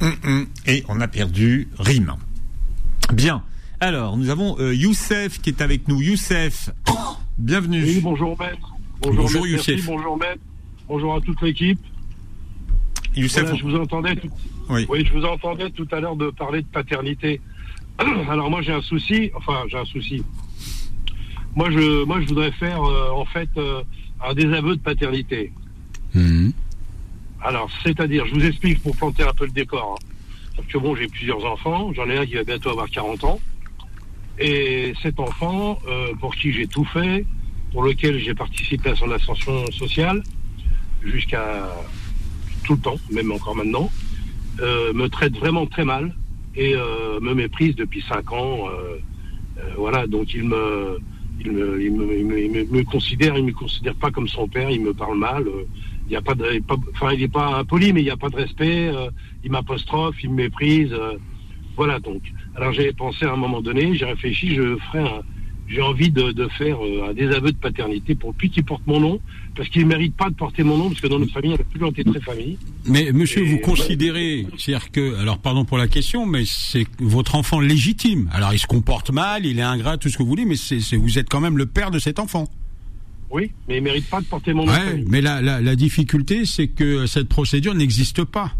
Hum, 0.00 0.14
hum. 0.24 0.46
Et 0.66 0.84
on 0.88 1.00
a 1.00 1.08
perdu 1.08 1.68
Rime. 1.78 2.12
Bien. 3.12 3.42
Alors, 3.80 4.16
nous 4.16 4.30
avons 4.30 4.56
euh, 4.58 4.74
Youssef 4.74 5.40
qui 5.40 5.50
est 5.50 5.60
avec 5.60 5.86
nous. 5.88 6.00
Youssef, 6.00 6.70
bienvenue. 7.38 7.82
Oui, 7.84 8.00
bonjour 8.02 8.38
maître. 8.38 8.72
Bonjour, 9.02 9.24
maître, 9.24 9.46
merci, 9.50 9.70
Youssef. 9.72 9.86
bonjour 9.86 10.16
maître. 10.18 10.40
Bonjour 10.88 11.14
à 11.14 11.20
toute 11.20 11.40
l'équipe. 11.42 11.78
Youssef, 13.14 13.42
Voilà, 13.44 13.56
je 13.58 13.62
vous 13.64 13.76
entendais 13.76 14.16
tout... 14.16 14.28
oui. 14.70 14.86
oui, 14.88 15.04
je 15.06 15.12
vous 15.12 15.24
entendais 15.24 15.70
tout 15.70 15.86
à 15.92 16.00
l'heure 16.00 16.16
de 16.16 16.30
parler 16.30 16.62
de 16.62 16.66
paternité. 16.66 17.40
Alors 18.28 18.50
moi 18.50 18.60
j'ai 18.62 18.72
un 18.72 18.82
souci, 18.82 19.30
enfin 19.34 19.62
j'ai 19.68 19.78
un 19.78 19.84
souci. 19.86 20.22
Moi 21.54 21.70
je 21.70 22.04
moi 22.04 22.20
je 22.20 22.26
voudrais 22.26 22.52
faire 22.52 22.82
euh, 22.82 23.10
en 23.10 23.24
fait 23.24 23.48
euh, 23.56 23.82
un 24.26 24.34
désaveu 24.34 24.76
de 24.76 24.80
paternité. 24.82 25.50
Mhm. 26.14 26.52
Alors 27.42 27.70
c'est-à-dire, 27.82 28.26
je 28.26 28.34
vous 28.34 28.44
explique 28.44 28.82
pour 28.82 28.94
planter 28.96 29.22
un 29.22 29.32
peu 29.32 29.46
le 29.46 29.52
décor. 29.52 29.98
hein. 29.98 30.06
Parce 30.56 30.68
que 30.68 30.78
bon, 30.78 30.94
j'ai 30.96 31.08
plusieurs 31.08 31.44
enfants, 31.44 31.92
j'en 31.94 32.08
ai 32.08 32.16
un 32.16 32.26
qui 32.26 32.34
va 32.34 32.44
bientôt 32.44 32.70
avoir 32.70 32.88
40 32.88 33.24
ans. 33.24 33.40
Et 34.38 34.92
cet 35.02 35.20
enfant, 35.20 35.78
euh, 35.88 36.14
pour 36.20 36.34
qui 36.34 36.52
j'ai 36.52 36.66
tout 36.66 36.84
fait, 36.84 37.24
pour 37.72 37.82
lequel 37.82 38.18
j'ai 38.18 38.34
participé 38.34 38.90
à 38.90 38.96
son 38.96 39.10
ascension 39.10 39.70
sociale, 39.70 40.22
jusqu'à 41.02 41.74
tout 42.64 42.74
le 42.74 42.80
temps, 42.80 42.96
même 43.10 43.32
encore 43.32 43.54
maintenant, 43.54 43.90
euh, 44.60 44.92
me 44.92 45.08
traite 45.08 45.36
vraiment 45.36 45.66
très 45.66 45.84
mal 45.84 46.14
et 46.54 46.74
euh, 46.74 47.20
me 47.20 47.34
méprise 47.34 47.76
depuis 47.76 48.02
5 48.08 48.32
ans. 48.32 48.68
euh, 48.68 48.96
euh, 49.58 49.70
voilà, 49.76 50.06
donc 50.06 50.34
il 50.34 50.44
me, 50.44 50.98
il 51.40 51.52
me, 51.52 51.82
il 51.82 51.92
me, 51.92 52.18
il 52.18 52.26
me, 52.26 52.38
il 52.40 52.70
me- 52.70 52.84
considère, 52.84 53.36
il 53.38 53.44
me 53.44 53.52
considère 53.52 53.94
pas 53.94 54.10
comme 54.10 54.28
son 54.28 54.48
père, 54.48 54.70
il 54.70 54.80
me 54.82 54.92
parle 54.94 55.18
mal. 55.18 55.44
Il 56.08 56.12
y 56.12 56.16
a 56.16 56.22
pas 56.22 56.34
de, 56.34 56.60
pas- 56.60 56.76
enfin, 56.94 57.12
il 57.12 57.20
n'est 57.20 57.28
pas 57.28 57.58
impoli, 57.58 57.92
mais 57.92 58.00
il 58.00 58.04
n'y 58.04 58.10
a 58.10 58.16
pas 58.16 58.28
de 58.28 58.36
respect. 58.36 58.88
euh, 58.88 59.10
il 59.44 59.50
m'apostrophe, 59.50 60.16
il 60.22 60.30
me 60.30 60.36
méprise. 60.36 60.92
euh, 60.92 61.12
voilà 61.76 61.98
donc. 62.00 62.22
Alors 62.56 62.72
j'ai 62.72 62.92
pensé 62.92 63.26
à 63.26 63.32
un 63.32 63.36
moment 63.36 63.60
donné, 63.60 63.94
j'ai 63.96 64.06
réfléchi, 64.06 64.54
je 64.54 64.76
ferai 64.90 65.00
un, 65.00 65.20
j'ai 65.68 65.82
envie 65.82 66.10
de, 66.10 66.30
de 66.32 66.48
faire 66.48 66.78
euh, 66.84 67.10
un 67.10 67.12
désaveu 67.12 67.50
de 67.52 67.56
paternité 67.58 68.14
pour 68.14 68.34
lui 68.40 68.48
qui 68.50 68.62
porte 68.62 68.82
mon 68.86 68.98
nom, 69.00 69.20
parce 69.56 69.68
qu'il 69.68 69.82
ne 69.82 69.88
mérite 69.88 70.14
pas 70.16 70.30
de 70.30 70.34
porter 70.36 70.62
mon 70.62 70.78
nom, 70.78 70.88
parce 70.88 71.00
que 71.00 71.06
dans 71.08 71.18
notre 71.18 71.32
famille, 71.32 71.52
elle 71.52 71.60
a 71.60 71.64
toujours 71.64 71.88
été 71.90 72.02
très 72.04 72.20
famille. 72.20 72.56
Mais 72.86 73.10
monsieur, 73.12 73.42
Et- 73.42 73.50
vous 73.50 73.58
considérez, 73.58 74.46
c'est-à-dire 74.56 74.90
que, 74.90 75.16
alors 75.20 75.38
pardon 75.38 75.64
pour 75.64 75.76
la 75.76 75.88
question, 75.88 76.24
mais 76.24 76.44
c'est 76.46 76.86
votre 77.00 77.34
enfant 77.34 77.60
légitime. 77.60 78.30
Alors 78.32 78.54
il 78.54 78.58
se 78.58 78.66
comporte 78.66 79.10
mal, 79.10 79.44
il 79.44 79.58
est 79.58 79.62
ingrat, 79.62 79.98
tout 79.98 80.08
ce 80.08 80.16
que 80.16 80.22
vous 80.22 80.28
voulez, 80.30 80.44
mais 80.46 80.56
c'est- 80.56 80.96
vous 80.96 81.18
êtes 81.18 81.28
quand 81.28 81.40
même 81.40 81.58
le 81.58 81.66
père 81.66 81.90
de 81.90 81.98
cet 81.98 82.18
enfant. 82.20 82.46
Oui, 83.30 83.50
mais 83.68 83.76
il 83.76 83.80
ne 83.80 83.84
mérite 83.84 84.08
pas 84.08 84.20
de 84.20 84.26
porter 84.26 84.52
mon 84.54 84.66
nom. 84.66 84.72
Ouais, 84.72 85.04
mais 85.08 85.20
la, 85.20 85.42
la, 85.42 85.60
la 85.60 85.76
difficulté, 85.76 86.44
c'est 86.46 86.68
que 86.68 87.06
cette 87.06 87.28
procédure 87.28 87.74
n'existe 87.74 88.24
pas. 88.24 88.52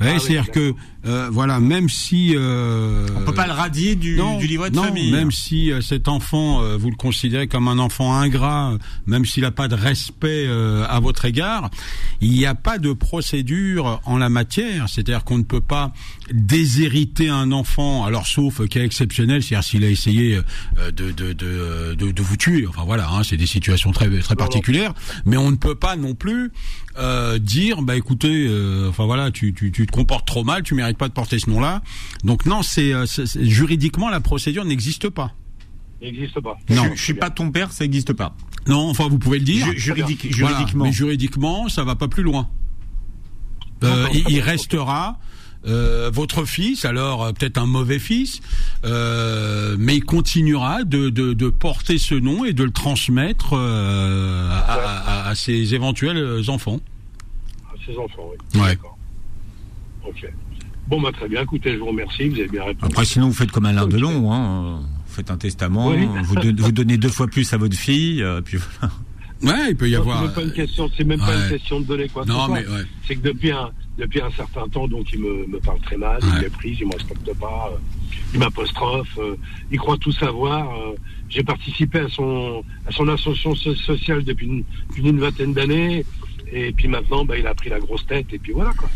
Ouais, 0.00 0.06
Ah 0.08 0.12
oui, 0.14 0.20
c'est-à-dire 0.20 0.50
que, 0.50 0.74
euh, 1.06 1.28
voilà, 1.32 1.60
même 1.60 1.88
si 1.88 2.34
euh, 2.36 3.06
On 3.16 3.24
peut 3.24 3.34
pas 3.34 3.46
le 3.46 3.52
radier 3.52 3.94
du, 3.94 4.16
non, 4.16 4.38
du 4.38 4.46
livret 4.46 4.70
de 4.70 4.76
non, 4.76 4.84
famille. 4.84 5.10
Même 5.12 5.30
si 5.30 5.72
euh, 5.72 5.80
cet 5.80 6.08
enfant, 6.08 6.62
euh, 6.62 6.76
vous 6.76 6.90
le 6.90 6.96
considérez 6.96 7.48
comme 7.48 7.68
un 7.68 7.78
enfant 7.78 8.14
ingrat, 8.14 8.76
même 9.06 9.24
s'il 9.24 9.42
n'a 9.42 9.50
pas 9.50 9.68
de 9.68 9.74
respect 9.74 10.46
euh, 10.46 10.84
à 10.88 11.00
votre 11.00 11.24
égard, 11.24 11.70
il 12.20 12.30
n'y 12.30 12.46
a 12.46 12.54
pas 12.54 12.78
de 12.78 12.92
procédure 12.92 14.00
en 14.04 14.18
la 14.18 14.28
matière. 14.28 14.88
C'est-à-dire 14.88 15.24
qu'on 15.24 15.38
ne 15.38 15.44
peut 15.44 15.60
pas 15.60 15.92
déshériter 16.32 17.28
un 17.28 17.52
enfant, 17.52 18.04
alors 18.04 18.26
sauf 18.26 18.66
cas 18.68 18.82
exceptionnel, 18.82 19.42
c'est-à-dire 19.42 19.64
s'il 19.64 19.84
a 19.84 19.88
essayé 19.88 20.36
euh, 20.78 20.90
de, 20.90 21.10
de, 21.12 21.32
de, 21.32 21.94
de, 21.94 22.10
de 22.12 22.22
vous 22.22 22.36
tuer. 22.36 22.66
Enfin 22.66 22.82
voilà, 22.84 23.08
hein, 23.10 23.22
c'est 23.22 23.36
des 23.36 23.46
situations 23.46 23.92
très 23.92 24.08
très 24.20 24.36
particulières. 24.36 24.92
Mais 25.24 25.36
on 25.36 25.50
ne 25.50 25.56
peut 25.56 25.74
pas 25.74 25.96
non 25.96 26.14
plus 26.14 26.52
euh, 26.98 27.38
dire, 27.38 27.82
bah 27.82 27.96
écoutez, 27.96 28.46
euh, 28.48 28.88
enfin 28.90 29.04
voilà, 29.06 29.30
tu, 29.30 29.54
tu, 29.54 29.72
tu 29.72 29.86
te 29.86 29.92
comportes 29.92 30.26
trop 30.26 30.44
mal, 30.44 30.62
tu 30.62 30.74
mérites 30.74 30.89
pas 30.98 31.08
de 31.08 31.12
porter 31.14 31.38
ce 31.38 31.48
nom-là. 31.50 31.82
Donc 32.24 32.46
non, 32.46 32.62
c'est 32.62 32.92
euh, 32.92 33.06
c'est- 33.06 33.44
juridiquement 33.44 34.08
la 34.10 34.20
procédure 34.20 34.64
n'existe 34.64 35.08
pas. 35.08 35.32
Il 36.02 36.12
n'existe 36.12 36.40
pas. 36.40 36.56
Non. 36.70 36.84
Je, 36.92 36.96
je 36.96 37.02
suis 37.02 37.14
pas 37.14 37.28
ton 37.30 37.50
père, 37.50 37.72
ça 37.72 37.84
n'existe 37.84 38.12
pas. 38.14 38.34
Non, 38.66 38.88
enfin 38.88 39.08
vous 39.08 39.18
pouvez 39.18 39.38
le 39.38 39.44
dire. 39.44 39.66
Ju- 39.72 39.78
juridique- 39.78 40.34
Voilà, 40.38 40.56
juridiquement. 40.56 40.84
mais 40.84 40.92
juridiquement, 40.92 41.68
ça 41.68 41.84
va 41.84 41.94
pas 41.94 42.08
plus 42.08 42.22
loin. 42.22 42.48
Euh, 43.84 44.06
il, 44.12 44.28
il 44.28 44.40
restera 44.40 45.18
euh, 45.66 46.10
votre 46.12 46.44
fils, 46.46 46.84
alors 46.86 47.22
euh, 47.24 47.32
peut-être 47.32 47.58
un 47.58 47.66
mauvais 47.66 47.98
fils, 47.98 48.40
euh, 48.84 49.76
mais 49.78 49.96
il 49.96 50.04
continuera 50.04 50.84
de, 50.84 51.10
de, 51.10 51.32
de 51.34 51.48
porter 51.50 51.98
ce 51.98 52.14
nom 52.14 52.44
et 52.46 52.52
de 52.54 52.64
le 52.64 52.70
transmettre 52.70 53.50
euh, 53.54 54.50
à, 54.50 54.74
à- 55.26 55.28
à 55.28 55.34
ses 55.34 55.74
éventuels 55.74 56.48
enfants. 56.48 56.80
À 57.70 57.74
ses 57.86 57.96
enfants, 57.98 58.30
oui. 58.54 58.60
Ouais. 58.60 58.68
D'accord. 58.68 58.98
Ok. 60.06 60.26
Bon, 60.90 61.00
bah, 61.00 61.10
très 61.12 61.28
bien. 61.28 61.42
Écoutez, 61.42 61.72
je 61.72 61.78
vous 61.78 61.86
remercie. 61.86 62.28
Vous 62.28 62.38
avez 62.40 62.48
bien 62.48 62.64
répondu. 62.64 62.92
Après, 62.92 63.04
sinon, 63.04 63.28
vous 63.28 63.34
faites 63.34 63.52
comme 63.52 63.66
Alain. 63.66 63.86
Delon. 63.86 64.32
Hein. 64.32 64.80
Vous 65.06 65.14
faites 65.14 65.30
un 65.30 65.36
testament, 65.36 65.88
Oui. 65.88 66.06
vous, 66.24 66.34
don- 66.34 66.54
vous 66.58 66.72
donnez 66.72 66.96
deux 66.96 67.08
fois 67.08 67.26
plus 67.28 67.52
à 67.52 67.56
votre 67.56 67.76
fille, 67.76 68.22
euh, 68.22 68.40
puis 68.40 68.58
voilà. 68.58 68.92
Ouais, 69.42 69.70
il 69.70 69.76
peut 69.76 69.88
y 69.88 69.92
Non, 69.94 70.00
avoir. 70.00 70.18
C'est 70.18 70.24
même 70.26 70.34
pas 70.34 70.42
une 70.42 70.52
question, 70.52 70.90
c'est 70.96 71.04
même 71.04 71.18
pas 71.18 71.34
une 71.44 71.48
question 71.50 71.80
de 71.80 71.86
donner 71.86 72.08
quoi. 72.08 72.24
Non, 72.26 72.46
mais 72.48 72.60
ouais. 72.66 72.82
C'est 73.08 73.16
que 73.16 73.22
depuis 73.22 73.50
un, 73.50 73.70
depuis 73.98 74.20
un 74.20 74.30
certain 74.32 74.68
temps, 74.68 74.86
donc 74.86 75.10
il 75.12 75.18
me, 75.20 75.46
me 75.46 75.58
parle 75.58 75.80
très 75.80 75.96
mal, 75.96 76.18
il 76.22 76.28
Ouais. 76.28 76.34
me 76.36 76.40
méprise, 76.42 76.76
il 76.80 76.86
me 76.86 76.92
respecte 76.92 77.32
pas, 77.38 77.70
euh, 77.72 77.78
il 78.34 78.38
m'apostrophe, 78.40 79.18
euh, 79.18 79.36
il 79.72 79.78
croit 79.78 79.96
tout 79.96 80.12
savoir. 80.12 80.70
euh, 80.78 80.94
J'ai 81.30 81.42
participé 81.42 82.00
à 82.00 82.08
son, 82.08 82.62
à 82.86 82.92
son 82.92 83.08
ascension 83.08 83.54
so- 83.54 83.74
sociale 83.74 84.22
depuis 84.24 84.46
une, 84.46 84.64
depuis 84.90 85.08
une 85.08 85.18
vingtaine 85.20 85.54
d'années, 85.54 86.04
et 86.52 86.70
puis 86.72 86.86
maintenant, 86.88 87.24
bah, 87.24 87.38
il 87.38 87.46
a 87.46 87.54
pris 87.54 87.70
la 87.70 87.80
grosse 87.80 88.06
tête, 88.06 88.26
et 88.32 88.38
puis 88.38 88.52
voilà 88.52 88.72
quoi. 88.74 88.90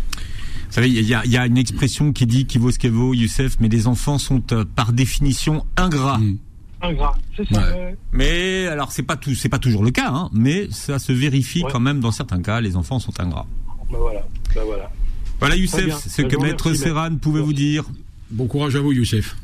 Vous 0.74 0.80
savez, 0.80 0.90
il 0.90 1.06
y 1.06 1.14
a, 1.14 1.24
il 1.24 1.30
y 1.30 1.36
a 1.36 1.46
une 1.46 1.56
expression 1.56 2.12
qui 2.12 2.26
dit 2.26 2.46
qui 2.46 2.58
vaut 2.58 2.72
ce 2.72 2.80
qu'elle 2.80 2.90
vaut, 2.90 3.14
Youssef, 3.14 3.58
mais 3.60 3.68
les 3.68 3.86
enfants 3.86 4.18
sont 4.18 4.42
euh, 4.50 4.64
par 4.64 4.92
définition 4.92 5.64
ingrats. 5.76 6.18
Mm. 6.18 6.38
Ingrat, 6.82 7.16
c'est 7.36 7.48
ça. 7.54 7.60
Ouais. 7.60 7.96
Mais 8.12 8.66
alors 8.66 8.90
c'est 8.90 9.04
pas 9.04 9.14
tout, 9.14 9.36
c'est 9.36 9.48
pas 9.48 9.60
toujours 9.60 9.84
le 9.84 9.92
cas, 9.92 10.10
hein, 10.10 10.30
mais 10.32 10.66
ça 10.72 10.98
se 10.98 11.12
vérifie 11.12 11.62
Ouais. 11.62 11.70
quand 11.70 11.78
même 11.78 12.00
dans 12.00 12.10
certains 12.10 12.42
cas. 12.42 12.60
Les 12.60 12.74
enfants 12.74 12.98
sont 12.98 13.12
ingrats. 13.20 13.46
Bah 13.88 13.98
voilà, 14.00 14.26
bah 14.52 14.62
voilà. 14.66 14.90
Voilà 15.38 15.54
Très 15.54 15.62
Youssef, 15.62 16.08
ce 16.08 16.22
que 16.22 16.42
Maître 16.42 16.74
Serran 16.74 17.18
pouvait 17.20 17.40
vous 17.40 17.52
dire. 17.52 17.84
Bon 18.32 18.48
courage 18.48 18.74
à 18.74 18.80
vous, 18.80 18.90
Youssef. 18.90 19.36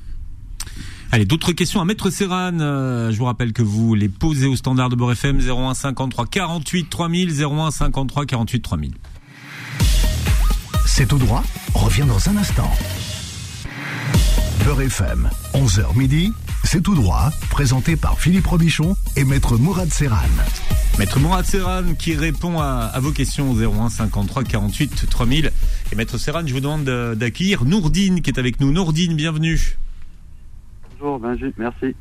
Allez, 1.13 1.27
d'autres 1.27 1.53
questions 1.53 1.81
à 1.81 1.85
Maître 1.85 2.11
Serran. 2.11 2.59
Euh, 2.59 3.13
je 3.13 3.17
vous 3.17 3.27
rappelle 3.27 3.53
que 3.53 3.63
vous 3.63 3.95
les 3.95 4.09
posez 4.09 4.49
au 4.49 4.57
standard 4.57 4.89
de 4.89 4.97
Beurre 4.97 5.13
FM 5.13 5.39
01 5.39 5.75
53 5.75 6.27
48 6.27 6.91
3000 6.91 7.41
01 7.41 7.71
53 7.71 8.27
48 8.27 8.61
3000. 8.63 8.95
C'est 10.87 11.07
tout 11.07 11.19
droit, 11.19 11.43
revient 11.75 12.05
dans 12.07 12.29
un 12.29 12.37
instant. 12.37 12.71
Beurre 14.65 14.83
FM, 14.83 15.31
11h 15.55 15.97
midi, 15.97 16.33
c'est 16.65 16.83
tout 16.83 16.95
droit, 16.95 17.31
présenté 17.51 17.97
par 17.97 18.19
Philippe 18.19 18.47
Robichon 18.47 18.97
et 19.17 19.25
Maître 19.25 19.57
Mourad 19.57 19.91
Serran. 19.91 20.17
Maître 20.99 21.19
Mourad 21.19 21.45
Serran 21.47 21.95
qui 21.99 22.15
répond 22.15 22.59
à, 22.61 22.91
à 22.93 23.01
vos 23.01 23.13
questions 23.13 23.51
au 23.51 23.55
01 23.55 23.89
53 23.89 24.45
48 24.45 25.07
3000. 25.09 25.51
Et 25.93 25.97
Maître 25.97 26.19
Serran, 26.19 26.43
je 26.47 26.53
vous 26.53 26.61
demande 26.61 26.85
de- 26.85 27.15
d'accueillir 27.15 27.65
Nourdine 27.65 28.21
qui 28.21 28.31
est 28.31 28.39
avec 28.39 28.61
nous. 28.61 28.71
Nourdine, 28.73 29.15
bienvenue. 29.17 29.79
Bonjour, 30.99 31.19
ben, 31.19 31.37
j'ai- 31.39 31.55
merci. 31.57 31.95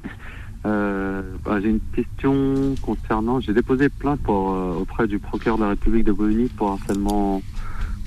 Euh, 0.65 1.21
bah, 1.45 1.59
j'ai 1.61 1.69
une 1.69 1.79
question 1.95 2.75
concernant. 2.81 3.39
J'ai 3.39 3.53
déposé 3.53 3.87
plainte 3.87 4.19
pour, 4.21 4.51
euh, 4.51 4.73
auprès 4.81 5.07
du 5.07 5.17
procureur 5.17 5.57
de 5.57 5.63
la 5.63 5.69
République 5.69 6.03
de 6.03 6.11
Bolivie 6.11 6.49
pour 6.49 6.71
harcèlement 6.73 7.41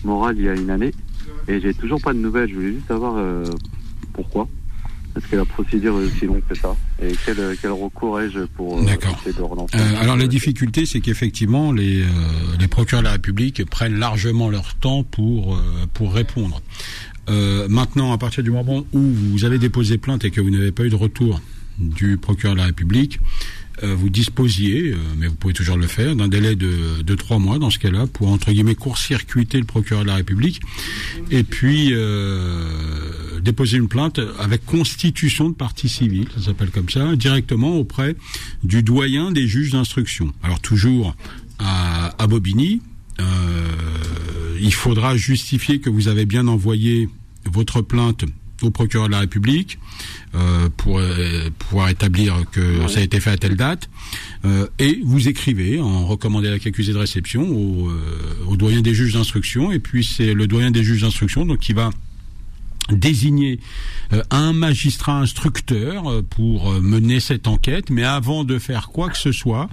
moral 0.05 0.37
il 0.39 0.45
y 0.45 0.49
a 0.49 0.55
une 0.55 0.71
année 0.71 0.93
et 1.49 1.61
j'ai 1.61 1.75
toujours 1.75 2.01
pas 2.01 2.13
de 2.13 2.19
nouvelles. 2.19 2.49
Je 2.49 2.55
voulais 2.55 2.73
juste 2.73 2.89
savoir 2.89 3.15
euh, 3.17 3.45
pourquoi. 4.13 4.49
Est-ce 5.17 5.27
que 5.27 5.37
la 5.37 5.45
procédure 5.45 6.01
est 6.01 6.05
aussi 6.05 6.25
longue 6.25 6.43
que 6.49 6.55
ça 6.55 6.75
Et 7.03 7.13
quel, 7.27 7.37
quel 7.61 7.71
recours 7.73 8.19
ai-je 8.19 8.41
pour 8.57 8.79
euh, 8.79 8.83
essayer 8.83 9.37
de 9.37 9.43
relancer 9.43 9.77
Euh, 9.77 10.01
alors 10.01 10.17
la 10.17 10.27
difficulté, 10.27 10.87
c'est 10.87 11.01
qu'effectivement, 11.01 11.71
les, 11.71 12.03
euh, 12.03 12.07
les 12.59 12.67
procureurs 12.69 13.03
de 13.03 13.09
la 13.09 13.13
République 13.13 13.63
prennent 13.69 13.99
largement 13.99 14.49
leur 14.49 14.75
temps 14.77 15.03
pour, 15.03 15.55
euh, 15.55 15.61
pour 15.93 16.15
répondre. 16.15 16.63
Euh, 17.29 17.69
maintenant, 17.69 18.13
à 18.13 18.19
partir 18.19 18.43
du 18.43 18.51
moment 18.51 18.85
où 18.95 19.01
vous 19.01 19.45
avez 19.45 19.59
déposé 19.59 19.99
plainte 19.99 20.25
et 20.25 20.31
que 20.31 20.41
vous 20.41 20.51
n'avez 20.51 20.73
pas 20.73 20.85
eu 20.85 20.89
de 20.91 20.97
retour 20.97 21.41
du 21.79 22.17
procureur 22.17 22.55
de 22.55 22.61
la 22.61 22.67
République, 22.67 23.21
euh, 23.21 23.62
vous 23.83 24.11
disposiez, 24.11 24.93
euh, 24.93 24.97
mais 25.19 25.27
vous 25.27 25.35
pouvez 25.35 25.55
toujours 25.55 25.77
le 25.77 25.87
faire, 25.87 26.15
d'un 26.17 26.29
délai 26.29 26.57
de, 26.57 27.03
de 27.03 27.15
trois 27.15 27.39
mois 27.39 27.59
dans 27.59 27.71
ce 27.71 27.79
cas-là 27.79 28.07
pour 28.07 28.29
entre 28.29 28.53
guillemets 28.53 28.75
court-circuiter 28.75 29.59
le 29.59 29.65
procureur 29.65 30.03
de 30.03 30.09
la 30.09 30.17
République 30.17 30.61
et 31.31 31.43
puis 31.43 31.91
euh, 31.93 33.41
déposer 33.41 33.79
une 33.79 33.89
plainte 33.89 34.21
avec 34.39 34.65
constitution 34.65 35.51
de 35.51 35.55
partie 35.55 35.89
civile, 35.89 36.29
ça 36.37 36.47
s'appelle 36.47 36.71
comme 36.71 36.89
ça, 36.89 37.17
directement 37.17 37.77
auprès 37.77 38.17
du 38.63 38.83
doyen 38.83 39.33
des 39.33 39.47
juges 39.47 39.71
d'instruction. 39.71 40.33
Alors 40.43 40.61
toujours 40.61 41.17
à, 41.59 42.15
à 42.23 42.27
Bobigny, 42.27 42.81
euh, 43.21 43.25
il 44.61 44.73
faudra 44.73 45.17
justifier 45.17 45.81
que 45.81 45.91
vous 45.91 46.09
avez 46.09 46.25
bien 46.25 46.47
envoyé 46.47 47.09
votre 47.45 47.83
plainte 47.83 48.25
au 48.63 48.71
procureur 48.71 49.07
de 49.07 49.13
la 49.13 49.21
République 49.21 49.79
euh, 50.35 50.69
pour 50.77 50.99
euh, 50.99 51.51
pouvoir 51.59 51.89
établir 51.89 52.45
que 52.51 52.89
ça 52.89 53.01
a 53.01 53.03
été 53.03 53.21
fait 53.21 53.31
à 53.31 53.37
telle 53.37 53.57
date. 53.57 53.89
Euh, 54.45 54.67
et 54.79 55.01
vous 55.05 55.29
écrivez 55.29 55.81
en 55.81 56.07
recommandé 56.07 56.49
à 56.49 56.53
l'accusé 56.53 56.93
de 56.93 56.99
réception 56.99 57.49
au, 57.49 57.91
au 58.49 58.57
doyen 58.57 58.81
des 58.81 58.95
juges 58.95 59.15
d'instruction. 59.15 59.73
Et 59.73 59.79
puis 59.79 60.05
c'est 60.05 60.35
le 60.35 60.47
doyen 60.47 60.71
des 60.71 60.85
juges 60.85 61.03
d'instruction 61.03 61.45
donc 61.45 61.59
qui 61.59 61.73
va 61.73 61.91
désigner 62.91 63.61
un 64.31 64.53
magistrat 64.53 65.21
instructeur 65.21 66.23
pour 66.31 66.73
mener 66.81 67.21
cette 67.21 67.47
enquête, 67.47 67.91
mais 67.91 68.03
avant 68.03 68.43
de 68.43 68.59
faire 68.59 68.89
quoi 68.89 69.09
que 69.09 69.17
ce 69.17 69.31
soit, 69.31 69.71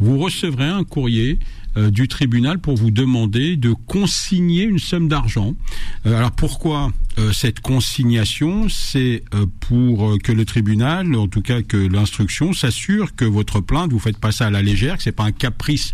vous 0.00 0.18
recevrez 0.18 0.64
un 0.64 0.82
courrier 0.82 1.38
du 1.76 2.08
tribunal 2.08 2.58
pour 2.58 2.76
vous 2.76 2.90
demander 2.90 3.56
de 3.56 3.72
consigner 3.72 4.64
une 4.64 4.78
somme 4.78 5.08
d'argent. 5.08 5.54
Euh, 6.06 6.16
alors 6.16 6.32
pourquoi 6.32 6.92
euh, 7.18 7.32
cette 7.32 7.60
consignation? 7.60 8.68
C'est 8.68 9.22
euh, 9.34 9.46
pour 9.60 10.10
euh, 10.10 10.18
que 10.18 10.32
le 10.32 10.44
tribunal, 10.44 11.14
en 11.14 11.28
tout 11.28 11.42
cas 11.42 11.62
que 11.62 11.76
l'instruction, 11.76 12.52
s'assure 12.52 13.14
que 13.14 13.24
votre 13.24 13.60
plainte, 13.60 13.92
vous 13.92 13.98
faites 13.98 14.18
pas 14.18 14.32
ça 14.32 14.46
à 14.46 14.50
la 14.50 14.62
légère, 14.62 14.96
que 14.96 15.02
c'est 15.02 15.12
pas 15.12 15.24
un 15.24 15.32
caprice 15.32 15.92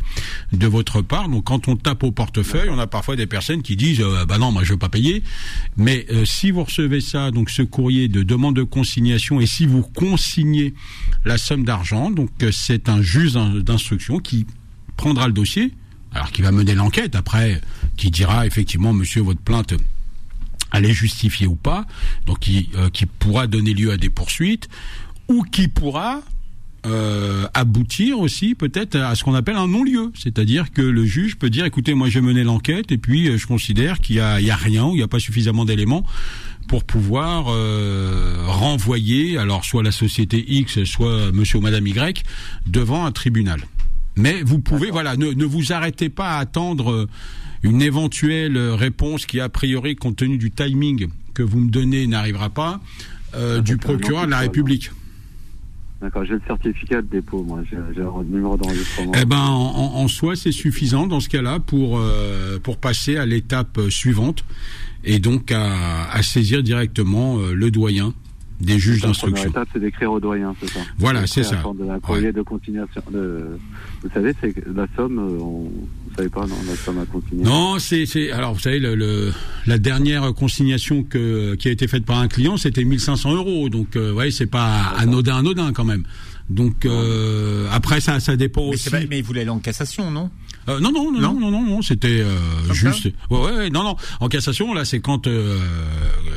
de 0.53 0.67
votre 0.67 1.03
part. 1.03 1.29
Donc 1.29 1.45
quand 1.45 1.69
on 1.69 1.77
tape 1.77 2.05
au 2.05 2.13
portefeuille, 2.13 2.69
on 2.71 2.79
a 2.79 2.87
parfois 2.87 3.17
des 3.17 3.27
personnes 3.27 3.63
qui 3.63 3.77
disent 3.77 4.01
euh, 4.01 4.25
bah 4.25 4.39
non, 4.39 4.53
moi 4.53 4.65
je 4.65 4.73
veux 4.73 4.79
pas 4.79 4.89
payer. 4.89 5.23
Mais 5.77 6.07
euh, 6.11 6.25
si 6.25 6.51
vous 6.51 6.65
recevez 6.65 7.01
ça, 7.01 7.31
donc 7.31 7.51
ce 7.51 7.63
courrier 7.63 8.09
de 8.09 8.23
demande 8.23 8.57
de 8.57 8.63
consignation, 8.63 9.41
et 9.41 9.47
si 9.47 9.67
vous 9.67 9.83
consignez 9.83 10.75
la 11.25 11.39
somme 11.39 11.65
d'argent, 11.65 12.11
donc 12.11 12.31
euh, 12.43 12.51
c'est 12.53 12.89
un 12.89 13.03
juge 13.03 13.33
d'in- 13.33 13.61
d'instruction 13.61 14.19
qui 14.19 14.47
prendra 14.97 15.27
le 15.27 15.33
dossier, 15.33 15.73
alors 16.13 16.31
qui 16.31 16.43
va 16.43 16.53
mener 16.53 16.75
l'enquête. 16.75 17.15
Après, 17.15 17.61
qui 17.97 18.11
dira 18.11 18.47
effectivement, 18.47 18.93
monsieur, 18.93 19.23
votre 19.23 19.41
plainte 19.41 19.75
elle 20.73 20.87
est 20.87 20.93
justifiée 20.93 21.47
ou 21.47 21.55
pas, 21.55 21.87
donc 22.27 22.41
qui, 22.41 22.71
euh, 22.77 22.89
qui 22.91 23.07
pourra 23.07 23.47
donner 23.47 23.75
lieu 23.75 23.93
à 23.93 23.97
des 23.97 24.09
poursuites, 24.09 24.69
ou 25.29 25.43
qui 25.43 25.69
pourra 25.69 26.23
euh, 26.87 27.47
aboutir 27.55 28.19
aussi 28.19 28.55
peut-être 28.55 28.97
à 28.97 29.15
ce 29.15 29.23
qu'on 29.23 29.35
appelle 29.35 29.57
un 29.57 29.69
non-lieu, 29.69 30.13
c'est-à-dire 30.15 30.73
que 30.73 30.83
le 30.83 31.05
juge 31.05 31.37
peut 31.37 31.51
dire, 31.51 31.65
écoutez, 31.65 31.95
moi 31.95 32.09
j'ai 32.09 32.21
mené 32.21 32.43
l'enquête 32.43 32.91
et 32.91 32.99
puis 32.99 33.29
euh, 33.29 33.37
je 33.37 33.47
considère 33.47 34.01
qu'il 34.01 34.17
y 34.17 34.21
a, 34.21 34.57
rien, 34.57 34.87
ou 34.87 34.93
il 34.93 34.97
n'y 34.97 35.03
a 35.03 35.09
pas 35.09 35.21
suffisamment 35.21 35.65
d'éléments 35.65 36.05
pour 36.69 36.85
pouvoir 36.85 37.47
renvoyer, 38.47 39.37
alors 39.37 39.65
soit 39.65 39.83
la 39.83 39.91
société 39.91 40.43
X, 40.47 40.85
soit 40.85 41.33
Monsieur 41.33 41.59
ou 41.59 41.61
Madame 41.61 41.87
Y, 41.87 42.23
devant 42.67 43.05
un 43.05 43.11
tribunal. 43.11 43.61
Mais 44.17 44.43
vous 44.43 44.59
pouvez, 44.59 44.91
voilà, 44.91 45.17
ne, 45.17 45.33
ne 45.33 45.45
vous 45.45 45.73
arrêtez 45.73 46.09
pas 46.09 46.33
à 46.33 46.39
attendre 46.39 46.91
euh, 46.91 47.09
une 47.63 47.83
éventuelle 47.83 48.57
euh, 48.57 48.75
réponse 48.75 49.27
qui, 49.27 49.41
a 49.41 49.49
priori, 49.49 49.97
compte 49.97 50.17
tenu 50.17 50.39
du 50.39 50.51
timing 50.51 51.09
que 51.35 51.43
vous 51.43 51.59
me 51.59 51.71
donnez, 51.71 52.07
n'arrivera 52.07 52.51
pas, 52.51 52.81
euh, 53.35 53.61
du 53.61 53.73
donc, 53.73 53.85
un 53.85 53.89
procureur 53.89 54.27
de 54.27 54.31
la 54.31 54.41
République. 54.41 54.91
D'accord, 56.03 56.25
j'ai 56.25 56.35
le 56.35 56.43
certificat 56.47 57.01
de 57.01 57.07
dépôt, 57.07 57.45
moi, 57.45 57.63
j'ai 57.71 57.77
le 57.77 58.25
numéro 58.25 58.57
d'enregistrement. 58.57 59.13
Eh 59.15 59.25
ben, 59.25 59.39
en, 59.39 60.09
soi, 60.09 60.35
c'est 60.35 60.51
suffisant 60.51 61.07
dans 61.07 61.21
ce 61.21 61.29
cas-là 61.29 61.61
pour 61.61 61.99
euh, 61.99 62.59
pour 62.59 62.79
passer 62.79 63.17
à 63.17 63.25
l'étape 63.25 63.81
suivante 63.89 64.45
et 65.05 65.21
donc 65.21 65.53
à, 65.53 66.11
à 66.11 66.23
saisir 66.25 66.65
directement 66.65 67.39
euh, 67.39 67.55
le 67.55 67.71
doyen 67.71 68.15
des 68.63 68.79
juges 68.79 69.03
La 69.03 69.09
première 69.09 69.13
d'instruction. 69.13 69.51
étape, 69.51 69.69
c'est 69.73 69.79
d'écrire 69.81 70.13
au 70.13 70.21
doyen, 70.21 70.55
c'est 70.61 70.71
ça 70.71 70.81
Voilà, 70.99 71.27
c'est 71.27 71.43
ça. 71.43 71.57
de 71.57 72.43
continuation. 72.43 73.03
de- 73.13 73.59
Vous 74.03 74.09
savez, 74.15 74.35
c'est 74.41 74.55
la 74.75 74.87
somme, 74.97 75.19
euh, 75.19 75.39
on... 75.43 75.63
vous 75.65 76.15
savez 76.17 76.29
pas, 76.29 76.47
non, 76.47 76.55
la 76.67 76.75
somme 76.77 76.99
à 76.99 77.07
consigner. 77.07 77.45
Non, 77.45 77.79
c'est 77.79 78.07
c'est 78.07 78.31
alors 78.33 78.55
vous 78.55 78.61
savez 78.61 78.79
le, 78.79 78.95
le- 78.95 79.33
la 79.67 79.79
dernière 79.79 80.33
consignation 80.35 81.03
que 81.03 81.55
qui 81.57 81.69
a 81.69 81.71
été 81.71 81.87
faite 81.89 82.05
par 82.05 82.19
un 82.19 82.29
client, 82.29 82.57
c'était 82.57 82.85
1500 82.85 83.35
euros. 83.35 83.69
Donc 83.69 83.97
euh, 83.97 84.13
ouais, 84.13 84.31
c'est 84.31 84.47
pas 84.47 84.93
anodin 84.99 85.37
anodin 85.39 85.73
quand 85.73 85.85
même. 85.85 86.05
Donc 86.53 86.85
euh, 86.87 87.67
après 87.73 88.01
ça 88.01 88.21
ça 88.21 88.37
dépend 88.37 88.63
Mais, 88.69 88.75
aussi. 88.75 88.91
pas- 88.91 89.01
mais 89.09 89.19
il 89.19 89.25
voulait 89.25 89.41
aller 89.43 89.51
en 89.51 89.59
cassation, 89.59 90.11
non? 90.11 90.31
Euh, 90.69 90.79
non, 90.79 90.93
non, 90.93 91.11
non, 91.11 91.21
non, 91.21 91.41
Non 91.41 91.51
non, 91.51 91.63
non, 91.67 91.83
c'était 91.83 92.21
euh, 92.21 92.37
juste. 92.73 93.07
Ouais, 93.31 93.39
ouais, 93.41 93.53
ouais, 93.57 93.71
non, 93.71 93.83
non. 93.83 93.97
En 94.21 94.29
cassation, 94.29 94.73
là, 94.75 94.85
c'est 94.85 95.01
quand 95.01 95.27
euh, 95.27 95.59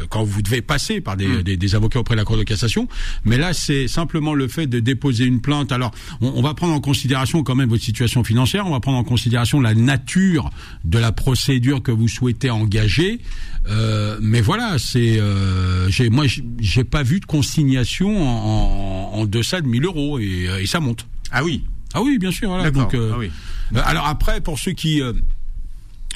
quand 0.09 0.23
vous 0.23 0.41
devez 0.41 0.63
passer 0.63 0.99
par 0.99 1.15
des, 1.15 1.27
Hmm. 1.27 1.41
des, 1.43 1.57
des 1.57 1.75
avocats 1.75 1.99
auprès 1.99 2.15
de 2.15 2.19
la 2.21 2.25
Cour 2.25 2.37
de 2.37 2.43
cassation. 2.43 2.87
Mais 3.23 3.37
là, 3.37 3.53
c'est 3.53 3.87
simplement 3.87 4.33
le 4.33 4.47
fait 4.47 4.65
de 4.65 4.79
déposer 4.79 5.25
une 5.25 5.41
plainte. 5.41 5.71
Alors, 5.71 5.91
on, 6.21 6.33
on 6.37 6.41
va 6.41 6.55
prendre 6.55 6.73
en 6.73 6.79
considération 6.81 7.43
quand 7.43 7.53
même 7.53 7.69
votre 7.69 7.83
situation 7.83 8.23
financière. 8.23 8.65
On 8.65 8.71
va 8.71 8.79
prendre 8.79 8.97
en 8.97 9.03
considération 9.03 9.61
la 9.61 9.75
nature 9.75 10.49
de 10.85 10.97
la 10.97 11.11
procédure 11.11 11.83
que 11.83 11.91
vous 11.91 12.07
souhaitez 12.07 12.49
engager. 12.49 13.19
Euh, 13.67 14.17
mais 14.21 14.41
voilà, 14.41 14.77
c'est 14.77 15.19
euh, 15.19 15.89
j'ai 15.89 16.09
moi 16.11 16.27
j'ai- 16.27 16.43
j'ai 16.59 16.83
pas 16.83 17.01
vu 17.01 17.19
de 17.19 17.25
consignation 17.25 18.15
en, 18.27 19.11
en, 19.15 19.19
en 19.21 19.25
deçà 19.25 19.59
de 19.61 19.67
1000 19.67 19.85
euros 19.85 20.04
et, 20.19 20.47
euh, 20.47 20.61
et 20.61 20.65
ça 20.65 20.79
monte. 20.79 21.05
Ah 21.31 21.43
oui. 21.43 21.63
Ah 21.93 22.01
oui, 22.01 22.17
bien 22.17 22.31
sûr. 22.31 22.49
Voilà. 22.49 22.63
D'accord. 22.63 22.83
Donc, 22.83 22.93
euh, 22.95 23.11
Ah 23.13 23.17
oui. 23.19 23.31
euh, 23.75 23.81
alors 23.85 24.05
après, 24.07 24.41
pour 24.41 24.57
ceux 24.59 24.73
qui 24.73 25.01
euh, 25.01 25.13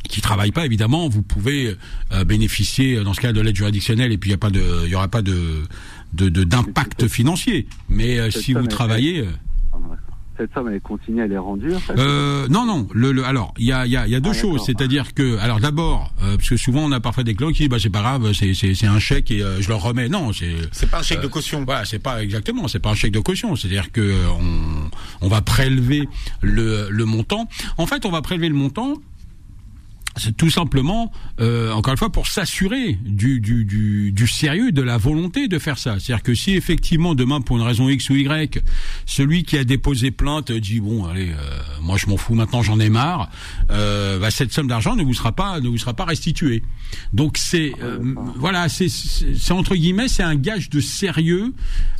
qui 0.07 0.21
travaillent 0.21 0.51
pas, 0.51 0.65
évidemment, 0.65 1.07
vous 1.09 1.21
pouvez 1.21 1.75
euh, 2.13 2.23
bénéficier 2.23 3.03
dans 3.03 3.13
ce 3.13 3.21
cas 3.21 3.31
de 3.33 3.41
l'aide 3.41 3.55
juridictionnelle 3.55 4.11
et 4.11 4.17
puis 4.17 4.29
il 4.29 4.31
y 4.31 4.35
a 4.35 4.37
pas 4.37 4.49
de, 4.49 4.63
il 4.85 4.89
y 4.89 4.95
aura 4.95 5.07
pas 5.07 5.21
de 5.21 5.63
de- 6.13 6.29
de- 6.29 6.43
d'impact 6.43 7.07
financier. 7.07 7.67
Mais 7.89 8.17
euh, 8.19 8.31
si 8.31 8.53
vous 8.53 8.65
travaillez, 8.67 9.21
d'accord. 9.21 9.37
Cette 10.39 10.53
somme, 10.53 10.69
elle 10.69 10.75
est 10.75 10.79
consignée, 10.79 11.21
elle 11.23 11.33
est 11.33 11.37
rendue, 11.37 11.73
en 11.75 11.79
fait 11.79 11.99
euh, 11.99 12.47
non, 12.47 12.65
non. 12.65 12.87
Le, 12.93 13.11
le- 13.11 13.25
alors, 13.25 13.53
il 13.57 13.65
y 13.65 13.73
a, 13.73 13.85
il 13.85 13.91
y 13.91 13.97
a, 13.97 14.07
y 14.07 14.15
a 14.15 14.21
deux 14.21 14.29
Ah, 14.29 14.33
choses. 14.41 14.63
C'est-à-dire 14.65 15.13
que, 15.13 15.37
alors 15.39 15.59
d'abord, 15.59 16.13
euh, 16.23 16.37
parce 16.37 16.47
que 16.47 16.55
souvent 16.55 16.79
on 16.85 16.91
a 16.93 17.01
parfois 17.01 17.23
des 17.25 17.35
clients 17.35 17.51
qui 17.51 17.59
disent, 17.63 17.69
bah 17.69 17.77
c'est 17.79 17.89
pas 17.89 17.99
grave, 17.99 18.31
c'est 18.31 18.53
c'est 18.53 18.73
c'est 18.73 18.87
un 18.87 18.99
chèque 18.99 19.31
et 19.31 19.43
euh, 19.43 19.61
je 19.61 19.67
leur 19.67 19.81
remets. 19.81 20.07
Non, 20.07 20.31
c'est 20.31 20.55
C'est 20.71 20.89
pas 20.89 20.99
un 20.99 21.03
chèque 21.03 21.19
Euh, 21.19 21.23
de 21.23 21.27
caution. 21.27 21.65
Voilà, 21.65 21.83
c'est 21.83 21.99
pas 21.99 22.23
exactement, 22.23 22.69
c'est 22.69 22.79
pas 22.79 22.91
un 22.91 22.95
chèque 22.95 23.11
de 23.11 23.19
caution, 23.19 23.57
c'est-à-dire 23.57 23.91
que 23.91 23.99
euh, 23.99 24.27
on, 24.39 25.25
on 25.25 25.27
va 25.27 25.41
prélever 25.41 26.07
le, 26.41 26.87
le 26.89 27.03
montant. 27.05 27.49
En 27.77 27.85
fait, 27.85 28.05
on 28.05 28.11
va 28.11 28.21
prélever 28.21 28.47
le 28.47 28.55
montant. 28.55 28.93
Tout 30.37 30.49
simplement, 30.49 31.11
euh, 31.39 31.71
encore 31.71 31.93
une 31.93 31.97
fois, 31.97 32.11
pour 32.11 32.27
s'assurer 32.27 32.97
du, 33.03 33.39
du, 33.39 33.65
du, 33.65 34.11
du 34.11 34.27
sérieux, 34.27 34.71
de 34.71 34.81
la 34.81 34.97
volonté 34.97 35.47
de 35.47 35.59
faire 35.59 35.77
ça. 35.77 35.99
C'est-à-dire 35.99 36.23
que 36.23 36.33
si 36.33 36.53
effectivement 36.53 37.15
demain, 37.15 37.41
pour 37.41 37.57
une 37.57 37.63
raison 37.63 37.87
X 37.89 38.09
ou 38.09 38.15
Y, 38.15 38.61
celui 39.05 39.43
qui 39.43 39.57
a 39.57 39.63
déposé 39.63 40.11
plainte 40.11 40.51
dit 40.51 40.79
bon, 40.79 41.05
allez, 41.05 41.29
euh, 41.29 41.59
moi 41.81 41.97
je 41.97 42.07
m'en 42.07 42.17
fous, 42.17 42.35
maintenant 42.35 42.61
j'en 42.61 42.79
ai 42.79 42.89
marre, 42.89 43.29
euh, 43.71 44.19
bah, 44.19 44.31
cette 44.31 44.51
somme 44.51 44.67
d'argent 44.67 44.95
ne 44.95 45.03
vous 45.03 45.13
sera 45.13 45.31
pas 45.31 45.59
ne 45.59 45.69
vous 45.69 45.77
sera 45.77 45.93
pas 45.93 46.05
restituée. 46.05 46.63
Donc 47.13 47.37
c'est 47.37 47.73
euh, 47.81 47.99
voilà, 48.35 48.67
c'est 48.69 48.89
c'est 48.89 49.37
c'est 49.37 49.53
entre 49.53 49.75
guillemets, 49.75 50.07
c'est 50.07 50.23
un 50.23 50.35
gage 50.35 50.69
de 50.69 50.79
sérieux 50.79 51.53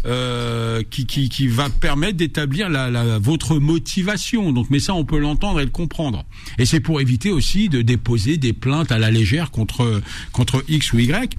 euh, 0.05 0.82
qui, 0.89 1.05
qui 1.05 1.29
qui 1.29 1.47
va 1.47 1.69
permettre 1.69 2.17
d'établir 2.17 2.69
la, 2.69 2.89
la 2.89 3.19
votre 3.19 3.58
motivation. 3.60 4.51
Donc 4.51 4.67
mais 4.69 4.79
ça 4.79 4.93
on 4.93 5.05
peut 5.05 5.19
l'entendre 5.19 5.60
et 5.60 5.65
le 5.65 5.71
comprendre. 5.71 6.25
Et 6.58 6.65
c'est 6.65 6.79
pour 6.79 7.01
éviter 7.01 7.32
aussi 7.32 7.69
de 7.69 7.82
déposer 7.82 8.09
des 8.17 8.54
plaintes 8.54 8.91
à 8.91 9.00
la 9.00 9.12
légère 9.12 9.52
contre 9.52 10.02
contre 10.32 10.63
X 10.67 10.93
ou 10.93 11.00
Y. 11.00 11.36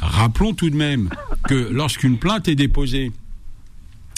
Rappelons 0.00 0.52
tout 0.52 0.70
de 0.70 0.76
même 0.76 1.10
que 1.44 1.68
lorsqu'une 1.70 2.18
plainte 2.18 2.48
est 2.48 2.56
déposée 2.56 3.12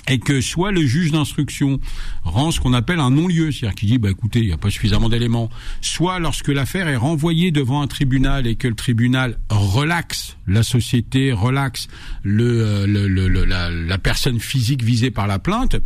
et 0.09 0.19
que 0.19 0.41
soit 0.41 0.71
le 0.71 0.85
juge 0.85 1.13
d'instruction 1.13 1.81
rend 2.25 2.51
ce 2.51 2.61
qu'on 2.61 2.75
appelle 2.75 3.01
un 3.01 3.11
non-lieu, 3.11 3.53
c'est-à-dire 3.53 3.75
qu'il 3.75 3.89
dit 3.89 3.99
bah 3.99 4.11
écoutez, 4.11 4.41
il 4.41 4.47
n'y 4.47 4.53
a 4.53 4.59
pas 4.59 4.71
suffisamment 4.71 5.09
d'éléments, 5.09 5.51
soit 5.81 6.19
lorsque 6.19 6.49
l'affaire 6.49 6.89
est 6.89 6.97
renvoyée 6.97 7.51
devant 7.51 7.81
un 7.81 7.87
tribunal 7.87 8.47
et 8.47 8.57
que 8.57 8.69
le 8.69 8.75
tribunal 8.75 9.39
relaxe 9.49 10.37
la 10.47 10.63
société, 10.63 11.33
relaxe 11.33 11.89
euh, 12.27 12.87
la 13.87 13.99
personne 13.99 14.41
physique 14.41 14.83
visée 14.83 15.11
par 15.11 15.27
la 15.27 15.39
plainte, 15.39 15.77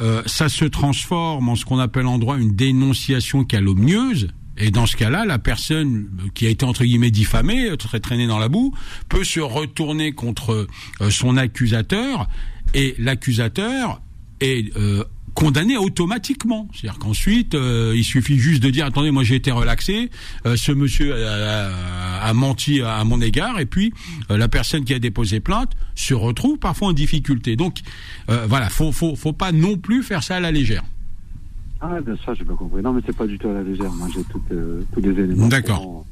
euh, 0.00 0.22
ça 0.26 0.48
se 0.48 0.64
transforme 0.64 1.48
en 1.48 1.56
ce 1.56 1.64
qu'on 1.64 1.78
appelle 1.78 2.06
en 2.06 2.18
droit 2.18 2.38
une 2.38 2.54
dénonciation 2.54 3.44
calomnieuse 3.44 4.28
Et 4.58 4.70
dans 4.70 4.86
ce 4.86 4.96
cas-là, 4.96 5.24
la 5.24 5.38
personne 5.38 6.10
qui 6.34 6.46
a 6.46 6.50
été 6.50 6.64
entre 6.64 6.84
guillemets 6.84 7.10
diffamée, 7.10 7.76
très 7.78 8.00
traînée 8.00 8.26
dans 8.26 8.38
la 8.38 8.48
boue, 8.48 8.74
peut 9.08 9.24
se 9.24 9.40
retourner 9.40 10.12
contre 10.12 10.68
euh, 11.00 11.10
son 11.10 11.36
accusateur 11.36 12.28
et 12.74 12.94
l'accusateur 12.98 14.00
est 14.40 14.76
euh, 14.76 15.04
condamné 15.34 15.76
automatiquement. 15.76 16.68
C'est-à-dire 16.72 16.98
qu'ensuite, 16.98 17.54
euh, 17.54 17.94
il 17.96 18.04
suffit 18.04 18.38
juste 18.38 18.62
de 18.62 18.70
dire 18.70 18.86
attendez, 18.86 19.10
moi 19.10 19.24
j'ai 19.24 19.36
été 19.36 19.50
relaxé, 19.50 20.10
euh, 20.46 20.56
ce 20.56 20.72
monsieur 20.72 21.14
a, 21.14 21.70
a, 22.22 22.34
menti 22.34 22.80
à 22.80 23.02
mon 23.04 23.20
égard, 23.20 23.58
et 23.60 23.66
puis 23.66 23.92
euh, 24.30 24.36
la 24.36 24.48
personne 24.48 24.84
qui 24.84 24.94
a 24.94 24.98
déposé 24.98 25.40
plainte 25.40 25.72
se 25.94 26.14
retrouve 26.14 26.58
parfois 26.58 26.88
en 26.88 26.92
difficulté. 26.92 27.56
Donc 27.56 27.78
voilà, 28.26 28.70
faut, 28.70 28.92
faut, 28.92 29.14
faut 29.14 29.32
pas 29.32 29.52
non 29.52 29.76
plus 29.76 30.02
faire 30.02 30.22
ça 30.22 30.36
à 30.36 30.40
la 30.40 30.50
légère. 30.50 30.82
Ah, 31.82 32.00
bien 32.00 32.14
sûr, 32.16 32.34
j'ai 32.34 32.44
pas 32.44 32.54
compris. 32.54 32.80
Non, 32.80 32.92
mais 32.92 33.02
c'est 33.04 33.16
pas 33.16 33.26
du 33.26 33.36
tout 33.38 33.48
à 33.48 33.54
la 33.54 33.62
légère. 33.62 33.90
Moi, 33.92 34.06
j'ai 34.14 34.22
tous 34.22 35.00
les 35.00 35.10
éléments. 35.10 35.48
D'accord. 35.48 36.06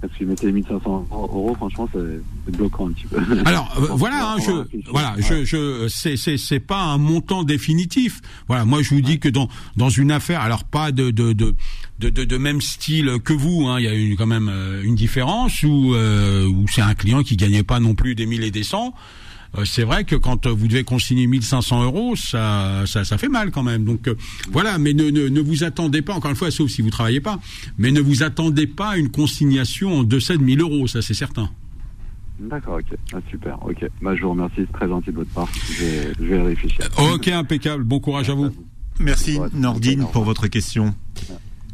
Parce 0.00 0.12
que 0.14 0.24
mettez 0.24 0.52
1500 0.52 1.08
euros, 1.10 1.54
franchement, 1.56 1.88
c'est 1.92 2.52
bloquant 2.52 2.88
un 2.88 2.92
petit 2.92 3.06
peu. 3.06 3.18
Alors 3.44 3.72
euh, 3.78 3.88
voilà, 3.94 4.32
hein, 4.32 4.36
je, 4.38 4.80
voilà, 4.90 5.14
je, 5.18 5.44
je, 5.44 5.88
c'est, 5.88 6.16
c'est, 6.16 6.36
c'est 6.36 6.60
pas 6.60 6.80
un 6.80 6.98
montant 6.98 7.42
définitif. 7.42 8.20
Voilà, 8.46 8.64
moi 8.64 8.80
je 8.82 8.94
vous 8.94 9.00
dis 9.00 9.18
que 9.18 9.28
dans 9.28 9.48
dans 9.76 9.88
une 9.88 10.12
affaire, 10.12 10.40
alors 10.40 10.62
pas 10.62 10.92
de 10.92 11.10
de 11.10 11.32
de 11.32 11.52
de, 11.98 12.10
de, 12.10 12.38
même 12.38 12.60
style 12.60 13.18
que 13.24 13.32
vous, 13.32 13.66
hein, 13.66 13.80
il 13.80 13.86
y 13.86 13.88
a 13.88 13.94
une, 13.94 14.14
quand 14.14 14.26
même 14.26 14.48
euh, 14.48 14.84
une 14.84 14.94
différence 14.94 15.64
où 15.64 15.92
euh, 15.94 16.46
où 16.46 16.68
c'est 16.68 16.82
un 16.82 16.94
client 16.94 17.24
qui 17.24 17.36
gagnait 17.36 17.64
pas 17.64 17.80
non 17.80 17.96
plus 17.96 18.14
des 18.14 18.26
mille 18.26 18.44
et 18.44 18.52
des 18.52 18.62
cents. 18.62 18.94
Euh, 19.56 19.64
c'est 19.64 19.84
vrai 19.84 20.04
que 20.04 20.14
quand 20.16 20.46
vous 20.46 20.68
devez 20.68 20.84
consigner 20.84 21.26
1500 21.26 21.84
euros, 21.84 22.16
ça, 22.16 22.84
ça, 22.86 23.04
ça 23.04 23.18
fait 23.18 23.28
mal 23.28 23.50
quand 23.50 23.62
même. 23.62 23.84
Donc 23.84 24.08
euh, 24.08 24.14
voilà, 24.50 24.78
mais 24.78 24.92
ne, 24.92 25.10
ne, 25.10 25.28
ne, 25.28 25.40
vous 25.40 25.64
attendez 25.64 26.02
pas, 26.02 26.14
encore 26.14 26.30
une 26.30 26.36
fois, 26.36 26.50
sauf 26.50 26.70
si 26.70 26.82
vous 26.82 26.90
travaillez 26.90 27.20
pas, 27.20 27.38
mais 27.78 27.90
ne 27.90 28.00
vous 28.00 28.22
attendez 28.22 28.66
pas 28.66 28.90
à 28.90 28.96
une 28.96 29.10
consignation 29.10 30.00
en 30.00 30.02
deçà 30.04 30.36
de 30.36 30.42
1000 30.42 30.60
euros, 30.60 30.86
ça 30.86 31.02
c'est 31.02 31.14
certain. 31.14 31.50
D'accord, 32.38 32.78
ok. 32.78 32.96
Ah, 33.12 33.18
super, 33.30 33.58
ok. 33.66 33.84
Bah, 34.00 34.14
je 34.14 34.22
vous 34.22 34.30
remercie, 34.30 34.54
c'est 34.58 34.72
très 34.72 34.88
gentil 34.88 35.10
de 35.10 35.16
votre 35.16 35.30
part. 35.30 35.48
Je 35.72 35.84
vais, 35.84 36.12
je 36.20 36.24
vais 36.24 36.42
réfléchir. 36.42 36.88
Ok, 37.12 37.28
impeccable. 37.28 37.82
Bon 37.82 37.98
courage 37.98 38.30
à 38.30 38.34
vous. 38.34 38.50
Merci, 39.00 39.38
Nordine, 39.54 40.06
pour 40.12 40.24
votre 40.24 40.46
question. 40.46 40.94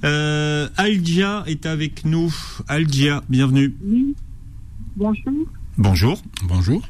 Euh, 0.05 0.69
Algia 0.77 1.45
est 1.47 1.67
avec 1.67 2.05
nous. 2.05 2.35
Algia, 2.69 3.23
bienvenue. 3.29 3.75
Oui. 3.83 4.15
Bonjour. 4.97 5.33
Bonjour. 5.77 6.23
Bonjour. 6.45 6.83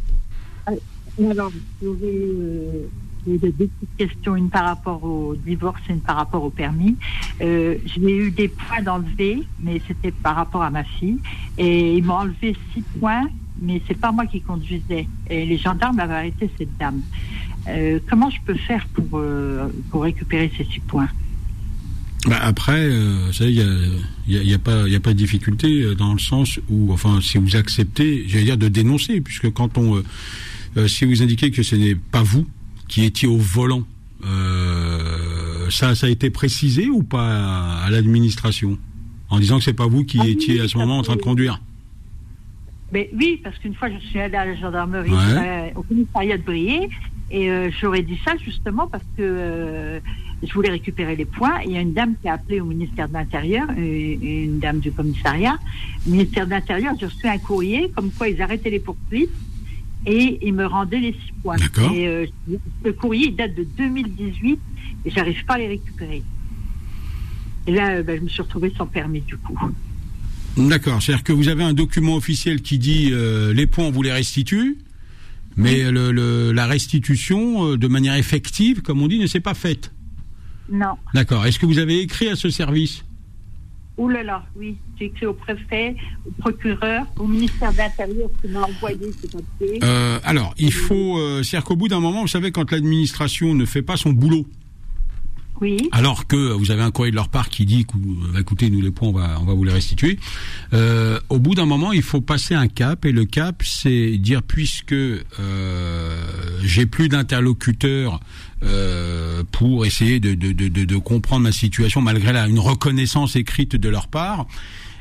Alors, 1.19 1.53
j'aurais 1.81 1.99
euh, 2.05 2.87
deux 3.27 3.39
petites 3.39 3.97
questions, 3.97 4.37
une 4.37 4.51
par 4.51 4.65
rapport 4.65 5.03
au 5.05 5.37
divorce 5.37 5.81
et 5.89 5.93
une 5.93 6.01
par 6.01 6.17
rapport 6.17 6.43
au 6.43 6.51
permis. 6.51 6.97
Euh, 7.41 7.77
J'ai 7.87 8.17
eu 8.17 8.31
des 8.31 8.49
points 8.49 8.83
d'enlever, 8.83 9.43
mais 9.61 9.81
c'était 9.87 10.11
par 10.11 10.37
rapport 10.37 10.63
à 10.63 10.71
ma 10.71 10.85
fille. 10.85 11.19
Et 11.57 11.97
ils 11.97 12.05
m'ont 12.05 12.15
enlevé 12.15 12.57
six 12.73 12.83
points, 12.99 13.29
mais 13.63 13.81
c'est 13.87 13.99
pas 13.99 14.13
moi 14.13 14.27
qui 14.27 14.41
conduisais. 14.41 15.07
Et 15.31 15.47
les 15.47 15.57
gendarmes 15.57 16.01
avaient 16.01 16.15
arrêté 16.15 16.51
cette 16.59 16.77
dame. 16.79 17.01
Euh, 17.69 17.99
comment 18.11 18.29
je 18.29 18.41
peux 18.45 18.55
faire 18.55 18.87
pour, 18.89 19.23
pour 19.91 20.03
récupérer 20.03 20.51
ces 20.57 20.65
six 20.65 20.81
points? 20.81 21.09
Bah 22.27 22.39
après, 22.43 22.87
euh, 22.87 23.31
il 23.41 23.47
n'y 23.47 23.61
a, 23.61 23.65
y 24.27 24.39
a, 24.39 24.43
y 24.43 24.55
a, 24.55 24.59
pas, 24.59 24.89
y 24.89 24.97
a 24.97 25.01
pas 25.01 25.13
de 25.13 25.19
difficulté 25.19 25.95
dans 25.95 26.13
le 26.13 26.19
sens 26.19 26.59
où, 26.71 26.91
enfin, 26.93 27.21
si 27.21 27.39
vous 27.39 27.55
acceptez, 27.55 28.25
j'allais 28.27 28.45
dire 28.45 28.57
de 28.57 28.69
dénoncer, 28.69 29.21
puisque 29.21 29.53
quand 29.53 29.77
on, 29.77 30.03
si 30.87 31.05
vous 31.05 31.23
indiquez 31.23 31.51
que 31.51 31.63
ce 31.63 31.77
n'est 31.77 31.95
pas 31.95 32.23
vous 32.23 32.47
qui 32.89 33.05
étiez 33.05 33.29
au 33.29 33.39
volant, 33.39 33.85
euh, 34.25 35.71
ça, 35.71 35.95
ça 35.95 36.07
a 36.07 36.11
été 36.11 36.31
précisé 36.31 36.89
ou 36.89 37.03
pas 37.03 37.83
à, 37.85 37.91
l'administration, 37.91 38.79
en 39.31 39.39
disant 39.39 39.59
que 39.59 39.65
c'est 39.65 39.73
pas 39.73 39.87
vous 39.87 40.05
qui 40.05 40.19
Ah 40.21 40.25
oui, 40.25 40.33
étiez 40.33 40.61
à 40.61 40.69
ce 40.69 40.77
moment 40.79 40.99
en 40.99 41.03
train 41.03 41.17
de 41.17 41.23
conduire? 41.23 41.61
Mais 42.93 43.11
oui, 43.15 43.41
parce 43.43 43.59
qu'une 43.59 43.75
fois, 43.75 43.89
je 43.91 43.99
suis 44.07 44.21
allée 44.21 44.37
à 44.37 44.45
la 44.45 44.55
gendarmerie 44.55 45.11
Ouais. 45.11 45.17
euh, 45.19 45.69
au 45.77 45.83
commissariat 45.83 46.37
de 46.39 46.43
Briey 46.43 46.89
et 47.31 47.51
euh, 47.51 47.71
j'aurais 47.81 48.03
dit 48.03 48.19
ça 48.25 48.37
justement 48.37 48.87
parce 48.87 49.05
que 49.17 49.23
euh, 49.23 50.01
je 50.43 50.53
voulais 50.53 50.71
récupérer 50.71 51.17
les 51.17 51.25
points. 51.25 51.61
Il 51.65 51.73
y 51.73 51.77
a 51.77 51.81
une 51.81 51.95
dame 51.95 52.15
qui 52.21 52.29
a 52.29 52.35
appelé 52.35 52.61
au 52.61 52.67
ministère 52.67 53.09
de 53.09 53.15
l'Intérieur, 53.15 53.67
euh, 53.71 54.17
une 54.23 54.59
dame 54.59 54.79
du 54.79 54.93
commissariat. 54.93 55.59
Le 56.07 56.13
ministère 56.13 56.47
de 56.47 56.51
l'Intérieur, 56.51 56.95
j'ai 57.01 57.07
reçu 57.07 57.27
un 57.27 57.39
courrier 57.39 57.91
comme 57.97 58.11
quoi 58.11 58.29
ils 58.29 58.41
arrêtaient 58.43 58.71
les 58.71 58.79
poursuites 58.79 59.31
et 60.07 60.39
ils 60.47 60.53
me 60.55 60.67
rendaient 60.67 61.01
les 61.01 61.13
six 61.13 61.33
points. 61.43 61.57
D'accord. 61.57 61.91
Et 61.93 62.07
euh, 62.07 62.27
le 62.85 62.93
courrier 62.93 63.29
il 63.29 63.37
date 63.37 63.55
de 63.55 63.65
2018 63.77 64.59
et 65.07 65.11
j'arrive 65.11 65.45
pas 65.45 65.55
à 65.55 65.59
les 65.59 65.69
récupérer. 65.69 66.23
Et 67.67 67.73
là, 67.73 67.91
euh, 67.97 68.03
ben, 68.03 68.19
je 68.19 68.25
me 68.25 68.29
suis 68.29 68.43
retrouvée 68.43 68.73
sans 68.77 68.87
permis 68.87 69.21
du 69.23 69.37
coup. 69.37 69.59
D'accord, 70.57 71.03
c'est-à-dire 71.03 71.25
que 71.25 71.33
vous 71.33 71.49
avez 71.49 71.65
un 71.65 71.73
document 71.73 72.15
officiel 72.17 72.63
qui 72.63 72.79
dit 72.79 73.11
euh, 73.13 73.53
les 73.53 73.67
points 73.67 73.87
on 73.87 73.91
vous 73.91 74.03
les 74.03 74.13
restitue, 74.13 74.79
mais 75.57 75.91
le, 75.91 76.13
le- 76.13 76.53
la 76.53 76.67
restitution 76.67 77.71
euh, 77.73 77.77
de 77.79 77.89
manière 77.89 78.15
effective, 78.15 78.83
comme 78.83 79.01
on 79.03 79.09
dit, 79.09 79.19
ne 79.19 79.27
s'est 79.27 79.41
pas 79.41 79.55
faite. 79.55 79.93
Non. 80.71 80.95
D'accord. 81.13 81.45
Est-ce 81.47 81.59
que 81.59 81.67
vous 81.67 81.79
avez 81.79 82.01
écrit 82.01 82.29
à 82.29 82.37
ce 82.37 82.51
service? 82.51 83.05
Ouh 83.97 84.09
là 84.09 84.23
là, 84.25 84.43
oui. 84.57 84.77
J'ai 84.99 85.07
écrit 85.07 85.27
au 85.27 85.35
préfet, 85.35 85.95
au 86.27 86.31
procureur, 86.43 87.05
au 87.19 87.27
ministère 87.27 87.73
de 87.73 87.79
l'Intérieur 87.79 88.29
qui 88.41 88.49
m'a 88.49 88.63
envoyé 88.63 89.13
ces 89.21 89.29
papiers. 89.29 89.79
Euh, 89.85 90.19
Alors, 90.25 90.53
il 90.59 90.73
faut, 90.73 91.19
euh, 91.19 91.43
c'est-à-dire 91.43 91.65
qu'au 91.67 91.77
bout 91.77 91.89
d'un 91.89 92.01
moment, 92.01 92.23
vous 92.23 92.29
savez, 92.29 92.51
quand 92.51 92.73
l'administration 92.73 93.55
ne 93.55 93.65
fait 93.65 93.83
pas 93.83 93.97
son 93.97 94.11
boulot, 94.11 94.47
Alors 95.93 96.27
que 96.27 96.37
vous 96.37 96.71
avez 96.71 96.83
un 96.83 96.91
courrier 96.91 97.11
de 97.11 97.17
leur 97.17 97.29
part 97.29 97.49
qui 97.49 97.65
dit, 97.65 97.87
euh, 97.95 98.41
écoutez, 98.41 98.71
nous 98.71 98.81
les 98.81 98.91
points, 98.91 99.09
on 99.09 99.13
va, 99.13 99.39
on 99.41 99.45
va 99.45 99.55
vous 99.55 99.65
les 99.65 99.73
restituer. 99.73 100.19
Euh, 100.73 101.19
au 101.29 101.39
bout 101.39 101.55
d'un 101.55 101.67
moment, 101.67 101.93
il 101.93 102.03
faut 102.03 102.21
passer 102.21 102.55
un 102.55 102.69
cap, 102.69 103.05
et 103.05 103.13
le 103.13 103.25
cap, 103.25 103.63
c'est 103.65 104.17
dire 104.19 104.43
puisque 104.43 104.93
euh, 104.93 105.23
j'ai 106.63 106.87
plus 106.87 107.09
d'interlocuteurs 107.09 108.21
pour 109.53 109.85
essayer 109.85 110.21
de, 110.21 110.97
comprendre 110.97 111.43
ma 111.43 111.53
situation 111.53 112.01
malgré 112.01 112.35
une 112.49 112.59
reconnaissance 112.59 113.37
écrite 113.37 113.77
de 113.77 113.89
leur 113.91 114.09
part, 114.09 114.47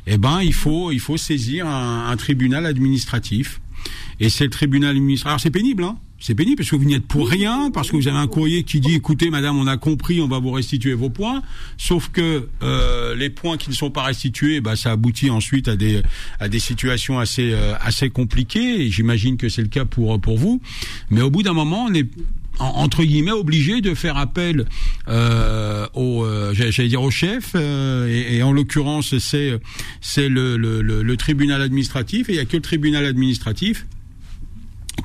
eh 0.05 0.18
ben, 0.18 0.41
il 0.41 0.53
faut, 0.53 0.91
saisir 1.16 1.66
un 1.66 2.16
tribunal 2.18 2.66
administratif. 2.66 3.61
Et 4.20 4.30
c'est 4.30 4.44
le 4.46 4.50
tribunal 4.50 4.92
administratif. 4.92 5.28
Alors 5.28 5.40
c'est 5.40 5.52
pénible, 5.52 5.84
hein 5.84 5.98
c'est 6.20 6.36
pénible 6.36 6.56
parce 6.58 6.70
que 6.70 6.78
vous 6.78 6.86
n'y 6.86 6.94
êtes 6.94 7.06
pour 7.06 7.28
rien, 7.30 7.70
parce 7.70 7.92
que 7.92 7.98
vous 7.98 8.08
avez 8.08 8.18
un 8.18 8.28
courrier 8.28 8.64
qui 8.64 8.80
dit 8.80 8.96
écoutez 8.96 9.30
madame, 9.30 9.58
on 9.58 9.68
a 9.68 9.76
compris, 9.76 10.22
on 10.22 10.28
va 10.30 10.40
vous 10.40 10.52
restituer 10.52 10.94
vos 10.94 11.10
points. 11.10 11.42
Sauf 11.78 12.10
que 12.14 12.48
euh, 12.64 13.14
les 13.16 13.30
points 13.30 13.58
qui 13.58 13.70
ne 13.70 13.76
sont 13.76 13.92
pas 13.92 14.04
restitués, 14.04 14.62
bah, 14.62 14.78
ça 14.78 14.92
aboutit 14.92 15.30
ensuite 15.30 15.68
à 15.68 15.76
des 15.76 16.02
à 16.40 16.48
des 16.48 16.60
situations 16.60 17.20
assez 17.20 17.52
euh, 17.52 17.74
assez 17.82 18.10
compliquées. 18.10 18.86
Et 18.86 18.90
j'imagine 18.90 19.36
que 19.36 19.50
c'est 19.50 19.62
le 19.64 19.68
cas 19.68 19.84
pour 19.84 20.20
pour 20.22 20.38
vous. 20.38 20.62
Mais 21.10 21.22
au 21.22 21.30
bout 21.30 21.44
d'un 21.44 21.52
moment, 21.54 21.88
on 21.90 21.94
est 21.94 22.08
en- 22.60 22.68
entre 22.68 23.04
guillemets 23.04 23.32
obligé 23.32 23.82
de 23.82 23.94
faire 23.94 24.16
appel 24.16 24.66
euh, 25.10 25.86
au 25.95 26.24
euh, 26.24 26.54
j'allais 26.54 26.88
dire 26.88 27.01
au 27.01 27.12
chef 27.12 27.51
euh, 27.56 28.08
et, 28.08 28.41
en 28.41 28.54
l'occurrence 28.54 29.18
c'est 29.18 29.60
c'est 29.99 30.30
le, 30.30 31.16
tribunal 31.18 31.62
administratif 31.62 32.30
et 32.30 32.34
il 32.34 32.36
y 32.38 32.39
a 32.39 32.45
que 32.45 32.56
le 32.56 32.62
tribunal 32.62 33.06
administratif 33.06 33.86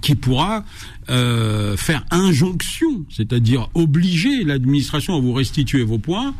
qui 0.00 0.14
pourra 0.14 0.64
faire 1.08 2.04
injonction, 2.10 3.04
c'est-à-dire 3.10 3.68
obliger 3.74 4.44
l'administration 4.44 5.16
à 5.16 5.20
vous 5.20 5.32
restituer 5.32 5.82
vos 5.82 5.98
points. 5.98 6.34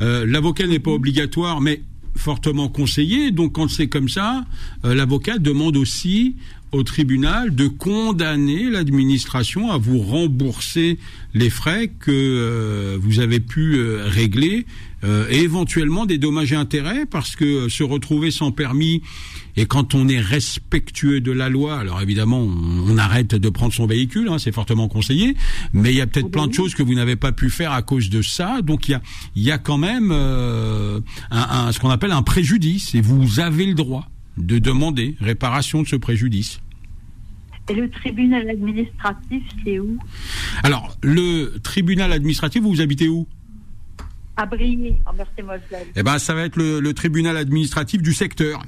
L'avocat 0.00 0.66
n'est 0.66 0.78
pas 0.78 0.92
obligatoire, 0.92 1.60
mais 1.60 1.82
fortement 2.14 2.68
conseillé. 2.68 3.30
Donc 3.32 3.54
quand 3.54 3.68
c'est 3.68 3.88
comme 3.88 4.08
ça, 4.08 4.44
l'avocat 4.84 5.38
demande 5.38 5.76
aussi 5.76 6.36
au 6.72 6.82
tribunal 6.82 7.54
de 7.54 7.66
condamner 7.66 8.70
l'administration 8.70 9.70
à 9.72 9.78
vous 9.78 9.98
rembourser 9.98 10.98
les 11.34 11.50
frais 11.50 11.88
que 11.88 12.10
euh, 12.10 12.98
vous 13.00 13.18
avez 13.20 13.40
pu 13.40 13.74
euh, 13.76 14.04
régler 14.06 14.66
euh, 15.02 15.26
et 15.30 15.38
éventuellement 15.40 16.06
des 16.06 16.18
dommages 16.18 16.52
et 16.52 16.56
intérêts 16.56 17.06
parce 17.06 17.34
que 17.34 17.44
euh, 17.44 17.68
se 17.68 17.82
retrouver 17.82 18.30
sans 18.30 18.52
permis 18.52 19.02
et 19.56 19.66
quand 19.66 19.94
on 19.94 20.06
est 20.08 20.20
respectueux 20.20 21.20
de 21.20 21.32
la 21.32 21.48
loi, 21.48 21.78
alors 21.78 22.00
évidemment 22.00 22.40
on, 22.40 22.96
arrête 22.98 23.34
de 23.34 23.48
prendre 23.48 23.72
son 23.72 23.86
véhicule, 23.86 24.28
hein, 24.28 24.38
c'est 24.38 24.52
fortement 24.52 24.86
conseillé, 24.88 25.34
mais 25.72 25.90
il 25.90 25.96
y 25.96 26.00
a 26.00 26.06
peut-être 26.06 26.30
plein 26.30 26.46
de 26.46 26.54
choses 26.54 26.74
que 26.74 26.82
vous 26.84 26.94
n'avez 26.94 27.16
pas 27.16 27.32
pu 27.32 27.50
faire 27.50 27.72
à 27.72 27.82
cause 27.82 28.10
de 28.10 28.22
ça, 28.22 28.62
donc 28.62 28.88
il 28.88 28.92
y 28.92 28.94
a, 28.94 29.02
il 29.34 29.42
y 29.42 29.50
a 29.50 29.58
quand 29.58 29.78
même 29.78 30.10
euh, 30.12 31.00
un, 31.32 31.66
un- 31.66 31.72
ce 31.72 31.80
qu'on 31.80 31.90
appelle 31.90 32.12
un 32.12 32.22
préjudice 32.22 32.94
et 32.94 33.00
vous 33.00 33.40
avez 33.40 33.66
le 33.66 33.74
droit 33.74 34.08
de 34.40 34.58
demander 34.58 35.16
réparation 35.20 35.82
de 35.82 35.88
ce 35.88 35.96
préjudice. 35.96 36.60
Et 37.68 37.74
le 37.74 37.88
tribunal 37.88 38.50
administratif, 38.50 39.42
c'est 39.64 39.78
où? 39.78 39.98
Alors, 40.62 40.96
le 41.02 41.58
tribunal 41.62 42.12
administratif, 42.12 42.62
vous 42.62 42.80
habitez 42.80 43.08
où? 43.08 43.28
À 44.36 44.46
Briey, 44.46 44.96
en 45.06 45.12
Meurthe-et-Moselle. 45.12 45.86
Eh 45.94 46.02
ben, 46.02 46.18
ça 46.18 46.34
va 46.34 46.42
être 46.42 46.56
le, 46.56 46.80
le 46.80 46.94
tribunal 46.94 47.36
administratif 47.36 48.02
du 48.02 48.12
secteur. 48.12 48.62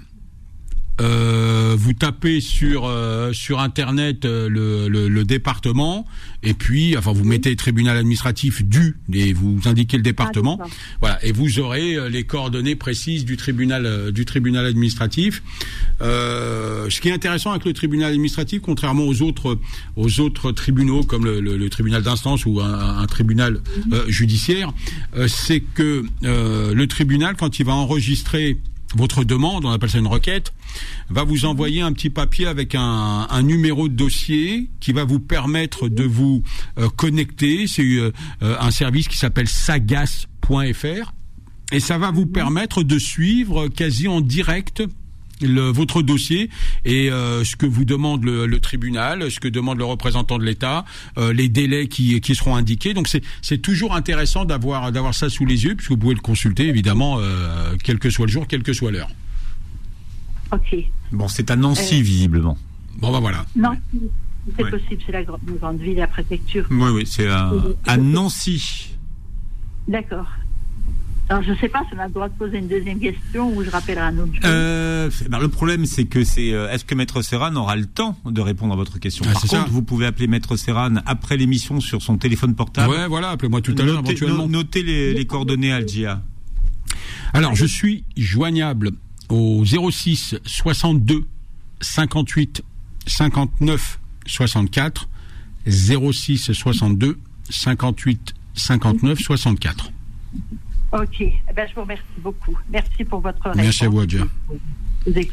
Euh, 1.00 1.74
vous 1.76 1.94
tapez 1.94 2.40
sur 2.42 2.84
euh, 2.84 3.32
sur 3.32 3.60
internet 3.60 4.26
euh, 4.26 4.48
le, 4.50 4.88
le, 4.88 5.08
le 5.08 5.24
département 5.24 6.06
et 6.42 6.52
puis 6.52 6.96
enfin 6.98 7.12
vous 7.12 7.24
mettez 7.24 7.56
tribunal 7.56 7.96
administratif 7.96 8.62
du 8.62 8.98
et 9.10 9.32
vous 9.32 9.58
indiquez 9.64 9.96
le 9.96 10.02
département. 10.02 10.58
Ah, 10.62 10.66
voilà 11.00 11.24
et 11.24 11.32
vous 11.32 11.58
aurez 11.60 11.94
euh, 11.96 12.10
les 12.10 12.24
coordonnées 12.24 12.76
précises 12.76 13.24
du 13.24 13.38
tribunal 13.38 13.86
euh, 13.86 14.12
du 14.12 14.26
tribunal 14.26 14.66
administratif. 14.66 15.42
Euh, 16.02 16.90
ce 16.90 17.00
qui 17.00 17.08
est 17.08 17.12
intéressant 17.12 17.52
avec 17.52 17.64
le 17.64 17.72
tribunal 17.72 18.10
administratif, 18.10 18.60
contrairement 18.60 19.04
aux 19.06 19.22
autres 19.22 19.58
aux 19.96 20.20
autres 20.20 20.52
tribunaux 20.52 21.04
comme 21.04 21.24
le, 21.24 21.40
le- 21.40 21.56
le 21.56 21.70
tribunal 21.70 22.02
d'instance 22.02 22.44
ou 22.44 22.60
un, 22.60 22.98
un 22.98 23.06
tribunal 23.06 23.60
euh, 23.92 24.04
judiciaire, 24.08 24.72
euh, 25.16 25.26
c'est 25.26 25.60
que 25.60 26.04
euh, 26.24 26.74
le 26.74 26.86
tribunal 26.86 27.34
quand 27.38 27.58
il 27.58 27.64
va 27.64 27.72
enregistrer 27.72 28.58
votre 28.94 29.24
demande, 29.24 29.64
on 29.64 29.70
appelle 29.70 29.90
ça 29.90 29.98
une 29.98 30.06
requête, 30.06 30.52
va 31.10 31.24
vous 31.24 31.44
envoyer 31.44 31.82
un 31.82 31.92
petit 31.92 32.10
papier 32.10 32.46
avec 32.46 32.74
un, 32.74 33.42
numéro 33.42 33.88
de 33.88 33.94
dossier 33.94 34.70
qui 34.80 34.92
va 34.92 35.04
vous 35.04 35.20
permettre 35.20 35.88
de 35.88 36.04
vous 36.04 36.42
euh, 36.78 36.88
connecter. 36.90 37.66
C'est 37.66 37.82
euh, 37.82 38.12
un 38.40 38.70
service 38.70 39.08
qui 39.08 39.18
s'appelle 39.18 39.48
sagas.fr 39.48 41.12
et 41.72 41.80
ça 41.80 41.98
va 41.98 42.10
vous 42.10 42.26
permettre 42.26 42.82
de 42.82 42.98
suivre 42.98 43.68
quasi 43.68 44.06
en 44.06 44.20
direct 44.20 44.82
le, 45.42 45.62
votre 45.70 46.02
dossier 46.02 46.50
et 46.84 47.10
euh, 47.10 47.44
ce 47.44 47.56
que 47.56 47.66
vous 47.66 47.84
demande 47.84 48.24
le, 48.24 48.46
le 48.46 48.60
tribunal, 48.60 49.30
ce 49.30 49.40
que 49.40 49.48
demande 49.48 49.78
le 49.78 49.84
représentant 49.84 50.38
de 50.38 50.44
l'État, 50.44 50.84
euh, 51.18 51.32
les 51.32 51.48
délais 51.48 51.88
qui, 51.88 52.20
qui 52.20 52.34
seront 52.34 52.56
indiqués. 52.56 52.94
Donc 52.94 53.08
c'est 53.08 53.22
c'est 53.42 53.58
toujours 53.58 53.94
intéressant 53.94 54.44
d'avoir 54.44 54.92
d'avoir 54.92 55.14
ça 55.14 55.28
sous 55.28 55.44
les 55.46 55.64
yeux 55.64 55.74
puisque 55.74 55.90
vous 55.90 55.96
pouvez 55.98 56.14
le 56.14 56.20
consulter 56.20 56.68
évidemment 56.68 57.18
euh, 57.20 57.74
quel 57.82 57.98
que 57.98 58.10
soit 58.10 58.26
le 58.26 58.32
jour, 58.32 58.46
quelle 58.46 58.62
que 58.62 58.72
soit 58.72 58.90
l'heure. 58.90 59.10
Ok. 60.52 60.76
Bon, 61.12 61.28
c'est 61.28 61.50
à 61.50 61.56
Nancy, 61.56 62.00
Euh. 62.00 62.02
visiblement. 62.02 62.58
Bon 62.98 63.10
ben 63.10 63.20
voilà. 63.20 63.46
Non, 63.56 63.70
c'est 64.56 64.64
Ouais. 64.64 64.70
possible, 64.70 65.02
c'est 65.06 65.12
la 65.12 65.22
grande, 65.22 65.40
grande 65.60 65.80
ville, 65.80 65.96
la 65.96 66.06
préfecture. 66.08 66.66
Oui, 66.70 66.90
oui, 66.92 67.02
c'est 67.06 67.28
à, 67.28 67.52
à 67.86 67.96
Nancy. 67.96 68.90
D'accord. 69.88 70.26
Alors, 71.32 71.42
je 71.44 71.54
sais 71.58 71.68
pas 71.70 71.80
si 71.88 71.96
on 71.96 71.98
a 71.98 72.06
le 72.08 72.12
droit 72.12 72.28
de 72.28 72.34
poser 72.34 72.58
une 72.58 72.68
deuxième 72.68 73.00
question 73.00 73.56
ou 73.56 73.64
je 73.64 73.70
rappellerai 73.70 74.02
un 74.04 74.18
autre. 74.18 74.32
Euh, 74.44 75.08
ben, 75.30 75.38
le 75.38 75.48
problème, 75.48 75.86
c'est 75.86 76.04
que 76.04 76.24
c'est 76.24 76.52
euh, 76.52 76.68
est-ce 76.70 76.84
que 76.84 76.94
Maître 76.94 77.22
Serran 77.22 77.54
aura 77.56 77.74
le 77.74 77.86
temps 77.86 78.18
de 78.26 78.40
répondre 78.42 78.74
à 78.74 78.76
votre 78.76 78.98
question? 78.98 79.24
Ah, 79.26 79.32
Par 79.32 79.40
contre, 79.40 79.52
ça. 79.52 79.66
vous 79.70 79.80
pouvez 79.80 80.04
appeler 80.04 80.26
Maître 80.26 80.56
Serran 80.56 80.96
après 81.06 81.38
l'émission 81.38 81.80
sur 81.80 82.02
son 82.02 82.18
téléphone 82.18 82.54
portable. 82.54 82.92
Ouais, 82.92 83.08
voilà, 83.08 83.30
appelez-moi 83.30 83.62
tout 83.62 83.74
à 83.78 83.82
l'heure 83.82 84.02
Notez, 84.02 84.10
éventuellement. 84.10 84.42
no- 84.46 84.58
notez 84.58 84.82
les, 84.82 85.14
les 85.14 85.24
coordonnées 85.24 85.72
Algia. 85.72 86.20
Alors, 87.32 87.54
je 87.54 87.64
suis 87.64 88.04
joignable 88.14 88.90
au 89.30 89.64
06 89.64 90.36
62 90.44 91.24
58 91.80 92.62
59 93.06 94.00
64 94.26 95.08
06 95.66 96.52
62 96.52 97.18
58 97.48 98.34
59 98.52 99.18
64. 99.18 99.92
Ok. 100.92 101.20
Eh 101.20 101.32
ben, 101.56 101.66
je 101.68 101.74
vous 101.74 101.82
remercie 101.82 102.02
beaucoup. 102.18 102.56
Merci 102.70 103.04
pour 103.04 103.20
votre 103.20 103.42
réponse. 103.42 103.56
Merci 103.56 103.84
à 103.84 103.88
vous, 103.88 104.00
Adja. 104.00 104.24
Ouais, 105.06 105.28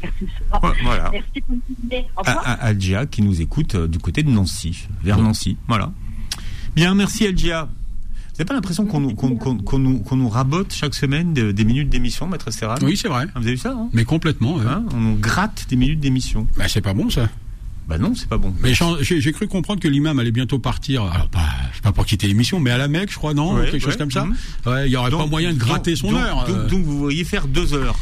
voilà. 0.83 1.11
Merci 1.11 1.41
pour. 1.41 1.55
Au 1.55 2.21
À, 2.25 2.31
revoir. 2.33 2.47
à- 2.47 2.53
Algia 2.65 3.05
qui 3.05 3.21
nous 3.21 3.41
écoute 3.41 3.75
euh, 3.75 3.87
du 3.87 3.99
côté 3.99 4.23
de 4.23 4.29
Nancy, 4.29 4.87
vers. 5.03 5.19
Nancy. 5.19 5.57
Voilà. 5.67 5.91
Bien, 6.75 6.95
merci 6.95 7.27
Algia. 7.27 7.65
Vous 7.65 8.43
n'avez 8.43 8.47
pas 8.47 8.53
l'impression 8.53 8.85
qu'on 8.85 9.01
nous, 9.01 9.15
nous, 9.79 9.99
qu'on 9.99 10.15
nous 10.15 10.29
rabote 10.29 10.73
chaque 10.73 10.95
semaine 10.95 11.33
de- 11.33 11.51
des 11.51 11.65
minutes 11.65 11.89
d'émission, 11.89 12.25
Maître 12.27 12.51
Serran 12.51 12.75
Oui, 12.81 12.95
c'est 12.95 13.09
vrai. 13.09 13.25
Ah, 13.27 13.31
Vous 13.39 13.41
avez 13.43 13.51
vu 13.51 13.57
ça 13.57 13.73
hein? 13.73 13.89
Mais 13.91 14.05
complètement. 14.05 14.55
ouais. 14.55 14.65
Hein 14.65 14.85
On 14.93 14.97
nous 14.99 15.15
gratte 15.17 15.65
des 15.69 15.75
minutes 15.75 15.99
d'émission. 15.99 16.47
Bah, 16.57 16.69
c'est 16.69 16.79
pas 16.81 16.93
bon 16.93 17.09
ça. 17.09 17.27
Bah 17.89 17.97
non, 17.97 18.13
c'est 18.15 18.29
pas 18.29 18.37
bon. 18.37 18.53
Mais 18.61 18.73
j'ai 19.01 19.31
cru 19.31 19.47
comprendre 19.47 19.79
que 19.81 19.87
l'imam 19.87 20.19
allait 20.19 20.31
bientôt 20.31 20.59
partir. 20.59 21.03
Alors 21.05 21.27
pas, 21.29 21.49
c'est 21.73 21.81
pas 21.81 21.91
pour 21.91 22.05
quitter 22.05 22.27
l'émission, 22.27 22.59
mais 22.59 22.69
à 22.69 22.77
la 22.77 22.87
Mecque, 22.87 23.11
je 23.11 23.15
crois, 23.17 23.33
non, 23.33 23.55
Ouais, 23.55 23.69
quelque 23.71 23.81
chose 23.81 23.93
ouais, 23.93 23.97
comme 23.97 24.11
ça. 24.11 24.25
mhm. 24.25 24.35
Ouais, 24.67 24.87
il 24.87 24.91
y 24.91 24.95
aurait 24.95 25.09
pas 25.09 25.17
Donc- 25.17 25.31
moyen 25.31 25.51
de 25.53 25.57
gratter 25.57 25.91
donc- 25.91 25.97
son 25.97 26.11
donc- 26.11 26.21
heure. 26.21 26.45
Donc, 26.45 26.55
euh. 26.55 26.67
donc 26.67 26.83
vous 26.83 26.97
voudriez 26.99 27.23
faire 27.23 27.47
deux 27.47 27.73
heures. 27.73 27.97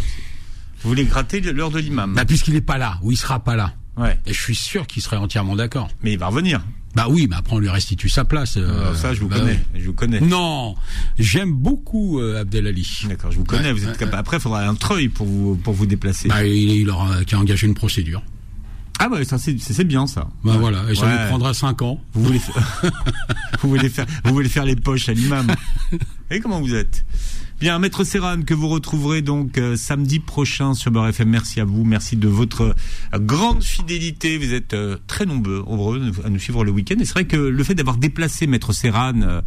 Vous 0.84 0.90
voulez 0.90 1.06
gratter 1.06 1.40
l'heure 1.40 1.72
de 1.72 1.80
l'imam. 1.80 2.14
Bah, 2.14 2.26
puisqu'il 2.26 2.56
est 2.56 2.62
pas 2.62 2.78
là, 2.78 3.00
ou 3.02 3.12
il 3.12 3.18
sera 3.18 3.40
pas 3.44 3.56
là. 3.56 3.74
Ouais. 3.96 4.20
Et 4.26 4.34
je 4.34 4.40
suis 4.42 4.56
sûr 4.56 4.86
qu'il 4.88 5.02
serait 5.02 5.16
entièrement 5.18 5.56
d'accord. 5.56 5.88
Mais 6.04 6.12
il 6.14 6.20
va 6.20 6.28
revenir. 6.28 6.62
Bah 6.94 7.08
oui, 7.10 7.28
mais 7.30 7.36
après 7.36 7.56
on 7.56 7.60
lui 7.60 7.70
restitue 7.70 8.10
sa 8.10 8.26
place. 8.26 8.58
euh, 8.58 8.62
Euh, 8.92 8.96
ça, 8.96 9.14
je 9.14 9.22
vous 9.22 9.28
bah 9.28 9.40
connais. 9.40 9.60
oui. 9.74 9.82
Je 9.82 9.86
vous 9.88 9.94
connais. 9.94 10.20
Non, 10.20 10.76
j'aime 11.18 11.54
beaucoup 11.54 12.20
euh, 12.20 12.42
Abdelali. 12.42 13.04
D'accord, 13.08 13.32
je 13.32 13.38
vous 13.38 13.44
connais. 13.44 13.66
Ouais, 13.66 13.72
vous 13.74 13.84
êtes 13.84 13.90
ouais, 13.92 13.98
capable. 13.98 14.18
Après, 14.18 14.38
il 14.38 14.40
faudra 14.42 14.66
un 14.68 14.76
treuil 14.76 15.08
pour 15.08 15.26
vous 15.28 15.56
pour 15.56 15.74
vous 15.74 15.86
déplacer. 15.86 16.28
Bah, 16.28 16.46
il, 16.46 16.72
il 16.72 16.90
aura 16.90 17.24
qui 17.24 17.36
a 17.36 17.40
engagé 17.40 17.68
une 17.68 17.74
procédure. 17.76 18.22
Ah 19.00 19.10
ouais, 19.10 19.24
ça 19.26 19.38
c'est 19.38 19.84
bien 19.84 20.08
ça. 20.08 20.28
Bah 20.44 20.54
Ouais. 20.54 20.58
voilà, 20.58 20.84
et 20.90 20.96
ça 20.96 21.06
Ouais. 21.06 21.12
lui 21.12 21.28
prendra 21.30 21.54
5 21.54 21.82
ans. 21.82 22.00
Vous 22.14 22.24
voulez 22.24 22.40
faire, 22.40 22.82
vous 23.62 23.70
voulez 23.70 23.90
faire, 23.90 24.06
vous 24.26 24.34
voulez 24.34 24.50
faire 24.50 24.66
les 24.66 24.76
poches 24.76 25.10
à 25.10 25.14
l'imam. 25.14 25.48
Et 26.32 26.40
comment 26.40 26.60
vous 26.60 26.74
êtes? 26.74 27.06
Bien, 27.60 27.80
Maître 27.80 28.04
Serran, 28.04 28.42
que 28.44 28.54
vous 28.54 28.68
retrouverez 28.68 29.22
donc 29.24 29.58
euh, 29.58 29.76
samedi 29.76 30.20
prochain 30.20 30.74
sur 30.76 30.92
Beurre 30.92 31.08
FM. 31.08 31.30
Merci 31.30 31.60
à 31.60 31.66
vous, 31.66 31.84
merci 31.86 32.16
de 32.18 32.28
votre 32.28 32.62
euh, 33.14 33.18
grande 33.20 33.64
fidélité. 33.64 34.38
Vous 34.38 34.54
êtes 34.54 34.74
euh, 34.74 34.98
très 35.08 35.26
nombreux, 35.26 36.12
à 36.26 36.30
nous 36.30 36.38
suivre 36.40 36.64
le 36.64 36.72
week-end. 36.72 36.96
Et 37.00 37.06
c'est 37.06 37.14
vrai 37.14 37.26
que 37.26 37.38
le 37.38 37.64
fait 37.64 37.74
d'avoir 37.76 37.98
déplacé 37.98 38.46
Maître 38.46 38.74
Serran 38.74 39.22
euh, 39.22 39.42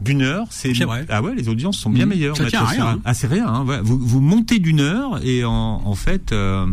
d'une 0.00 0.22
heure, 0.22 0.46
c'est 0.50 0.72
vrai. 0.84 1.04
Ah 1.10 1.20
ouais, 1.20 1.34
les 1.34 1.48
audiences 1.48 1.76
sont 1.78 1.90
bien 1.90 2.06
Mmh. 2.06 2.08
meilleures. 2.08 2.36
Ça 2.36 2.44
Maître 2.44 2.56
tient 2.56 2.64
à 2.66 2.70
rien, 2.70 2.86
hein. 2.86 3.00
Ah 3.04 3.12
c'est 3.14 3.26
rien. 3.26 3.46
Hein, 3.48 3.64
ouais. 3.66 3.80
vous, 3.82 3.98
vous 3.98 4.20
montez 4.20 4.58
d'une 4.60 4.80
heure 4.80 5.22
et 5.24 5.44
en, 5.44 5.52
en 5.84 5.94
fait 5.96 6.32
euh, 6.32 6.64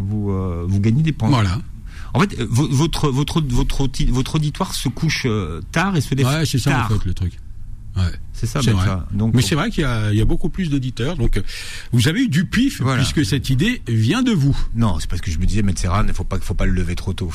vous 0.00 0.30
euh, 0.30 0.64
vous 0.68 0.80
gagnez 0.80 1.02
des 1.02 1.12
points. 1.12 1.28
Voilà. 1.28 1.58
En 2.14 2.20
fait, 2.20 2.38
euh, 2.40 2.46
vo- 2.50 2.68
votre 2.68 3.08
votre 3.10 3.40
votre 3.40 3.82
votre 4.10 4.34
auditoire 4.36 4.74
se 4.74 4.88
couche 4.88 5.22
euh, 5.26 5.60
tard 5.72 5.96
et 5.96 6.00
se 6.00 6.14
lève 6.14 6.26
Ouais, 6.26 6.44
c'est 6.46 6.58
ça 6.58 6.70
tard. 6.70 6.86
en 6.92 6.98
fait 6.98 7.04
le 7.04 7.14
truc. 7.14 7.38
Ouais. 7.96 8.02
C'est 8.32 8.46
ça, 8.46 8.60
C'est 8.62 8.70
vrai. 8.70 8.86
Donc, 9.12 9.34
Mais 9.34 9.42
c'est 9.42 9.54
vrai 9.54 9.70
qu'il 9.70 9.82
y, 9.82 9.86
a- 9.86 10.12
il 10.12 10.18
y 10.18 10.22
a 10.22 10.24
beaucoup 10.24 10.48
plus 10.48 10.70
d'auditeurs. 10.70 11.16
Donc, 11.16 11.36
euh, 11.36 11.42
vous 11.92 12.08
avez 12.08 12.22
eu 12.22 12.28
du 12.28 12.46
pif 12.46 12.80
Voilà. 12.80 13.02
puisque 13.02 13.24
cette 13.28 13.50
idée 13.50 13.82
vient 13.86 14.22
de 14.22 14.32
vous. 14.32 14.56
non, 14.74 14.98
c'est 14.98 15.10
parce 15.10 15.20
que 15.20 15.30
je 15.30 15.38
me 15.38 15.44
disais, 15.44 15.62
Maître 15.62 15.80
Serran, 15.80 16.04
il 16.06 16.14
faut 16.14 16.24
pas 16.24 16.38
faut 16.40 16.54
pas 16.54 16.64
le 16.66 16.72
lever 16.72 16.94
trop 16.94 17.12
tôt. 17.12 17.30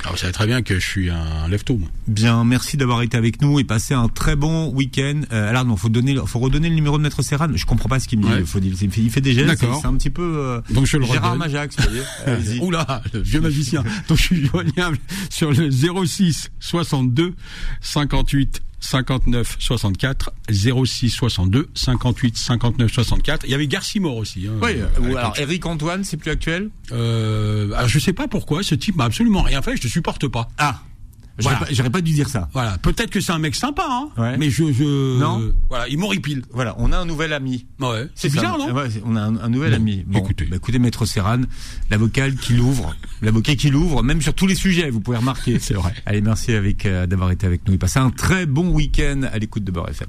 Alors, 0.00 0.12
vous 0.12 0.18
savez 0.18 0.32
très 0.32 0.46
bien 0.46 0.62
que 0.62 0.78
je 0.78 0.86
suis 0.86 1.10
un 1.10 1.48
lève-tôt. 1.48 1.76
moi. 1.76 1.88
Bien, 2.06 2.44
merci 2.44 2.76
d'avoir 2.76 3.02
été 3.02 3.16
avec 3.16 3.42
nous 3.42 3.58
et 3.58 3.64
passé 3.64 3.92
un 3.94 4.08
très 4.08 4.36
bon 4.36 4.72
week-end. 4.72 5.22
Euh, 5.32 5.50
alors 5.50 5.64
non, 5.64 5.76
faut 5.76 5.88
donner, 5.88 6.16
faut 6.24 6.38
redonner 6.38 6.68
le 6.68 6.76
numéro 6.76 6.96
de 6.98 7.02
Maître 7.02 7.20
Serran. 7.22 7.48
Je 7.54 7.66
comprends 7.66 7.88
pas 7.88 7.98
ce 7.98 8.06
qu'il 8.08 8.20
me 8.20 8.24
dit. 8.24 8.30
Ouais. 8.30 8.44
Faut 8.46 8.60
il 8.60 8.76
fait, 8.76 8.86
il 9.02 9.10
fait 9.10 9.20
des 9.20 9.32
gestes. 9.34 9.48
D'accord. 9.48 9.80
C'est 9.82 9.88
un 9.88 9.96
petit 9.96 10.10
peu 10.10 10.22
euh, 10.38 10.60
Donc, 10.70 10.86
je 10.86 10.96
le 10.96 11.04
Gérard 11.04 11.32
redonne. 11.32 11.38
Majax. 11.40 11.76
vous 11.76 11.82
voyez. 12.44 12.60
Oula, 12.62 13.02
le 13.12 13.20
vieux 13.20 13.40
magicien. 13.40 13.82
Donc 14.08 14.16
je 14.18 14.22
suis 14.22 14.46
joignable 14.46 14.98
sur 15.30 15.50
le 15.52 15.68
06 15.70 16.50
62 16.60 17.34
58 17.80 18.62
59 18.80 19.56
64 19.58 20.32
06 20.50 21.10
62 21.10 21.68
58 21.74 22.36
59 22.36 22.92
64. 22.92 23.44
Il 23.44 23.50
y 23.50 23.54
avait 23.54 23.66
Garcimore 23.66 24.16
aussi. 24.16 24.46
Hein, 24.46 24.58
Oui, 24.62 24.72
euh, 24.76 24.86
euh, 24.98 25.12
ou 25.12 25.16
alors 25.16 25.34
Eric 25.38 25.66
Antoine, 25.66 26.04
c'est 26.04 26.16
plus 26.16 26.30
actuel? 26.30 26.70
Euh, 26.92 27.72
alors 27.72 27.88
je 27.88 27.98
sais 27.98 28.12
pas 28.12 28.28
pourquoi 28.28 28.62
ce 28.62 28.74
type 28.74 28.96
m'a 28.96 29.04
absolument 29.04 29.42
rien 29.42 29.62
fait. 29.62 29.76
Je 29.76 29.82
te 29.82 29.88
supporte 29.88 30.28
pas. 30.28 30.48
Ah, 30.58 30.80
Voilà. 31.42 31.58
pas, 31.60 31.66
j'aurais 31.70 31.90
pas 31.90 32.00
dû 32.00 32.12
dire 32.12 32.28
ça. 32.28 32.48
Voilà, 32.52 32.78
peut-être 32.78 33.10
que 33.10 33.20
c'est 33.20 33.32
un 33.32 33.38
mec 33.38 33.54
sympa, 33.54 33.86
hein. 33.88 34.08
Ouais. 34.16 34.36
Mais 34.38 34.50
je, 34.50 34.72
je, 34.72 35.18
Non. 35.18 35.52
Voilà, 35.68 35.88
il 35.88 35.98
m'horripile. 35.98 36.42
Voilà, 36.52 36.74
on 36.78 36.92
a 36.92 36.98
un 36.98 37.04
nouvel 37.04 37.32
ami. 37.32 37.66
Ouais. 37.80 38.08
C'est 38.14 38.28
ça. 38.28 38.34
bizarre, 38.34 38.58
non 38.58 38.72
Ouais, 38.74 38.88
On 39.04 39.14
a 39.16 39.20
un, 39.20 39.36
un 39.36 39.48
nouvel 39.48 39.70
Bon, 39.70 39.76
ami. 39.76 40.04
Bon, 40.06 40.18
écoutez. 40.18 40.44
bah, 40.46 40.56
écoutez, 40.56 40.78
Maître 40.78 41.04
Serran, 41.06 41.42
l'avocat 41.90 42.30
qui 42.30 42.54
l'ouvre, 42.54 42.94
l'avocat 43.22 43.54
qui 43.54 43.70
l'ouvre, 43.70 44.02
même 44.02 44.20
sur 44.22 44.34
tous 44.34 44.46
les 44.46 44.54
sujets, 44.54 44.90
vous 44.90 45.00
pouvez 45.00 45.18
remarquer. 45.18 45.58
C'est 45.60 45.74
vrai. 45.74 45.92
Allez, 46.06 46.20
merci 46.20 46.52
avec 46.52 46.86
euh, 46.86 47.06
d'avoir 47.06 47.30
été 47.30 47.46
avec 47.46 47.66
nous 47.68 47.74
et 47.74 47.78
passez 47.78 47.98
un 47.98 48.10
très 48.10 48.46
bon 48.46 48.68
week-end 48.70 49.22
à 49.32 49.38
l'écoute 49.38 49.64
de 49.64 49.70
Beurre 49.70 49.90
FM. 49.90 50.08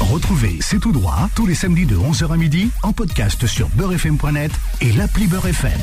Retrouvez 0.00 0.58
C'est 0.60 0.80
tout 0.80 0.92
droit 0.92 1.28
tous 1.34 1.46
les 1.46 1.54
samedis 1.54 1.86
de 1.86 1.96
11h 1.96 2.32
à 2.32 2.36
midi 2.36 2.68
en 2.82 2.92
podcast 2.92 3.46
sur 3.46 3.68
beurrefm.net 3.70 4.52
et 4.80 4.92
l'appli 4.92 5.26
Beurre 5.26 5.46
FM. 5.46 5.80